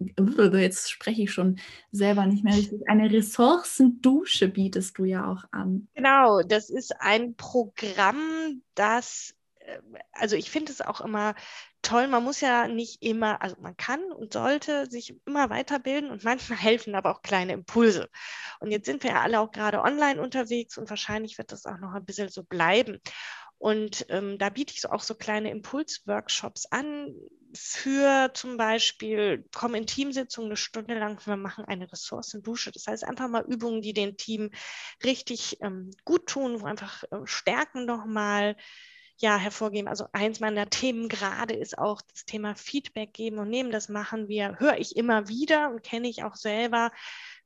jetzt 0.54 0.90
spreche 0.90 1.22
ich 1.22 1.32
schon 1.32 1.60
selber 1.92 2.26
nicht 2.26 2.44
mehr 2.44 2.56
richtig, 2.56 2.82
eine 2.90 3.12
Ressourcendusche 3.12 4.48
bietest 4.48 4.98
du 4.98 5.06
ja 5.06 5.32
auch 5.32 5.44
an. 5.52 5.88
Genau, 5.94 6.42
das 6.42 6.72
ist 6.72 7.00
ein 7.00 7.36
Programm, 7.36 8.64
das 8.74 9.36
also 10.14 10.36
ich 10.36 10.50
finde 10.50 10.72
es 10.72 10.82
auch 10.82 11.02
immer 11.02 11.36
toll. 11.82 12.08
Man 12.08 12.24
muss 12.24 12.42
ja 12.42 12.68
nicht 12.68 13.02
immer, 13.02 13.42
also 13.42 13.56
man 13.60 13.76
kann 13.78 14.04
und 14.12 14.34
sollte 14.34 14.90
sich 14.90 15.16
immer 15.26 15.50
weiterbilden 15.50 16.12
und 16.12 16.24
manchmal 16.24 16.60
helfen 16.60 16.96
aber 16.96 17.12
auch 17.12 17.22
kleine 17.22 17.54
Impulse. 17.54 18.10
Und 18.60 18.72
jetzt 18.72 18.86
sind 18.86 19.04
wir 19.04 19.12
ja 19.12 19.22
alle 19.22 19.40
auch 19.40 19.52
gerade 19.52 19.82
online 19.82 20.22
unterwegs 20.22 20.78
und 20.78 20.90
wahrscheinlich 20.90 21.38
wird 21.38 21.52
das 21.52 21.66
auch 21.66 21.78
noch 21.78 21.94
ein 21.94 22.06
bisschen 22.06 22.30
so 22.30 22.44
bleiben. 22.44 23.00
Und 23.58 24.08
ähm, 24.10 24.40
da 24.40 24.50
biete 24.50 24.74
ich 24.74 24.82
so 24.82 24.90
auch 24.90 25.04
so 25.04 25.14
kleine 25.14 25.52
Impulsworkshops 25.52 26.66
an 26.72 27.14
für 27.54 28.32
zum 28.34 28.58
Beispiel, 28.58 29.48
kommen 29.54 29.76
in 29.76 29.86
Teamsitzungen 29.86 30.50
eine 30.50 30.58
Stunde 30.58 30.98
lang, 30.98 31.24
wir 31.28 31.36
machen 31.38 31.66
eine 31.66 31.92
Ressourcendusche. 31.92 32.72
Das 32.72 32.88
heißt 32.88 33.04
einfach 33.04 33.28
mal 33.28 33.46
Übungen, 33.48 33.84
die 33.84 33.94
den 33.94 34.18
Team 34.18 34.50
richtig 35.04 35.58
ähm, 35.62 35.92
gut 36.06 36.28
tun, 36.28 36.62
wo 36.62 36.66
einfach 36.66 37.04
äh, 37.12 37.18
Stärken 37.26 37.86
nochmal 37.86 38.56
ja, 39.22 39.38
hervorgeben. 39.38 39.88
Also 39.88 40.08
eins 40.14 40.40
meiner 40.40 40.70
Themen 40.70 41.08
gerade 41.08 41.54
ist 41.54 41.78
auch 41.78 42.02
das 42.02 42.26
Thema 42.26 42.56
Feedback 42.56 43.14
geben 43.14 43.38
und 43.38 43.50
nehmen. 43.50 43.72
Das 43.72 43.88
machen 43.88 44.28
wir, 44.28 44.60
höre 44.60 44.78
ich 44.78 44.96
immer 44.98 45.28
wieder 45.28 45.70
und 45.70 45.84
kenne 45.84 46.10
ich 46.10 46.24
auch 46.24 46.36
selber 46.36 46.92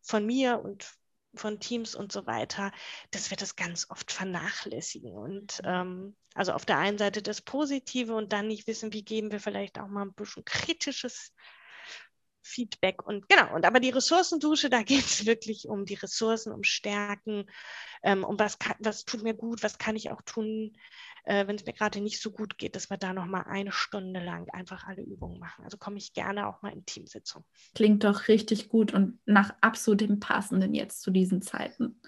von 0.02 0.26
mir 0.26 0.62
und 0.64 0.90
von 1.36 1.60
Teams 1.60 1.96
und 1.96 2.14
so 2.14 2.26
weiter, 2.26 2.72
dass 3.12 3.30
wir 3.30 3.36
das 3.36 3.58
ganz 3.58 3.88
oft 3.90 4.12
vernachlässigen. 4.12 5.12
Und 5.12 5.62
ähm, 5.66 6.16
also 6.34 6.54
auf 6.54 6.66
der 6.66 6.78
einen 6.78 6.98
Seite 6.98 7.22
das 7.22 7.42
Positive 7.42 8.16
und 8.16 8.32
dann 8.32 8.48
nicht 8.48 8.68
wissen, 8.68 8.94
wie 8.94 9.04
geben 9.04 9.32
wir 9.32 9.42
vielleicht 9.42 9.78
auch 9.78 9.88
mal 9.88 10.04
ein 10.04 10.14
bisschen 10.14 10.46
kritisches 10.46 11.34
Feedback 12.46 13.06
und 13.06 13.28
genau, 13.28 13.56
und 13.56 13.66
aber 13.66 13.80
die 13.80 13.90
Ressourcendusche, 13.90 14.70
da 14.70 14.84
geht 14.84 15.06
es 15.06 15.26
wirklich 15.26 15.68
um 15.68 15.86
die 15.86 15.96
Ressourcen, 15.96 16.54
um 16.54 16.64
Stärken, 16.64 17.46
ähm, 18.04 18.24
um 18.24 18.40
was, 18.40 18.60
kann, 18.60 18.76
was 18.80 19.06
tut 19.06 19.24
mir 19.24 19.34
gut, 19.34 19.64
was 19.64 19.78
kann 19.78 19.96
ich 19.96 20.12
auch 20.12 20.22
tun, 20.22 20.78
äh, 21.24 21.48
wenn 21.48 21.56
es 21.56 21.66
mir 21.66 21.74
gerade 21.74 22.02
nicht 22.02 22.22
so 22.22 22.32
gut 22.32 22.58
geht, 22.58 22.76
dass 22.76 22.90
wir 22.90 22.98
da 22.98 23.14
nochmal 23.14 23.46
eine 23.48 23.72
Stunde 23.72 24.24
lang 24.24 24.48
einfach 24.52 24.86
alle 24.86 25.02
Übungen 25.02 25.40
machen. 25.40 25.64
Also 25.64 25.78
komme 25.78 25.98
ich 25.98 26.14
gerne 26.14 26.48
auch 26.48 26.62
mal 26.62 26.72
in 26.72 26.86
Teamsitzung. 26.86 27.44
Klingt 27.74 28.04
doch 28.04 28.28
richtig 28.28 28.70
gut 28.70 28.94
und 28.94 29.20
nach 29.26 29.54
absolut 29.62 30.02
dem 30.02 30.20
Passenden 30.20 30.74
jetzt 30.74 31.02
zu 31.02 31.12
diesen 31.12 31.42
Zeiten. 31.42 32.00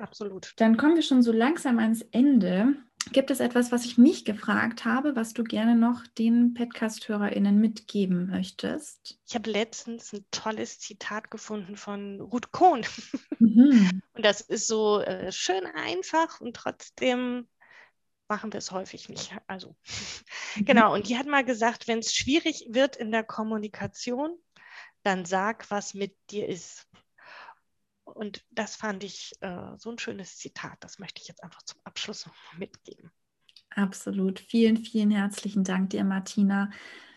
Absolut. 0.00 0.54
Dann 0.56 0.76
kommen 0.76 0.96
wir 0.96 1.02
schon 1.02 1.22
so 1.22 1.32
langsam 1.32 1.78
ans 1.78 2.02
Ende. 2.10 2.74
Gibt 3.12 3.30
es 3.30 3.40
etwas, 3.40 3.72
was 3.72 3.84
ich 3.86 3.98
nicht 3.98 4.26
gefragt 4.26 4.84
habe, 4.84 5.16
was 5.16 5.32
du 5.32 5.42
gerne 5.42 5.74
noch 5.74 6.06
den 6.06 6.54
Podcast-HörerInnen 6.54 7.58
mitgeben 7.58 8.28
möchtest? 8.28 9.18
Ich 9.26 9.34
habe 9.34 9.50
letztens 9.50 10.12
ein 10.12 10.24
tolles 10.30 10.78
Zitat 10.78 11.30
gefunden 11.30 11.76
von 11.76 12.20
Ruth 12.20 12.52
Kohn. 12.52 12.84
Mhm. 13.42 14.02
Und 14.12 14.26
das 14.26 14.42
ist 14.42 14.66
so 14.66 15.00
äh, 15.00 15.32
schön 15.32 15.64
einfach 15.64 16.42
und 16.42 16.54
trotzdem 16.54 17.48
machen 18.28 18.52
wir 18.52 18.58
es 18.58 18.70
häufig 18.70 19.08
nicht. 19.08 19.34
Also, 19.46 19.74
mhm. 20.56 20.66
genau. 20.66 20.92
Und 20.92 21.08
die 21.08 21.16
hat 21.16 21.26
mal 21.26 21.42
gesagt, 21.42 21.88
wenn 21.88 22.00
es 22.00 22.14
schwierig 22.14 22.66
wird 22.68 22.96
in 22.96 23.12
der 23.12 23.24
Kommunikation, 23.24 24.38
dann 25.02 25.24
sag, 25.24 25.70
was 25.70 25.94
mit 25.94 26.14
dir 26.30 26.46
ist. 26.48 26.86
Und 28.20 28.44
das 28.50 28.76
fand 28.76 29.02
ich 29.02 29.32
äh, 29.40 29.78
so 29.78 29.90
ein 29.90 29.98
schönes 29.98 30.36
Zitat. 30.36 30.76
Das 30.80 30.98
möchte 30.98 31.22
ich 31.22 31.28
jetzt 31.28 31.42
einfach 31.42 31.62
zum 31.62 31.80
Abschluss 31.84 32.26
noch 32.26 32.58
mitgeben. 32.58 33.10
Absolut. 33.70 34.40
Vielen, 34.40 34.76
vielen 34.76 35.10
herzlichen 35.10 35.64
Dank 35.64 35.88
dir, 35.88 36.04
Martina. 36.04 36.70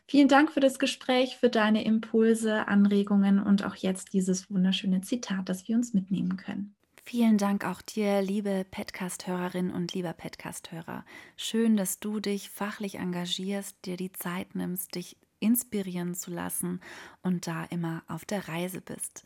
Vielen 0.08 0.30
Dank 0.30 0.54
für 0.54 0.62
das 0.62 0.80
Gespräch, 0.80 1.36
für 1.36 1.50
deine 1.50 1.84
Impulse, 1.84 2.70
Anregungen 2.70 3.44
und 3.44 3.66
auch 3.66 3.76
jetzt 3.76 4.14
dieses 4.14 4.50
wunderschöne 4.50 5.02
Zitat, 5.02 5.50
das 5.50 5.68
wir 5.68 5.76
uns 5.76 5.94
mitnehmen 5.94 6.38
können. 6.38 6.74
Vielen 7.04 7.38
Dank 7.38 7.66
auch 7.66 7.82
dir, 7.82 8.22
liebe 8.22 8.66
Podcast-Hörerin 8.72 9.72
und 9.72 9.94
lieber 9.94 10.14
Podcast-Hörer. 10.14 11.04
Schön, 11.36 11.76
dass 11.76 12.00
du 12.00 12.22
dich 12.22 12.50
fachlich 12.50 12.96
engagierst, 12.96 13.76
dir 13.84 13.98
die 13.98 14.14
Zeit 14.14 14.56
nimmst, 14.56 14.96
dich 14.96 15.18
inspirieren 15.42 16.16
zu 16.16 16.32
lassen 16.32 16.80
und 17.22 17.46
da 17.46 17.66
immer 17.66 18.04
auf 18.08 18.24
der 18.24 18.48
Reise 18.48 18.80
bist. 18.80 19.26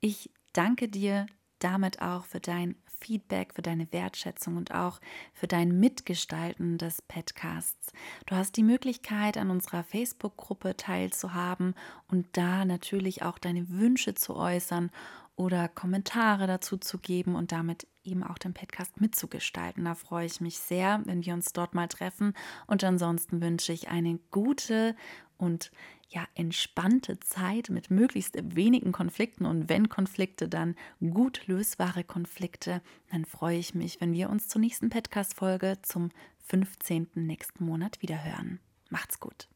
Ich 0.00 0.28
danke 0.54 0.88
dir 0.88 1.26
damit 1.58 2.02
auch 2.02 2.24
für 2.24 2.40
dein 2.40 2.76
Feedback, 2.86 3.54
für 3.54 3.62
deine 3.62 3.90
Wertschätzung 3.92 4.56
und 4.56 4.72
auch 4.72 5.00
für 5.32 5.46
dein 5.46 5.78
Mitgestalten 5.78 6.78
des 6.78 7.02
Podcasts. 7.02 7.92
Du 8.26 8.34
hast 8.34 8.56
die 8.56 8.62
Möglichkeit, 8.62 9.36
an 9.36 9.50
unserer 9.50 9.84
Facebook-Gruppe 9.84 10.76
teilzuhaben 10.76 11.74
und 12.08 12.26
da 12.32 12.64
natürlich 12.64 13.22
auch 13.22 13.38
deine 13.38 13.68
Wünsche 13.68 14.14
zu 14.14 14.36
äußern 14.36 14.90
oder 15.36 15.68
Kommentare 15.68 16.46
dazu 16.46 16.76
zu 16.76 16.98
geben 16.98 17.34
und 17.34 17.52
damit 17.52 17.86
eben 18.04 18.22
auch 18.22 18.38
den 18.38 18.54
Podcast 18.54 19.00
mitzugestalten. 19.00 19.84
Da 19.84 19.94
freue 19.94 20.26
ich 20.26 20.40
mich 20.40 20.58
sehr, 20.58 21.02
wenn 21.04 21.24
wir 21.24 21.34
uns 21.34 21.52
dort 21.52 21.74
mal 21.74 21.88
treffen. 21.88 22.34
Und 22.66 22.84
ansonsten 22.84 23.40
wünsche 23.40 23.72
ich 23.72 23.88
eine 23.88 24.18
gute 24.30 24.94
und 25.36 25.72
ja 26.08 26.26
entspannte 26.34 27.18
Zeit 27.20 27.70
mit 27.70 27.90
möglichst 27.90 28.36
wenigen 28.54 28.92
Konflikten 28.92 29.46
und 29.46 29.68
wenn 29.68 29.88
Konflikte, 29.88 30.48
dann 30.48 30.76
gut 31.00 31.46
lösbare 31.46 32.04
Konflikte. 32.04 32.82
Dann 33.10 33.24
freue 33.24 33.58
ich 33.58 33.74
mich, 33.74 34.00
wenn 34.00 34.12
wir 34.12 34.30
uns 34.30 34.48
zur 34.48 34.60
nächsten 34.60 34.90
Podcast-Folge 34.90 35.78
zum 35.82 36.10
15. 36.46 37.08
nächsten 37.14 37.64
Monat 37.64 38.02
wieder 38.02 38.22
hören. 38.22 38.60
Macht's 38.90 39.18
gut. 39.18 39.48